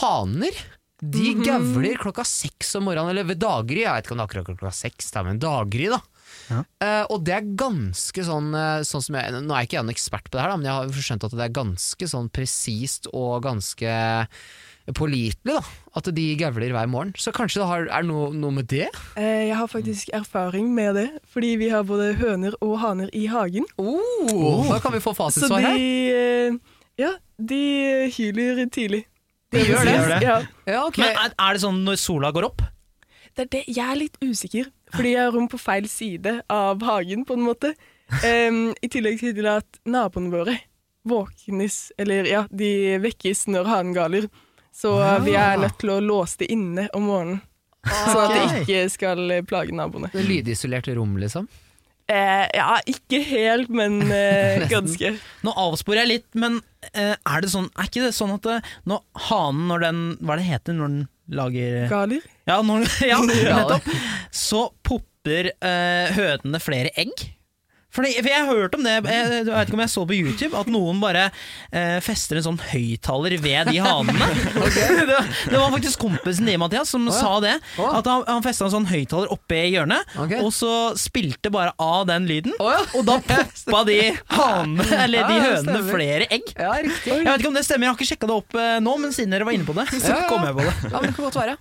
haner 0.00 0.62
de 1.02 1.32
gavler 1.42 1.96
klokka 1.98 2.22
seks 2.22 2.76
om 2.78 2.84
morgenen, 2.86 3.10
eller 3.10 3.26
ved 3.26 3.40
daggry. 3.42 3.80
Jeg 3.82 3.90
vet 3.90 4.06
ikke 4.06 4.14
om 4.14 4.20
det 4.20 4.22
er 4.22 4.28
akkurat 4.30 4.46
klokka 4.52 4.70
seks, 4.78 5.08
men 5.26 5.40
daggry, 5.42 5.88
da. 5.90 5.98
Ja. 6.46 6.60
Uh, 6.82 7.04
og 7.14 7.24
det 7.26 7.34
er 7.34 7.48
ganske 7.58 8.22
sånn, 8.26 8.52
eh, 8.56 8.82
sånn 8.86 9.02
som 9.04 9.14
jeg, 9.18 9.32
Nå 9.44 9.54
er 9.54 9.66
ikke 9.66 9.76
jeg 9.76 9.84
noen 9.84 9.94
ekspert 9.94 10.26
på 10.30 10.36
det 10.38 10.42
her, 10.44 10.52
da, 10.52 10.56
men 10.60 10.68
jeg 10.68 10.74
har 10.94 11.04
skjønt 11.06 11.26
at 11.26 11.34
det 11.38 11.44
er 11.44 11.56
ganske 11.58 12.08
sånn 12.12 12.30
presist 12.34 13.08
og 13.12 13.42
ganske 13.44 13.92
pålitelig. 14.98 15.54
da 15.58 15.60
At 15.98 16.08
de 16.14 16.24
gavler 16.40 16.72
hver 16.74 16.88
morgen. 16.90 17.12
Så 17.18 17.34
kanskje 17.34 17.62
det 17.62 17.68
har, 17.70 17.86
er 17.98 18.06
noe, 18.06 18.32
noe 18.34 18.54
med 18.54 18.66
det? 18.70 18.88
Eh, 19.16 19.48
Jeg 19.50 19.56
har 19.58 19.70
faktisk 19.70 20.10
erfaring 20.14 20.72
med 20.74 20.94
det, 20.98 21.08
fordi 21.30 21.56
vi 21.60 21.68
har 21.74 21.84
både 21.86 22.12
høner 22.18 22.54
og 22.60 22.78
haner 22.82 23.10
i 23.14 23.26
hagen. 23.26 23.66
Oh, 23.78 24.68
Da 24.70 24.78
kan 24.80 24.92
vi 24.94 25.02
få 25.02 25.14
Så 25.30 25.48
de 25.48 25.62
her. 25.62 25.76
eh, 25.76 26.58
Ja, 26.98 27.14
de 27.38 28.10
hyler 28.14 28.66
tidlig. 28.70 29.06
De 29.52 29.62
gjør 29.62 29.84
det? 29.86 29.94
Gjør 29.96 30.12
det? 30.14 30.20
Ja. 30.24 30.36
Ja, 30.66 30.82
okay. 30.86 31.04
Men 31.04 31.18
er, 31.26 31.34
er 31.36 31.56
det 31.56 31.62
sånn 31.64 31.82
når 31.86 31.98
sola 32.00 32.32
går 32.34 32.48
opp? 32.48 32.64
Det 33.32 33.46
er 33.46 33.50
det. 33.52 33.62
Jeg 33.68 33.84
er 33.84 33.98
litt 34.00 34.18
usikker, 34.20 34.68
fordi 34.92 35.14
jeg 35.14 35.24
har 35.24 35.32
rom 35.32 35.48
på 35.48 35.60
feil 35.60 35.88
side 35.88 36.38
av 36.52 36.82
hagen, 36.84 37.24
på 37.28 37.36
en 37.38 37.46
måte. 37.46 37.72
Um, 38.24 38.64
I 38.76 38.90
tillegg 38.92 39.22
til 39.22 39.48
at 39.48 39.80
naboene 39.88 40.32
våre 40.32 40.58
våknes, 41.08 41.78
eller 42.00 42.28
ja, 42.28 42.42
de 42.52 42.98
vekkes 43.02 43.46
når 43.50 43.70
hanen 43.70 43.96
galer. 43.96 44.28
Så 44.72 44.92
vi 45.24 45.34
er 45.36 45.58
nødt 45.60 45.80
til 45.80 45.90
å 45.92 46.00
låse 46.00 46.40
det 46.40 46.48
inne 46.54 46.86
om 46.96 47.08
morgenen, 47.10 47.40
sånn 47.84 48.20
at 48.22 48.32
det 48.32 48.62
ikke 48.62 48.84
skal 48.92 49.34
plage 49.48 49.74
naboene. 49.76 50.08
Det 50.14 50.24
lydisolerte 50.24 50.94
rom, 50.96 51.18
liksom? 51.20 51.48
Eh, 52.12 52.44
ja, 52.58 52.76
ikke 52.88 53.22
helt, 53.24 53.70
men 53.72 54.02
eh, 54.12 54.66
ganske. 54.72 55.14
Nå 55.46 55.54
avsporer 55.64 56.02
jeg 56.02 56.10
litt, 56.10 56.28
men 56.38 56.60
eh, 56.92 57.14
er 57.16 57.44
det 57.44 57.52
sånn 57.52 57.70
Er 57.72 57.88
ikke 57.88 58.04
det 58.04 58.12
sånn 58.16 58.34
at 58.36 58.44
det, 58.48 58.58
når 58.90 59.02
hanen, 59.30 59.64
når 59.70 59.84
den 59.86 60.02
Hva 60.20 60.34
er 60.36 60.42
det 60.42 60.48
heter 60.50 60.76
når 60.76 60.92
den 60.92 61.02
lager 61.32 61.76
Galer? 61.88 62.26
Ja, 62.50 62.58
når, 62.66 62.84
ja 63.12 63.20
nettopp. 63.24 63.88
Så 64.34 64.66
popper 64.84 65.52
eh, 65.54 66.12
hønene 66.18 66.60
flere 66.60 66.92
egg. 66.98 67.28
Fordi, 67.92 68.12
for 68.22 68.30
jeg 68.30 68.40
har 68.40 68.48
hørt 68.56 68.74
om 68.76 68.86
det, 68.86 68.94
jeg, 69.04 69.04
jeg 69.04 69.44
vet 69.48 69.68
ikke 69.68 69.76
om 69.76 69.82
jeg 69.84 69.92
så 69.92 70.04
på 70.08 70.16
YouTube, 70.16 70.56
at 70.56 70.68
noen 70.72 71.00
bare 71.02 71.26
eh, 71.28 71.98
fester 72.04 72.38
en 72.40 72.46
sånn 72.46 72.60
høyttaler 72.70 73.34
ved 73.42 73.68
de 73.68 73.82
hanene. 73.84 74.28
det, 75.02 75.04
var- 75.10 75.28
det 75.52 75.60
var 75.60 75.74
faktisk 75.74 76.06
kompisen 76.06 76.48
din, 76.48 76.60
Mathias, 76.62 76.92
som 76.94 77.04
ja. 77.10 77.16
sa 77.18 77.34
det. 77.44 77.54
Oh. 77.76 77.90
At 77.98 78.08
han, 78.08 78.24
han 78.28 78.44
festa 78.46 78.64
en 78.68 78.74
sånn 78.76 78.88
høyttaler 78.88 79.32
oppe 79.34 79.58
i 79.60 79.74
hjørnet, 79.74 80.08
okay. 80.16 80.40
og 80.40 80.54
så 80.56 80.72
spilte 80.96 81.52
bare 81.52 81.74
av 81.82 82.06
den 82.08 82.28
lyden. 82.30 82.56
Oh, 82.62 82.70
ja. 82.72 82.80
Og 82.96 83.04
da 83.08 83.18
poppa 83.26 83.82
de 83.88 83.98
hanene, 84.38 84.88
eller 85.04 85.28
de 85.28 85.36
ja, 85.36 85.48
hønene, 85.50 85.82
flere 85.90 86.30
egg. 86.32 86.52
Ja, 86.56 86.72
riktig. 86.80 87.12
Jeg 87.18 87.28
vet 87.28 87.44
ikke 87.44 87.52
om 87.52 87.58
det 87.60 87.66
stemmer, 87.68 87.90
jeg 87.90 87.92
har 87.94 88.00
ikke 88.00 88.10
sjekka 88.14 88.30
det 88.30 88.38
opp 88.40 88.56
eh, 88.56 88.76
nå, 88.84 88.96
men 89.02 89.12
siden 89.12 89.36
dere 89.36 89.48
var 89.48 89.58
inne 89.58 89.68
på 89.68 89.76
det, 89.76 89.88
så 89.98 90.14
Ja, 90.14 90.22
ja. 90.24 90.30
kom 90.32 90.46
jeg 90.48 90.56
på 90.56 90.64
det. 90.64 90.76
Ja, 90.88 90.94
men 90.96 91.10
det 91.10 91.16
kan 91.18 91.28
godt 91.28 91.40
være. 91.42 91.58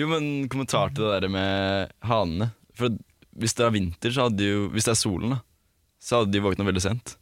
Jo, 0.00 0.08
men 0.14 0.30
kommentar 0.52 0.96
til 0.96 1.04
det 1.04 1.20
der 1.20 1.32
med 1.36 1.92
hanene. 2.06 2.48
For 2.76 2.96
hvis 3.36 3.56
det 3.56 3.66
er 3.66 3.74
vinter, 3.74 4.12
så 4.12 4.26
hadde 4.26 4.40
de 4.40 4.48
jo 4.48 4.64
Hvis 4.72 4.86
det 4.88 4.92
er 4.94 4.98
solen, 5.00 5.32
da, 5.34 5.38
så 6.06 6.20
hadde 6.22 6.30
de 6.36 6.42
våkna 6.44 6.66
veldig 6.68 6.82
sent. 6.84 7.16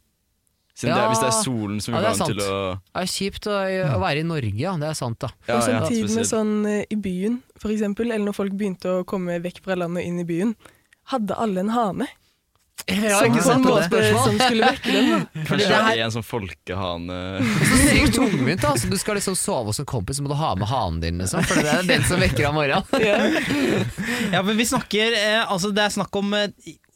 Siden 0.75 0.91
det 0.91 1.03
er, 1.05 1.07
hvis 1.13 1.21
det 1.23 1.27
er 1.29 1.37
solen 1.39 1.77
som 1.79 1.93
Ja, 1.95 2.01
gjør 2.01 2.05
det 2.05 2.09
er 2.25 2.27
til 2.33 2.41
å 2.43 2.55
Det 2.75 3.01
er 3.05 3.07
kjipt 3.13 3.45
å, 3.47 3.53
å 3.95 3.99
være 4.01 4.19
i 4.19 4.27
Norge, 4.27 4.51
ja. 4.59 4.73
Det 4.81 4.89
er 4.89 4.97
sant, 4.99 5.17
da. 5.23 5.29
Ja, 5.47 5.55
og 5.55 5.61
ja, 5.71 5.79
samtidig 5.79 6.09
med 6.17 6.27
sånn 6.27 6.51
eh, 6.67 6.81
i 6.91 6.97
byen, 6.99 7.37
for 7.63 7.71
eksempel, 7.71 8.11
eller 8.11 8.27
når 8.27 8.35
folk 8.35 8.57
begynte 8.59 8.91
å 8.99 9.05
komme 9.07 9.37
vekk 9.45 9.61
fra 9.63 9.77
landet 9.79 10.03
og 10.03 10.09
inn 10.11 10.19
i 10.19 10.27
byen, 10.27 10.51
hadde 11.13 11.37
alle 11.39 11.63
en 11.63 11.71
hane. 11.71 12.09
Ja, 12.91 13.21
som, 13.21 13.31
ikke 13.31 13.41
på 13.45 13.53
en 13.55 13.63
på 13.63 13.71
det 13.79 13.85
måte, 13.87 14.01
som 14.19 14.35
skulle 14.35 14.67
vekke 14.75 14.91
dem. 14.91 15.07
da. 15.15 15.43
Kanskje 15.47 15.69
det 15.71 15.77
er- 15.79 16.01
en 16.05 16.11
sånn 16.13 16.25
folkehane 16.27 17.19
Så 17.39 17.77
sykt 17.87 18.17
tungvint, 18.19 18.59
da. 18.61 18.73
Altså, 18.75 18.89
du 18.91 18.97
skal 18.99 19.15
liksom 19.17 19.37
sove 19.39 19.71
hos 19.71 19.79
en 19.81 19.87
kompis, 19.89 20.19
så 20.19 20.25
må 20.27 20.33
du 20.33 20.35
ha 20.37 20.51
med 20.59 20.67
hanen 20.69 20.99
din, 21.01 21.23
liksom. 21.23 21.47
For 21.47 21.63
det 21.63 21.71
er 21.71 21.87
den 21.87 22.03
som 22.05 22.19
vekker 22.21 22.43
deg 22.43 22.51
om 22.51 22.59
morgenen. 22.59 23.85
Ja, 24.35 24.43
men 24.43 24.57
vi 24.59 24.65
snakker 24.67 25.15
eh, 25.15 25.39
Altså, 25.47 25.71
det 25.71 25.85
er 25.87 25.95
snakk 25.95 26.19
om 26.19 26.35
eh, 26.35 26.51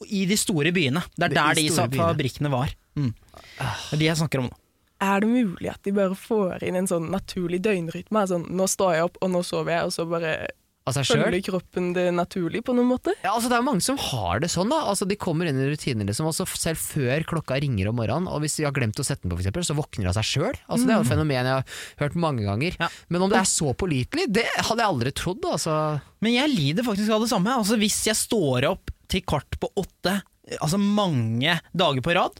i- 0.08 0.26
de 0.26 0.36
store 0.36 0.72
byene. 0.72 1.02
Det 1.16 1.30
er 1.30 1.34
der 1.34 1.54
de 1.54 1.62
de 1.68 1.74
sa- 1.74 1.86
fabrikkene 1.88 2.50
var. 2.50 2.72
Mm. 2.96 3.14
Det 3.58 3.92
er 3.92 3.96
de 3.96 4.04
jeg 4.04 4.16
snakker 4.16 4.38
om 4.40 4.48
nå. 4.50 4.56
Er 5.00 5.20
det 5.20 5.28
mulig 5.30 5.70
at 5.70 5.82
de 5.82 5.92
bare 5.92 6.14
får 6.14 6.62
inn 6.62 6.76
en 6.76 6.86
sånn 6.86 7.08
naturlig 7.10 7.62
døgnrytme? 7.62 8.26
Sånn, 8.28 8.50
nå 8.50 8.66
står 8.68 8.94
jeg 8.96 9.04
opp, 9.04 9.16
og 9.22 9.30
nå 9.30 9.40
sover 9.42 9.70
jeg, 9.72 9.84
og 9.84 9.92
så 9.92 10.04
bare 10.08 10.48
følger 10.90 11.40
kroppen 11.44 11.92
det 11.94 12.10
naturlig 12.12 12.64
på 12.64 12.74
noen 12.74 12.88
måte? 12.90 13.12
Ja, 13.22 13.30
altså 13.36 13.48
Det 13.48 13.52
er 13.52 13.62
jo 13.62 13.68
mange 13.68 13.82
som 13.82 13.96
har 13.96 14.40
det 14.40 14.48
sånn. 14.50 14.68
da 14.70 14.80
Altså 14.90 15.06
De 15.06 15.14
kommer 15.14 15.46
inn 15.46 15.56
i 15.60 15.68
rutiner 15.70 16.04
liksom 16.04 16.26
Også 16.26 16.46
selv 16.58 16.76
før 16.80 17.22
klokka 17.24 17.60
ringer 17.60 17.88
om 17.88 17.96
morgenen. 17.96 18.26
Og 18.28 18.40
hvis 18.42 18.56
de 18.56 18.64
har 18.64 18.72
glemt 18.72 18.98
å 18.98 19.04
sette 19.04 19.22
den 19.22 19.30
på, 19.30 19.36
for 19.38 19.44
eksempel, 19.44 19.62
så 19.62 19.76
våkner 19.76 20.02
de 20.04 20.08
av 20.08 20.14
seg 20.18 20.24
sjøl. 20.24 20.56
Altså, 20.68 20.86
det 20.86 20.90
er 20.90 20.98
jo 20.98 21.06
et 21.06 21.12
fenomen 21.12 21.30
jeg 21.30 21.46
har 21.46 21.64
hørt 22.00 22.14
mange 22.16 22.42
ganger. 22.44 22.76
Ja. 22.80 22.88
Men 23.08 23.22
om 23.22 23.30
det 23.30 23.38
er 23.38 23.48
så 23.48 23.72
pålitelig, 23.76 24.32
det 24.32 24.46
hadde 24.56 24.80
jeg 24.82 24.88
aldri 24.90 25.12
trodd. 25.12 25.44
Altså. 25.44 26.00
Men 26.20 26.32
jeg 26.32 26.50
lider 26.56 26.82
faktisk 26.82 27.08
av 27.10 27.20
det 27.20 27.30
samme. 27.30 27.46
Altså, 27.56 27.78
hvis 27.78 28.04
jeg 28.04 28.16
står 28.16 28.68
opp 28.72 28.90
til 29.10 29.24
kvart 29.26 29.58
på 29.62 29.68
åtte, 29.80 30.18
altså 30.60 30.78
mange 30.80 31.58
dager 31.76 32.04
på 32.06 32.14
rad, 32.16 32.38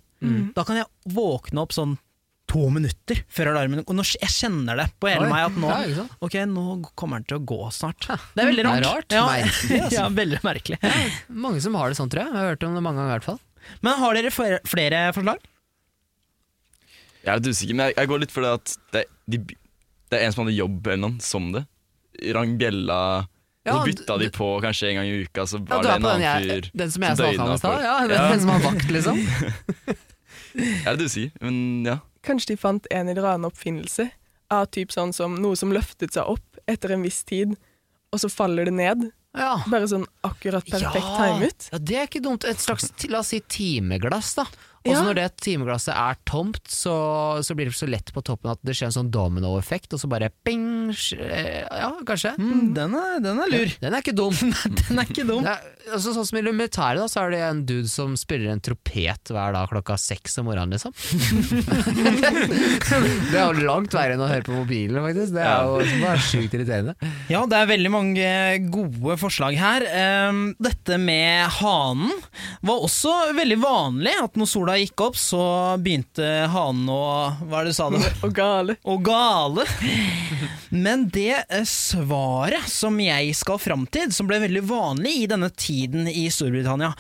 da 0.55 0.65
kan 0.69 0.77
jeg 0.81 0.89
våkne 1.17 1.63
opp 1.65 1.73
sånn 1.73 1.95
to 2.51 2.67
minutter 2.75 3.21
før 3.31 3.53
alarmen 3.53 3.85
Og 3.87 3.95
når 3.95 4.09
jeg 4.19 4.29
kjenner 4.35 4.75
det 4.81 4.89
på 5.01 5.07
hele 5.07 5.29
Oi. 5.29 5.31
meg 5.31 5.45
at 5.47 5.59
nå, 5.63 5.69
Ja, 5.71 6.05
ok, 6.27 6.35
nå 6.51 6.65
kommer 6.99 7.21
den 7.23 7.29
til 7.31 7.39
å 7.39 7.45
gå 7.47 7.59
snart. 7.73 8.09
Det 8.35 8.43
er 8.43 8.49
veldig 8.51 8.65
Det 8.67 8.73
er 8.73 8.83
rart. 8.83 8.97
rart. 8.97 9.15
Ja, 9.15 9.23
Merkelig, 9.31 9.79
altså. 9.85 9.95
ja, 10.01 10.09
veldig 10.19 10.41
merkelig. 10.49 10.79
Mange 11.47 11.63
som 11.63 11.79
har 11.79 11.93
det 11.93 11.99
sånn, 12.01 12.11
tror 12.11 12.25
jeg. 12.25 12.33
Jeg 12.35 12.41
har 12.43 12.51
hørt 12.51 12.67
om 12.67 12.75
det 12.75 12.83
mange 12.89 12.99
ganger 12.99 13.13
i 13.13 13.17
hvert 13.21 13.29
fall. 13.31 13.39
Men 13.87 14.01
har 14.03 14.19
dere 14.19 14.33
flere, 14.35 14.59
flere 14.67 15.05
forslag? 15.15 15.47
Jeg 17.21 17.31
er 17.31 17.39
litt 17.41 17.51
usikker, 17.55 17.77
men 17.79 17.87
jeg, 17.91 17.97
jeg 18.01 18.11
går 18.11 18.23
litt 18.25 18.35
for 18.35 18.47
det 18.49 18.53
at 18.59 18.75
det, 18.97 19.03
de, 19.31 19.41
det 20.11 20.19
er 20.19 20.27
en 20.27 20.35
som 20.35 20.43
hadde 20.45 20.57
jobb 20.59 20.87
eller 20.91 21.03
noe 21.07 21.23
som 21.25 21.51
det. 21.55 21.63
Rang 22.35 22.57
bjella, 22.61 22.99
Ja, 23.67 23.75
så 23.77 23.85
bytta 23.91 24.17
de 24.19 24.31
på 24.33 24.47
kanskje 24.65 24.89
en 24.89 24.95
gang 25.01 25.07
i 25.11 25.19
uka, 25.27 25.45
så 25.47 25.59
var 25.61 25.77
ja, 25.77 25.83
det 25.83 25.91
en 25.99 26.07
annen 26.09 26.23
jeg, 26.25 26.45
fyr 26.49 26.71
den 26.81 26.91
som 26.95 27.03
jeg 27.05 27.17
som 27.19 27.27
snakka 27.27 27.43
om 27.43 27.51
døgna 27.51 27.55
i 27.55 27.59
stad? 27.59 27.83
Ja, 27.85 27.97
den, 28.07 28.17
Ja. 28.17 28.29
den 28.31 28.41
som 28.41 28.53
har 28.55 28.63
vakt, 28.71 28.91
liksom? 28.91 29.19
ja, 30.55 30.93
er 30.93 30.97
du 31.01 31.07
sier, 31.13 31.31
men 31.45 31.59
ja. 31.87 31.99
Kanskje 32.27 32.53
de 32.55 32.57
fant 32.61 32.87
en 32.93 33.09
eller 33.13 33.27
annen 33.35 33.49
oppfinnelse 33.49 34.09
av 34.53 34.67
typ 34.75 34.93
sånn 34.93 35.13
som 35.17 35.37
noe 35.41 35.57
som 35.57 35.73
løftet 35.73 36.13
seg 36.17 36.29
opp 36.29 36.59
etter 36.69 36.93
en 36.97 37.05
viss 37.07 37.23
tid, 37.25 37.55
og 38.13 38.21
så 38.21 38.29
faller 38.33 38.67
det 38.69 38.75
ned. 38.75 39.07
Ja. 39.39 39.61
Bare 39.71 39.87
sånn 39.87 40.07
akkurat 40.27 40.67
perfekt 40.67 41.07
Ja. 41.07 41.17
timet. 41.23 41.69
Ja, 41.73 41.79
det 41.79 41.97
er 42.01 42.09
ikke 42.09 42.23
dumt. 42.25 42.45
Et 42.45 42.59
slags 42.59 42.89
la 43.09 43.21
oss 43.23 43.29
si 43.31 43.39
timeglass, 43.41 44.35
da. 44.41 44.45
Og 44.81 44.95
så 44.95 44.97
Ja. 44.97 45.03
når 45.05 45.15
det 45.19 45.27
timeglasset 45.45 45.93
er 45.93 46.17
tomt, 46.25 46.61
så, 46.73 46.95
så 47.45 47.53
blir 47.55 47.69
det 47.69 47.75
så 47.77 47.85
lett 47.91 48.13
på 48.17 48.23
toppen 48.25 48.49
at 48.55 48.61
det 48.65 48.73
skjer 48.79 48.89
en 48.89 48.95
sånn 48.97 49.11
dominoeffekt, 49.13 49.93
og 49.93 50.01
så 50.01 50.09
bare 50.09 50.31
ping 50.47 50.89
eh, 51.19 51.67
Ja, 51.69 51.91
kanskje. 52.09 52.33
Mm, 52.41 52.71
den, 52.79 52.95
er, 52.97 53.19
den 53.21 53.43
er 53.45 53.51
lur. 53.53 53.75
Den 53.83 53.93
er 53.93 54.01
ikke 54.01 54.17
dum. 54.17 54.33
Den 54.89 54.99
er 55.03 55.05
ikke 55.05 55.27
dum. 55.29 55.45
Er, 55.45 55.61
altså, 55.93 56.15
sånn 56.17 56.25
som 56.31 56.39
I 56.41 56.45
militæret, 56.49 56.97
da, 57.03 57.09
så 57.13 57.27
er 57.27 57.35
det 57.35 57.43
en 57.45 57.61
dude 57.69 57.91
som 57.93 58.17
spiller 58.17 58.55
en 58.55 58.63
tropet 58.65 59.29
hver 59.35 59.53
dag 59.53 59.69
klokka 59.69 59.99
seks 60.01 60.39
om 60.41 60.49
morgenen. 60.49 60.73
liksom 60.73 60.97
Det 63.31 63.37
er 63.37 63.45
jo 63.45 63.65
langt 63.67 63.93
verre 63.95 64.17
enn 64.17 64.23
å 64.25 64.29
høre 64.31 64.45
på 64.47 64.55
mobilen, 64.57 65.01
faktisk. 65.05 65.35
Det 65.37 65.45
er 65.45 65.69
jo 65.69 66.01
bare 66.03 66.25
sjukt 66.25 66.57
irriterende. 66.57 66.95
Ja, 67.31 67.45
det 67.51 67.59
er 67.61 67.71
veldig 67.71 67.93
mange 67.93 68.31
gode 68.73 69.17
forslag 69.21 69.57
her. 69.61 69.85
Ehm, 69.93 70.43
dette 70.63 70.99
med 71.01 71.47
hanen 71.61 72.13
var 72.67 72.85
også 72.89 73.13
veldig 73.37 73.61
vanlig. 73.63 74.17
At 74.25 74.39
når 74.41 74.51
sola 74.51 74.70
gikk 74.79 75.03
opp, 75.05 75.17
så 75.19 75.43
begynte 75.83 76.27
hanen 76.53 76.89
å 76.93 77.03
Hva 77.49 77.61
er 77.61 77.69
det 77.69 77.73
du 77.73 77.77
sa? 77.77 77.89
Det? 77.93 78.11
Og 78.27 78.35
gale. 78.37 78.77
Å 78.85 78.97
gale. 79.05 79.67
Men 80.71 81.09
det 81.13 81.43
eh, 81.43 81.67
svaret 81.67 82.69
som 82.71 82.99
jeg 83.03 83.35
skal 83.39 83.59
fram 83.63 83.87
til, 83.91 84.13
som 84.15 84.29
ble 84.31 84.39
veldig 84.45 84.63
vanlig 84.69 85.17
i 85.23 85.27
denne 85.31 85.51
tiden 85.51 86.07
i 86.11 86.29
Storbritannia, 86.33 86.93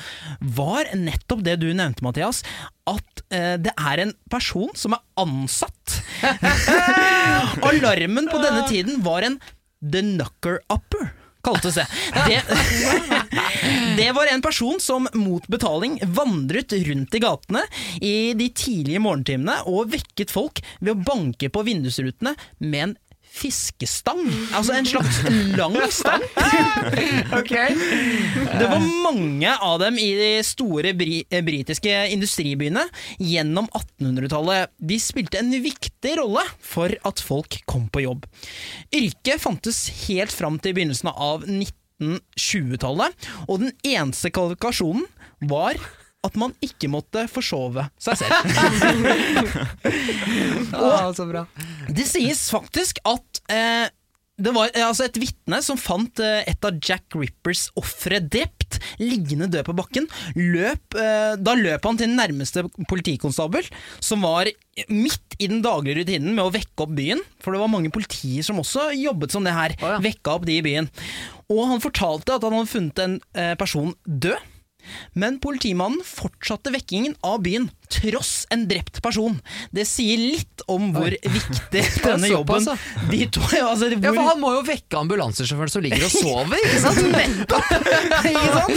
var 0.58 0.90
nettopp 0.98 1.44
det 1.46 1.60
du 1.62 1.68
nevnte, 1.70 2.04
Mathias. 2.06 2.42
At 2.90 3.24
eh, 3.30 3.54
det 3.62 3.76
er 3.76 4.04
en 4.06 4.16
person 4.32 4.74
som 4.74 4.96
er 4.98 5.04
ansatt. 5.20 6.00
Alarmen 7.70 8.30
på 8.30 8.42
denne 8.42 8.66
tiden 8.70 9.02
var 9.06 9.26
en 9.28 9.40
The 9.80 10.02
Knucker 10.02 10.60
Upper. 10.72 11.12
Kaltes 11.44 11.78
det. 11.78 11.86
det. 12.26 12.42
Det 13.96 14.12
var 14.16 14.26
en 14.26 14.42
person 14.42 14.80
som 14.80 15.08
mot 15.14 15.46
betaling 15.48 15.98
vandret 16.16 16.72
rundt 16.72 17.14
i 17.14 17.20
gatene 17.22 17.62
i 18.00 18.32
de 18.36 18.48
tidlige 18.56 19.02
morgentimene 19.02 19.60
og 19.68 19.92
vekket 19.92 20.32
folk 20.32 20.62
ved 20.80 20.94
å 20.94 21.00
banke 21.04 21.50
på 21.52 21.64
vindusrutene 21.66 22.34
med 22.58 22.82
en 22.84 22.96
fiskestang. 23.30 24.22
Altså 24.56 24.74
en 24.76 24.88
slags 24.88 25.20
lang 25.56 25.76
stang. 25.92 26.24
Det 28.60 28.68
var 28.68 28.82
mange 29.04 29.52
av 29.54 29.78
dem 29.82 29.98
i 30.00 30.08
de 30.18 30.30
store 30.46 30.92
bri 30.98 31.20
eh, 31.30 31.42
britiske 31.44 31.92
industribyene 32.14 32.82
gjennom 33.22 33.68
1800-tallet. 33.70 34.72
De 34.76 34.98
spilte 35.00 35.40
en 35.40 35.52
viktig 35.62 36.16
rolle 36.20 36.44
for 36.60 36.92
at 37.06 37.22
folk 37.24 37.60
kom 37.70 37.88
på 37.92 38.04
jobb. 38.04 38.26
Yrket 38.92 39.42
fantes 39.42 39.86
helt 40.06 40.34
fram 40.34 40.58
til 40.60 40.76
begynnelsen 40.76 41.12
av 41.12 41.46
1920-tallet, 41.46 43.30
og 43.48 43.64
den 43.64 43.74
eneste 43.86 44.32
kvalifikasjonen 44.34 45.06
var 45.50 45.78
at 46.26 46.34
man 46.40 46.52
ikke 46.64 46.88
måtte 46.92 47.26
forsove 47.32 47.86
seg 48.00 48.14
selv. 48.20 48.34
Bra. 51.30 51.42
Det 51.88 52.06
sies 52.08 52.40
faktisk 52.52 53.00
at 53.08 53.40
eh, 53.52 53.86
det 54.40 54.52
var 54.56 54.70
eh, 54.72 54.86
altså 54.86 55.06
et 55.06 55.18
vitne 55.20 55.60
som 55.64 55.78
fant 55.80 56.22
eh, 56.24 56.42
et 56.48 56.66
av 56.66 56.78
Jack 56.84 57.16
Rippers 57.18 57.66
ofre 57.78 58.20
drept, 58.24 58.78
liggende 59.02 59.50
død 59.52 59.66
på 59.68 59.76
bakken. 59.76 60.08
Løp, 60.36 60.96
eh, 60.96 61.34
da 61.40 61.56
løp 61.58 61.88
han 61.88 62.00
til 62.00 62.08
den 62.08 62.18
nærmeste 62.20 62.64
politikonstabel, 62.90 63.68
som 64.04 64.24
var 64.24 64.50
midt 64.88 65.36
i 65.40 65.48
den 65.50 65.60
daglige 65.64 66.00
rutinen 66.00 66.36
med 66.36 66.46
å 66.46 66.54
vekke 66.54 66.86
opp 66.86 66.94
byen. 66.96 67.20
For 67.44 67.54
det 67.54 67.62
var 67.62 67.72
mange 67.72 67.92
politier 67.92 68.46
som 68.46 68.60
også 68.62 68.90
jobbet 68.96 69.34
som 69.34 69.46
det 69.46 69.56
her. 69.56 69.76
Oh, 69.80 69.96
ja. 69.96 70.00
Vekka 70.04 70.38
opp 70.38 70.48
de 70.48 70.60
i 70.60 70.64
byen. 70.64 70.88
Og 71.50 71.66
han 71.72 71.82
fortalte 71.82 72.36
at 72.36 72.46
han 72.46 72.56
hadde 72.56 72.72
funnet 72.72 73.04
en 73.04 73.20
eh, 73.34 73.54
person 73.60 73.92
død. 74.06 74.49
Men 75.18 75.38
politimannen 75.42 76.02
fortsatte 76.06 76.72
vekkingen 76.74 77.16
av 77.26 77.40
byen, 77.44 77.68
tross 77.90 78.46
en 78.54 78.66
drept 78.70 79.00
person. 79.02 79.38
Det 79.74 79.86
sier 79.88 80.20
litt 80.20 80.64
om 80.70 80.90
hvor 80.94 81.10
viktig 81.36 81.82
denne 82.04 82.30
jobben 82.30 82.68
de 83.10 83.24
to, 83.34 83.42
altså, 83.58 83.90
Ja, 83.90 84.12
for 84.12 84.28
han 84.28 84.40
må 84.42 84.52
jo 84.58 84.62
vekke 84.66 85.00
ambulansesjåføren 85.00 85.72
som 85.72 85.84
ligger 85.84 86.06
og 86.06 86.14
sover, 86.14 86.62
ikke 86.66 86.82
sant? 86.84 87.02
Nettopp! 87.20 87.66
ikke 88.30 88.50
sant? 88.56 88.76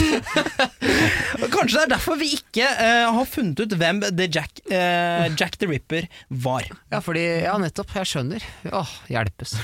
Kanskje 1.54 1.78
det 1.78 1.84
er 1.84 1.92
derfor 1.94 2.18
vi 2.20 2.32
ikke 2.38 2.66
uh, 2.66 3.14
har 3.18 3.28
funnet 3.30 3.64
ut 3.64 3.76
hvem 3.78 4.02
The 4.08 4.28
Jack, 4.28 4.64
uh, 4.70 5.28
Jack 5.38 5.58
the 5.60 5.70
Ripper 5.70 6.08
var. 6.28 6.66
Ja, 6.92 7.02
fordi, 7.04 7.24
ja, 7.46 7.54
nettopp. 7.60 7.94
Jeg 7.94 8.10
skjønner. 8.10 8.44
Åh, 8.74 8.96
hjelpes. 9.12 9.56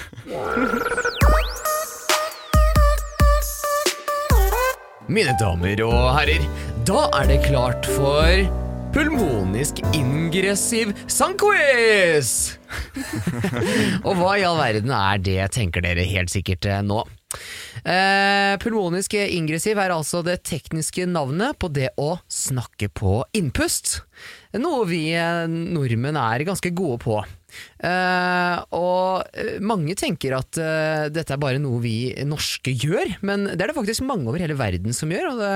Mine 5.10 5.32
damer 5.40 5.80
og 5.82 6.12
herrer, 6.14 6.44
da 6.86 7.08
er 7.18 7.24
det 7.26 7.40
klart 7.42 7.86
for 7.96 8.44
pulmonisk 8.94 9.80
ingressiv 9.90 10.92
sangquiz! 11.10 12.28
og 14.06 14.12
hva 14.20 14.36
i 14.38 14.44
all 14.46 14.60
verden 14.60 14.94
er 14.94 15.18
det, 15.18 15.40
tenker 15.56 15.82
dere 15.82 16.06
helt 16.06 16.30
sikkert 16.30 16.68
eh, 16.70 16.78
nå. 16.86 17.00
Eh, 17.82 18.54
pulmonisk 18.62 19.18
ingressiv 19.18 19.82
er 19.82 19.96
altså 19.96 20.22
det 20.22 20.44
tekniske 20.46 21.08
navnet 21.10 21.58
på 21.58 21.72
det 21.74 21.90
å 21.98 22.12
snakke 22.30 22.86
på 22.94 23.24
innpust. 23.34 24.04
Noe 24.62 24.86
vi 24.86 25.08
eh, 25.18 25.50
nordmenn 25.50 26.22
er 26.22 26.46
ganske 26.46 26.70
gode 26.70 27.02
på. 27.02 27.18
Eh, 27.80 28.56
og 28.76 29.24
eh, 29.32 29.56
mange 29.64 29.96
tenker 29.98 30.36
at 30.36 30.58
uh, 30.60 31.08
dette 31.12 31.34
er 31.34 31.40
bare 31.40 31.60
noe 31.62 31.80
vi 31.82 32.12
norske 32.28 32.74
gjør, 32.74 33.16
men 33.26 33.48
det 33.50 33.58
er 33.60 33.70
det 33.70 33.78
faktisk 33.78 34.04
mange 34.06 34.28
over 34.30 34.42
hele 34.42 34.58
verden 34.58 34.94
som 34.96 35.12
gjør, 35.12 35.32
og 35.32 35.40
det, 35.40 35.50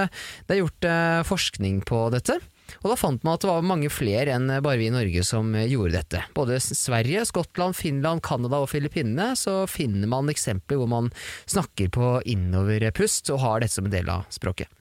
det 0.48 0.56
er 0.56 0.60
gjort 0.62 0.88
uh, 0.88 1.22
forskning 1.28 1.82
på 1.88 2.06
dette. 2.14 2.38
Og 2.80 2.88
da 2.90 2.96
fant 2.96 3.22
man 3.26 3.36
at 3.36 3.44
det 3.44 3.50
var 3.50 3.66
mange 3.66 3.90
flere 3.92 4.34
enn 4.34 4.48
bare 4.64 4.80
vi 4.80 4.88
i 4.88 4.94
Norge 4.94 5.24
som 5.26 5.52
gjorde 5.52 5.98
dette. 5.98 6.22
Både 6.36 6.56
Sverige, 6.64 7.26
Skottland, 7.28 7.76
Finland, 7.76 8.24
Canada 8.24 8.62
og 8.64 8.70
Filippinene 8.72 9.34
så 9.38 9.62
finner 9.70 10.08
man 10.10 10.32
eksempler 10.32 10.80
hvor 10.80 10.88
man 10.90 11.10
snakker 11.44 11.92
på 11.94 12.14
innoverpust 12.32 13.28
og 13.34 13.42
har 13.44 13.62
dette 13.62 13.76
som 13.76 13.86
en 13.86 13.94
del 13.94 14.08
av 14.10 14.24
språket. 14.32 14.72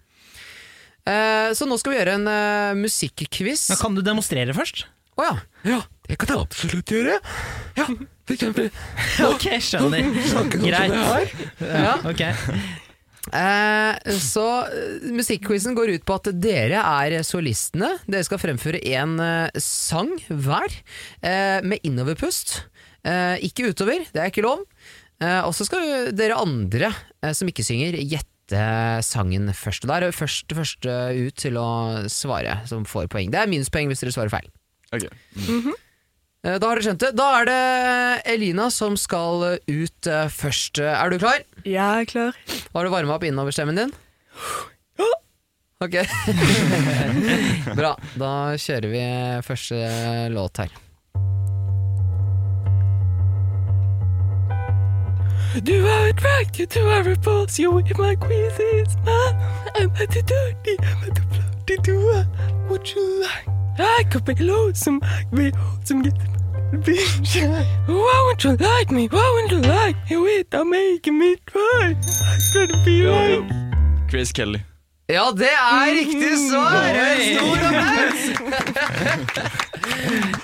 Så 1.03 1.67
nå 1.67 1.75
skal 1.75 1.91
vi 1.91 1.97
gjøre 1.99 2.15
en 2.15 2.29
uh, 2.31 2.79
musikkquiz. 2.79 3.67
Kan 3.81 3.99
du 3.99 4.01
demonstrere 4.05 4.55
først? 4.55 4.85
Å 5.19 5.27
ja. 5.27 5.33
Ja, 5.67 5.81
det 6.09 6.17
kan 6.19 6.33
jeg 6.33 6.41
absolutt 6.43 6.91
gjøre. 6.93 7.17
Ja, 7.79 7.85
for 7.89 8.35
eksempel. 8.35 8.71
Ok, 9.31 9.45
skjønner. 9.63 10.09
Greit. 10.57 10.97
Ja. 11.63 11.93
Ok. 12.11 12.23
Eh, 13.31 14.11
så 14.19 14.43
eh, 14.67 15.05
musikkquizen 15.15 15.77
går 15.77 15.93
ut 15.95 16.03
på 16.05 16.17
at 16.19 16.27
dere 16.43 16.81
er 16.83 17.15
solistene. 17.23 17.93
Dere 18.03 18.25
skal 18.27 18.41
fremføre 18.41 18.81
én 18.83 19.15
eh, 19.23 19.61
sang 19.63 20.11
hver, 20.27 20.75
eh, 21.23 21.63
med 21.63 21.79
innoverpust. 21.87 22.57
Eh, 23.07 23.37
ikke 23.47 23.69
utover, 23.71 24.03
det 24.11 24.19
er 24.25 24.27
ikke 24.31 24.43
lov. 24.43 24.65
Eh, 25.23 25.39
og 25.47 25.55
så 25.55 25.65
skal 25.67 26.11
dere 26.15 26.35
andre 26.39 26.91
eh, 27.23 27.31
som 27.31 27.47
ikke 27.47 27.63
synger, 27.65 27.95
gjette 28.03 28.59
sangen 29.07 29.47
først. 29.55 29.87
Og 29.87 29.93
der 29.93 30.03
er 30.03 30.11
det 30.11 30.19
først, 30.19 30.51
første 30.53 30.97
ut 31.15 31.39
til 31.39 31.55
å 31.57 31.69
svare 32.11 32.59
som 32.69 32.83
får 32.85 33.07
poeng. 33.13 33.31
Det 33.31 33.39
er 33.39 33.49
minuspoeng 33.49 33.87
hvis 33.89 34.03
dere 34.03 34.13
svarer 34.13 34.35
feil. 34.35 34.51
Ok. 34.93 35.07
Eh, 35.07 35.71
Da 36.43 36.59
har 36.59 36.75
dere 36.75 36.83
skjønt 36.83 36.99
det. 36.99 37.09
Da 37.15 37.25
er 37.39 37.45
det 37.47 37.59
Elina 38.33 38.65
som 38.73 38.97
skal 38.99 39.45
ut 39.63 40.07
eh, 40.11 40.25
først. 40.27 40.81
Eh, 40.83 40.91
Er 40.91 41.13
du 41.13 41.15
klar? 41.21 41.39
Jeg 41.63 41.79
er 42.03 42.09
klar. 42.09 42.35
Har 42.73 42.83
du 42.83 42.91
varma 42.91 43.15
opp 43.15 43.23
innoverstemmen 43.23 43.79
din? 43.79 43.93
Ok. 45.83 45.95
Bra. 47.79 47.93
Da 48.19 48.31
kjører 48.59 48.91
vi 48.91 49.05
første 49.47 49.79
låt 50.35 50.59
her. 50.65 50.75
Do 55.63 55.79
I 55.87 56.09
attract 56.09 56.59
you? 56.59 56.65
to 56.65 56.79
I 56.89 56.99
repulse 57.07 57.59
you 57.59 57.77
in 57.77 57.85
my 57.97 58.15
quizzes? 58.15 58.93
smile? 58.99 59.35
am 59.79 59.91
I 59.95 60.05
too 60.07 60.23
dirty? 60.23 60.75
Am 60.81 61.03
I 61.07 61.09
too 61.13 61.23
bloody? 61.31 61.77
Do 61.83 61.95
I? 62.11 62.25
what 62.67 62.93
you 62.95 63.21
like? 63.21 63.47
I 63.79 64.03
could 64.11 64.25
be 64.25 64.35
some 64.73 64.99
get 66.01 66.13
bitch. 66.85 67.41
Why 67.87 68.19
won't 68.25 68.43
you 68.43 68.55
like 68.57 68.91
me? 68.91 69.07
Why 69.07 69.27
won't 69.35 69.51
you 69.51 69.61
like 69.61 69.97
me 70.09 70.17
without 70.17 70.67
making 70.67 71.17
me 71.19 71.35
try? 71.45 71.95
I 71.95 72.67
to 72.67 72.77
be 72.85 73.03
like. 73.07 73.49
Chris 74.09 74.31
Grace 74.31 74.31
Kelly. 74.31 74.61
Ja, 75.07 75.31
det 75.35 75.49
er 75.51 75.93
riktig 75.93 76.37
svar! 76.49 76.85
En 76.95 77.35
stor 77.35 77.57
applaus! 77.67 78.21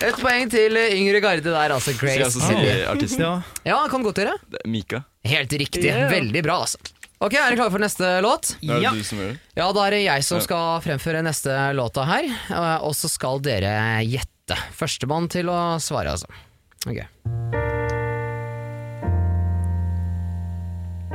Et 0.10 0.16
poeng 0.20 0.50
til 0.52 0.76
yngre 0.76 1.22
garde 1.24 1.44
der, 1.46 1.74
altså. 1.74 1.94
Skal 1.96 2.10
jeg 2.10 2.20
Grace. 2.20 2.28
også 2.28 2.40
si 2.44 2.84
artisten? 2.92 3.24
Ja. 3.66 3.78
Kan 3.92 4.04
godt 4.04 4.20
gjøre. 4.20 4.36
Mika. 4.68 5.00
Helt 5.26 5.54
riktig. 5.54 5.94
Veldig 6.12 6.44
bra, 6.44 6.60
altså. 6.66 6.78
Ok, 7.20 7.34
Er 7.36 7.50
dere 7.52 7.58
klare 7.60 7.72
for 7.74 7.80
neste 7.84 8.10
låt? 8.24 8.54
Det 8.62 8.78
Ja. 8.82 8.92
det. 8.94 9.40
Ja, 9.56 9.72
da 9.74 9.86
er 9.88 9.92
det 9.92 10.04
jeg 10.06 10.24
som 10.24 10.40
skal 10.40 10.80
fremføre 10.82 11.22
neste 11.22 11.52
låta 11.76 12.06
her, 12.08 12.24
eh, 12.50 12.78
og 12.82 12.96
så 12.96 13.10
skal 13.12 13.40
dere 13.44 14.00
gjette. 14.08 14.56
Førstemann 14.74 15.28
til 15.30 15.50
å 15.52 15.76
svare, 15.84 16.12
altså. 16.16 16.26
Ok. 16.88 17.04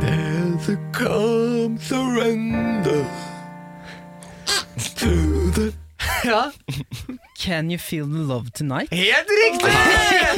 There's 0.00 0.68
a 0.68 0.76
calm 0.92 1.78
surrender 1.78 3.06
to 4.96 5.50
the 5.52 5.72
Ja, 6.24 6.50
Can 7.38 7.70
you 7.70 7.78
feel 7.78 8.06
the 8.06 8.18
love 8.18 8.50
tonight? 8.52 8.88
Helt 8.92 9.28
riktig! 9.28 9.72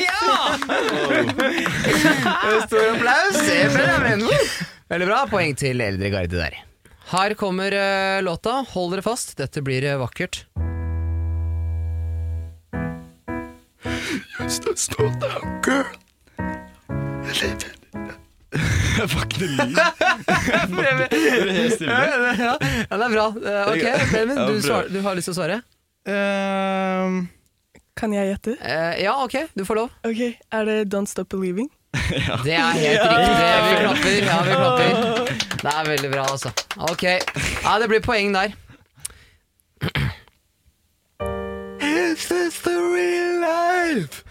Ja! 0.06 0.56
Stor 2.66 2.90
applaus. 2.94 3.36
Se, 3.46 3.68
Benjamin. 3.68 4.20
Woo! 4.26 4.75
Veldig 4.90 5.06
bra. 5.08 5.20
Poeng 5.30 5.56
til 5.58 5.80
eldre 5.82 6.10
garde 6.14 6.38
der. 6.38 6.56
Her 7.10 7.34
kommer 7.38 7.74
eh, 7.74 8.20
låta. 8.26 8.60
Hold 8.74 8.96
dere 8.96 9.04
fast. 9.06 9.36
Dette 9.38 9.62
blir 9.66 9.84
eh, 9.86 9.98
vakkert. 10.00 10.44
Just 14.40 14.66
a 14.70 14.74
slow 14.78 15.10
down 15.22 15.60
girl. 15.66 15.90
Jeg 18.96 19.08
får 19.10 19.24
ikke 19.26 19.38
noe 19.42 19.66
lyd. 19.66 19.78
Ja, 21.82 22.96
det 22.96 23.06
er 23.06 23.12
bra. 23.12 23.26
Eh, 23.42 23.64
Ok, 23.72 23.82
Benjamin, 24.12 24.38
du, 24.48 24.60
svar, 24.64 24.86
du 24.90 25.00
har 25.04 25.18
lyst 25.18 25.28
til 25.28 25.34
å 25.34 25.38
svare? 25.40 25.58
Ehm, 26.08 27.18
Kan 27.98 28.14
jeg 28.14 28.30
gjette? 28.30 28.54
Eh, 28.62 29.02
ja, 29.04 29.16
ok, 29.24 29.36
du 29.58 29.64
får 29.68 29.80
lov. 29.82 29.90
Ok, 30.06 30.22
Er 30.54 30.68
det 30.70 30.78
Don't 30.94 31.10
Stop 31.10 31.28
Believing? 31.34 31.68
Det 32.44 32.54
er 32.54 32.70
helt 32.82 33.02
riktig. 33.02 33.32
Vi 33.66 33.74
klapper. 33.80 34.10
Ja, 34.26 34.38
vi 34.42 34.52
klapper. 34.54 35.34
Det 35.62 35.72
er 35.72 35.88
veldig 35.88 36.10
bra, 36.10 36.26
altså. 36.30 36.52
Ok. 36.76 37.02
Ja, 37.02 37.78
det 37.80 37.88
blir 37.88 38.00
poeng 38.00 38.34
der. 38.34 38.54
Is 41.80 42.26
this 42.28 42.60
the 42.60 42.76
real 42.76 43.40
life? 43.40 44.22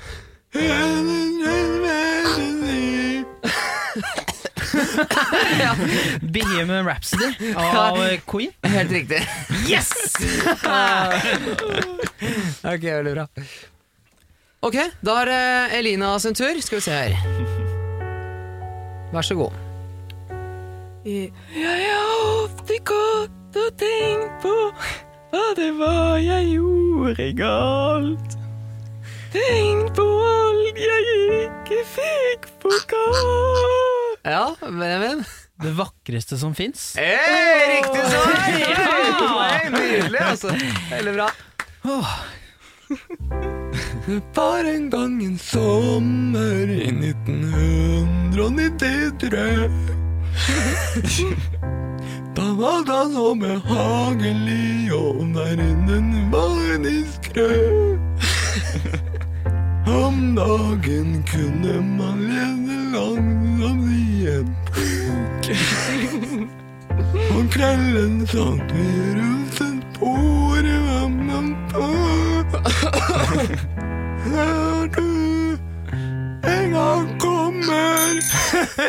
Bohemian 6.22 6.86
Rhapsody 6.86 7.54
av 7.56 8.04
eh, 8.06 8.20
Queen. 8.28 8.52
Helt 8.62 8.92
riktig. 8.92 9.28
Yes! 9.68 9.92
ok, 12.64 12.84
veldig 12.84 13.14
bra. 13.14 13.28
Ok, 14.60 14.80
da 15.02 15.20
er 15.22 15.78
Elina 15.80 16.20
sin 16.20 16.34
tur. 16.34 16.62
Skal 16.62 16.82
vi 16.82 16.88
se 16.88 16.92
her. 16.92 17.55
Vær 19.16 19.24
så 19.24 19.36
god. 19.40 19.52
Jeg 21.06 21.32
har 21.56 22.08
ofte 22.44 22.76
gått 22.84 23.60
og 23.62 23.78
tenkt 23.80 24.34
på 24.44 24.56
hva 25.32 25.44
det 25.56 25.70
var 25.78 26.18
jeg 26.20 26.50
gjorde 26.58 27.28
galt. 27.40 28.36
Tenk 29.32 29.94
på 29.96 30.08
alt 30.26 30.82
jeg 30.84 31.16
ikke 31.46 31.80
fikk 31.94 32.50
fortalt. 32.66 34.20
Ja, 34.28 34.52
Benjamin? 34.66 35.24
Det 35.64 35.72
vakreste 35.78 36.36
som 36.42 36.52
fins. 36.58 36.92
Hey, 37.00 37.78
riktig 37.78 38.04
svar! 38.12 38.36
Ja! 38.60 38.84
Nydelig, 39.72 40.20
altså. 40.20 40.52
Veldig 40.92 41.14
bra. 41.22 41.32
Det 44.08 44.22
var 44.36 44.64
en 44.76 44.90
gang 44.90 45.26
en 45.26 45.38
sommer 45.38 46.70
i 46.70 47.10
1993. 47.10 49.70
Da 52.36 52.54
var 52.54 52.86
det 52.86 53.14
så 53.14 53.36
behagelig, 53.36 54.94
og 54.94 55.36
verden 55.36 56.32
var 56.32 56.78
diskré. 56.84 57.88
Om 59.88 60.36
dagen 60.36 61.24
kunne 61.32 61.82
man 61.98 62.20
lese 62.30 62.76
langsomt 62.94 63.90
i 63.90 64.28
en 64.28 64.56
bok. 64.76 65.46
Om 67.38 67.50
kvelden 67.50 68.28
satt 68.28 68.72
vi 68.76 68.88
ruset 69.18 69.82
på 70.00 70.16
vannet 70.86 71.56
på. 71.74 71.86
Når 74.26 74.88
du 74.96 75.58
en 76.46 76.72
gang 76.74 77.10
kommer 77.22 78.18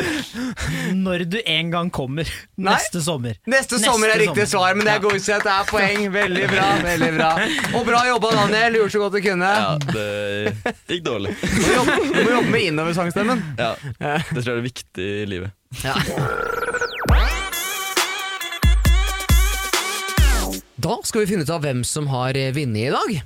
Når 0.97 1.23
du 1.29 1.37
en 1.45 1.69
gang 1.71 1.89
kommer. 1.93 2.29
Nei. 2.57 2.73
Neste 2.73 3.01
sommer. 3.05 3.35
Neste, 3.45 3.77
Neste 3.77 3.79
sommer 3.83 4.11
er 4.13 4.19
riktig 4.23 4.47
sommer. 4.47 4.71
svar, 4.71 4.77
men 4.79 4.87
det 4.87 4.93
er 4.95 5.03
godkjent. 5.03 5.45
Det 5.45 5.53
er 5.53 5.69
poeng. 5.69 6.07
Veldig 6.13 6.47
bra. 6.51 6.65
veldig 6.85 7.09
bra 7.17 7.29
Og 7.77 7.85
bra 7.87 8.01
jobba, 8.09 8.31
Daniel. 8.39 8.73
Du 8.73 8.79
gjorde 8.81 8.93
så 8.95 9.01
godt 9.03 9.17
du 9.17 9.21
kunne. 9.27 9.51
Ja, 9.61 9.77
det 9.93 10.97
gikk 10.97 11.05
dårlig. 11.07 11.35
Du 11.41 11.57
må 11.61 11.73
jobbe, 11.75 11.97
du 12.07 12.19
må 12.23 12.29
jobbe 12.37 12.53
med 12.55 12.67
innoversangstemmen. 12.71 13.43
Ja, 13.61 13.71
det 13.99 14.41
tror 14.41 14.51
jeg 14.55 14.57
er 14.57 14.67
viktig 14.71 15.09
i 15.21 15.27
livet. 15.29 15.53
Ja. 15.85 15.95
Da 20.87 20.97
skal 21.03 21.23
vi 21.25 21.29
finne 21.33 21.43
ut 21.45 21.51
av 21.53 21.61
hvem 21.65 21.81
som 21.87 22.09
har 22.13 22.37
vunnet 22.57 22.87
i 22.87 22.93
dag. 22.93 23.21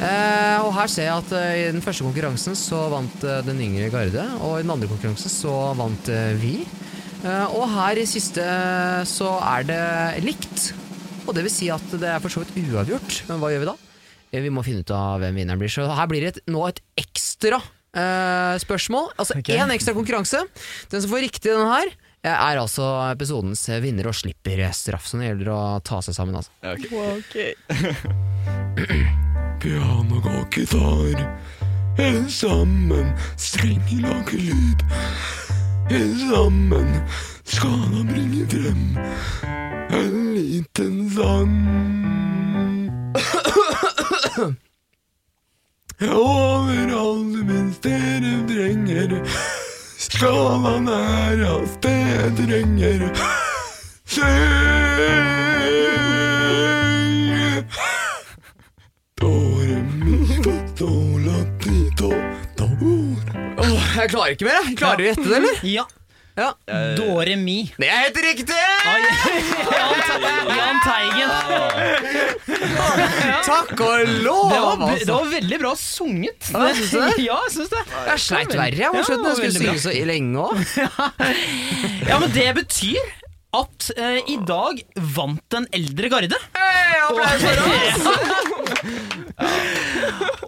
Eh, 0.00 0.58
og 0.64 0.70
her 0.78 0.88
ser 0.88 1.10
jeg 1.10 1.22
at 1.26 1.32
eh, 1.36 1.54
i 1.60 1.64
den 1.74 1.82
første 1.84 2.04
konkurransen 2.06 2.56
så 2.56 2.86
vant 2.92 3.24
eh, 3.26 3.42
den 3.44 3.60
yngre 3.60 3.90
garde, 3.92 4.22
og 4.40 4.54
i 4.56 4.62
den 4.64 4.72
andre 4.72 4.88
konkurransen 4.88 5.32
så 5.32 5.52
vant 5.76 6.08
eh, 6.08 6.32
vi. 6.40 6.54
Eh, 7.20 7.52
og 7.52 7.66
her 7.74 8.00
i 8.00 8.06
siste 8.08 8.40
eh, 8.40 9.02
så 9.08 9.34
er 9.44 9.66
det 9.68 10.24
likt. 10.24 10.70
Og 11.26 11.36
det 11.36 11.44
vil 11.44 11.52
si 11.52 11.68
at 11.72 11.84
det 12.00 12.08
er 12.14 12.22
for 12.24 12.32
så 12.32 12.40
vidt 12.40 12.72
uavgjort. 12.72 13.20
Men 13.28 13.42
hva 13.42 13.52
gjør 13.52 13.64
vi 13.66 13.70
da? 13.74 13.76
Eh, 14.32 14.40
vi 14.46 14.54
må 14.54 14.64
finne 14.64 14.86
ut 14.86 14.94
av 14.96 15.20
hvem 15.20 15.42
vinneren 15.42 15.60
blir. 15.60 15.72
Så 15.72 15.84
her 15.84 16.08
blir 16.08 16.24
det 16.24 16.32
et, 16.32 16.42
nå 16.48 16.64
et 16.70 16.80
ekstra 17.04 17.60
eh, 17.60 18.56
spørsmål. 18.64 19.12
Altså 19.20 19.36
én 19.52 19.76
ekstra 19.76 19.96
konkurranse. 19.96 20.46
Den 20.88 21.04
som 21.04 21.12
får 21.12 21.26
riktig 21.28 21.52
denne 21.52 21.68
her, 21.76 21.92
er 22.20 22.60
altså 22.60 22.84
episodens 23.10 23.68
vinner 23.84 24.08
og 24.08 24.16
slipper 24.16 24.64
straff. 24.76 25.08
Så 25.08 25.20
det 25.20 25.28
gjelder 25.34 25.52
å 25.52 25.62
ta 25.84 26.00
seg 26.04 26.16
sammen, 26.16 26.40
altså. 26.40 26.52
Okay. 26.64 27.20
ok. 27.20 29.18
Piano 29.60 30.16
og 30.24 30.46
gitar 30.50 31.36
En 31.98 32.30
sammen, 32.30 33.12
strenger 33.36 34.00
lager 34.00 34.38
lyd. 34.38 34.80
En 35.90 36.14
sammen 36.30 36.88
skal 37.44 37.68
han 37.68 38.08
bringe 38.08 38.46
frem 38.48 38.96
en 39.90 40.34
liten 40.34 41.10
sang. 41.10 41.56
Overalt 46.00 47.46
mens 47.46 47.78
dere 47.84 48.46
trenger 48.48 49.20
Skal 49.98 50.64
han 50.64 50.88
her 50.88 51.44
av 51.50 51.66
sted 51.76 52.40
trenger 52.40 53.10
Syng 54.08 54.90
jeg 63.76 64.12
klarer 64.12 64.36
ikke 64.36 64.46
mer. 64.48 64.60
jeg. 64.64 64.76
Klarer 64.80 65.00
du 65.00 65.04
å 65.04 65.10
gjette 65.10 65.26
det, 65.28 65.36
eller? 65.40 65.64
Ja. 65.68 65.86
Ja. 66.38 66.54
Dore 66.96 67.34
Mi. 67.36 67.56
Det 67.76 67.88
er 67.90 68.04
helt 68.06 68.18
riktig! 68.24 68.54
Jan, 69.76 70.22
Jan 70.56 70.78
Teigen. 70.84 71.30
Takk 73.50 73.74
og 73.84 74.12
lov! 74.24 74.48
Det 74.52 74.60
var, 74.60 74.76
det 74.78 74.88
altså. 74.94 75.12
var 75.12 75.26
veldig 75.34 75.58
bra 75.60 75.72
sunget. 75.76 76.50
Ja, 76.54 76.70
syns 76.78 76.90
du 76.94 76.98
det? 77.00 77.14
Ja, 77.28 77.38
jeg 77.44 77.52
syns 77.56 77.72
det. 77.74 77.82
Jeg 78.08 78.18
sleit 78.24 78.54
verre 78.54 78.78
jeg, 78.78 78.86
Ja, 78.86 79.02
slutten. 79.04 79.26
Jeg 79.26 79.36
skulle 79.40 79.56
synge 79.58 79.80
så 79.84 79.90
lenge 80.12 80.46
òg. 80.46 80.56
Ja, 82.08 82.16
men 82.22 82.30
det 82.36 82.48
betyr 82.62 83.02
at 83.60 83.90
eh, 83.98 84.20
i 84.30 84.38
dag 84.46 84.78
vant 85.16 85.42
den 85.50 85.66
eldre 85.74 86.06
garde. 86.12 86.38
Applaus 87.10 87.42
for 87.42 87.56
oss! 87.66 88.04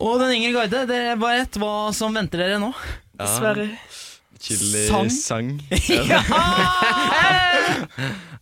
Og 0.02 0.18
den 0.22 0.34
yngre 0.36 0.52
garde, 0.60 0.86
det 0.90 1.00
bare 1.18 1.40
gjett 1.42 1.58
hva 1.62 1.90
som 1.96 2.14
venter 2.14 2.38
dere 2.44 2.58
nå. 2.62 2.70
Dessverre. 3.22 3.68
Chili 4.42 4.86
Sang. 4.88 5.10
sang. 5.10 5.48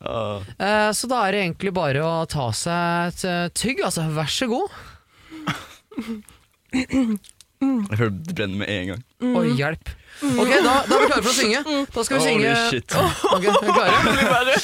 Eh, 0.00 0.90
Så 0.96 1.04
da 1.10 1.18
er 1.26 1.30
det 1.34 1.40
egentlig 1.44 1.72
bare 1.76 2.00
å 2.00 2.24
ta 2.30 2.46
seg 2.56 3.10
et 3.12 3.20
tygg. 3.58 3.76
Altså, 3.84 4.00
vær 4.16 4.30
så 4.32 4.46
god. 4.48 4.68
Jeg 6.72 7.18
føler 7.98 8.10
det 8.24 8.34
brenner 8.38 8.58
med 8.62 8.68
en 8.72 8.86
gang. 8.94 9.02
Oi, 9.36 9.48
hjelp. 9.58 9.84
Ok, 10.20 10.50
da, 10.64 10.74
da 10.88 10.92
er 10.96 11.00
vi 11.04 11.08
klare 11.10 11.22
for 11.22 11.30
å 11.30 11.32
synge. 11.36 11.60
Da 11.94 12.00
skal 12.06 12.16
vi 12.16 12.22
synge 12.24 12.48
Holy 12.48 12.70
shit. 12.72 12.88
Ok, 13.28 13.44
er 13.44 13.52
klare? 13.68 14.54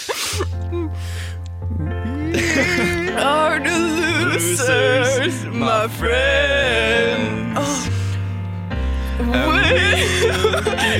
Are 3.27 3.59
the 3.61 3.79
losers, 3.79 5.45
my 5.53 5.89
friends? 5.89 7.96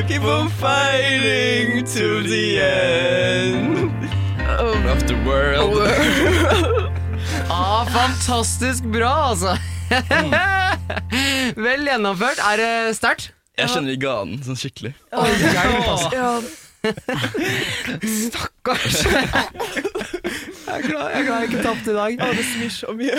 Keep 0.09 0.23
on 0.25 0.49
fighting 0.49 1.85
to 1.85 2.23
the 2.23 2.61
end. 2.61 3.93
Of 4.89 5.07
the 5.07 5.17
world. 5.27 5.77
Ah, 7.49 7.85
fantastisk 7.87 8.85
bra, 8.93 9.29
altså. 9.31 9.53
Vel 11.57 11.85
gjennomført. 11.87 12.39
Er 12.43 12.57
det 12.61 12.97
sterkt? 12.99 13.31
Jeg 13.59 13.69
kjenner 13.71 13.91
vi 13.93 13.97
ga 14.03 14.15
den 14.27 14.41
sånn 14.45 14.59
skikkelig. 14.61 14.93
Oh, 15.15 15.27
hjelp, 15.31 15.87
altså. 15.87 16.11
Ja, 16.17 16.41
Stakkars. 18.27 18.97
Jeg 20.67 20.83
er 20.83 20.87
glad 20.89 21.11
jeg 21.13 21.21
er 21.21 21.25
glad 21.27 21.37
jeg 21.41 21.47
ikke 21.51 21.63
tapte 21.63 21.91
i 21.91 21.95
dag. 21.95 22.13
ja, 22.19 22.27
det 22.35 22.45
svir 22.51 22.71
så 22.75 22.87
mye. 22.97 23.17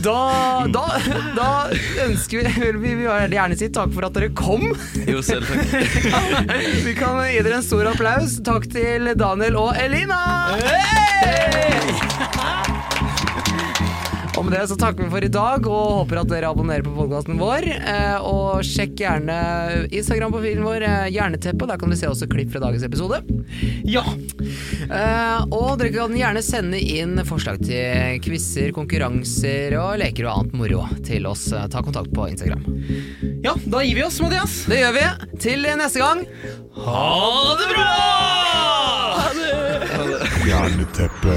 Da, 0.00 0.14
da, 0.72 0.84
da 1.36 1.68
ønsker 2.06 2.36
vi 2.40 2.44
vil 2.62 2.76
Vi 2.80 2.94
vil 3.02 3.34
gjerne 3.36 3.56
si 3.60 3.68
takk 3.74 3.92
for 3.92 4.02
at 4.08 4.14
dere 4.16 4.30
kom. 4.32 4.62
Jo, 5.04 5.20
selv 5.24 5.44
takk. 5.50 5.60
Vi 6.86 6.92
kan 6.96 7.20
gi 7.28 7.40
dere 7.44 7.56
en 7.60 7.66
stor 7.66 7.84
applaus. 7.92 8.38
Takk 8.46 8.64
til 8.72 9.12
Daniel 9.20 9.56
og 9.60 9.76
Elina! 9.76 10.20
Og 10.56 10.60
med 14.50 14.58
det 14.60 14.66
så 14.70 14.76
takker 14.80 15.04
vi 15.06 15.10
for 15.12 15.24
i 15.24 15.30
dag, 15.32 15.66
og 15.70 15.92
håper 16.02 16.20
at 16.22 16.30
dere 16.32 16.50
abonnerer 16.50 16.84
på 16.86 16.92
podkasten 16.96 17.38
vår. 17.40 17.66
Eh, 17.78 18.18
og 18.26 18.64
sjekk 18.66 18.98
gjerne 19.04 19.36
Instagram-profilen 19.88 20.66
vår, 20.66 20.84
Hjerneteppet. 21.10 21.18
Jerneteppe. 21.20 21.66
Der 21.70 21.78
kan 21.78 21.90
du 21.92 21.96
se 21.98 22.08
også 22.10 22.28
klipp 22.30 22.50
fra 22.54 22.62
dagens 22.64 22.84
episode. 22.86 23.20
Ja. 23.88 24.02
Eh, 24.90 25.44
og 25.54 25.78
dere 25.80 25.92
kan 25.94 26.16
gjerne 26.16 26.42
sende 26.44 26.80
inn 26.80 27.20
forslag 27.28 27.60
til 27.62 28.18
quizer, 28.24 28.72
konkurranser 28.76 29.76
og 29.80 29.98
leker 30.02 30.26
og 30.26 30.38
annet 30.40 30.56
moro 30.58 30.86
til 31.06 31.28
oss. 31.30 31.48
Eh, 31.52 31.68
Ta 31.70 31.82
kontakt 31.86 32.10
på 32.14 32.26
Instagram. 32.30 32.64
ja, 33.44 33.54
da 33.66 33.84
gir 33.84 33.94
vi 34.00 34.04
oss, 34.06 34.20
Mathias. 34.20 34.64
Det 34.70 34.80
gjør 34.82 34.96
vi. 34.98 35.06
Til 35.40 35.62
neste 35.78 36.02
gang. 36.02 36.24
Ha 36.80 37.56
det 37.60 37.68
bra! 37.74 37.90
Jerneteppe 40.50 41.36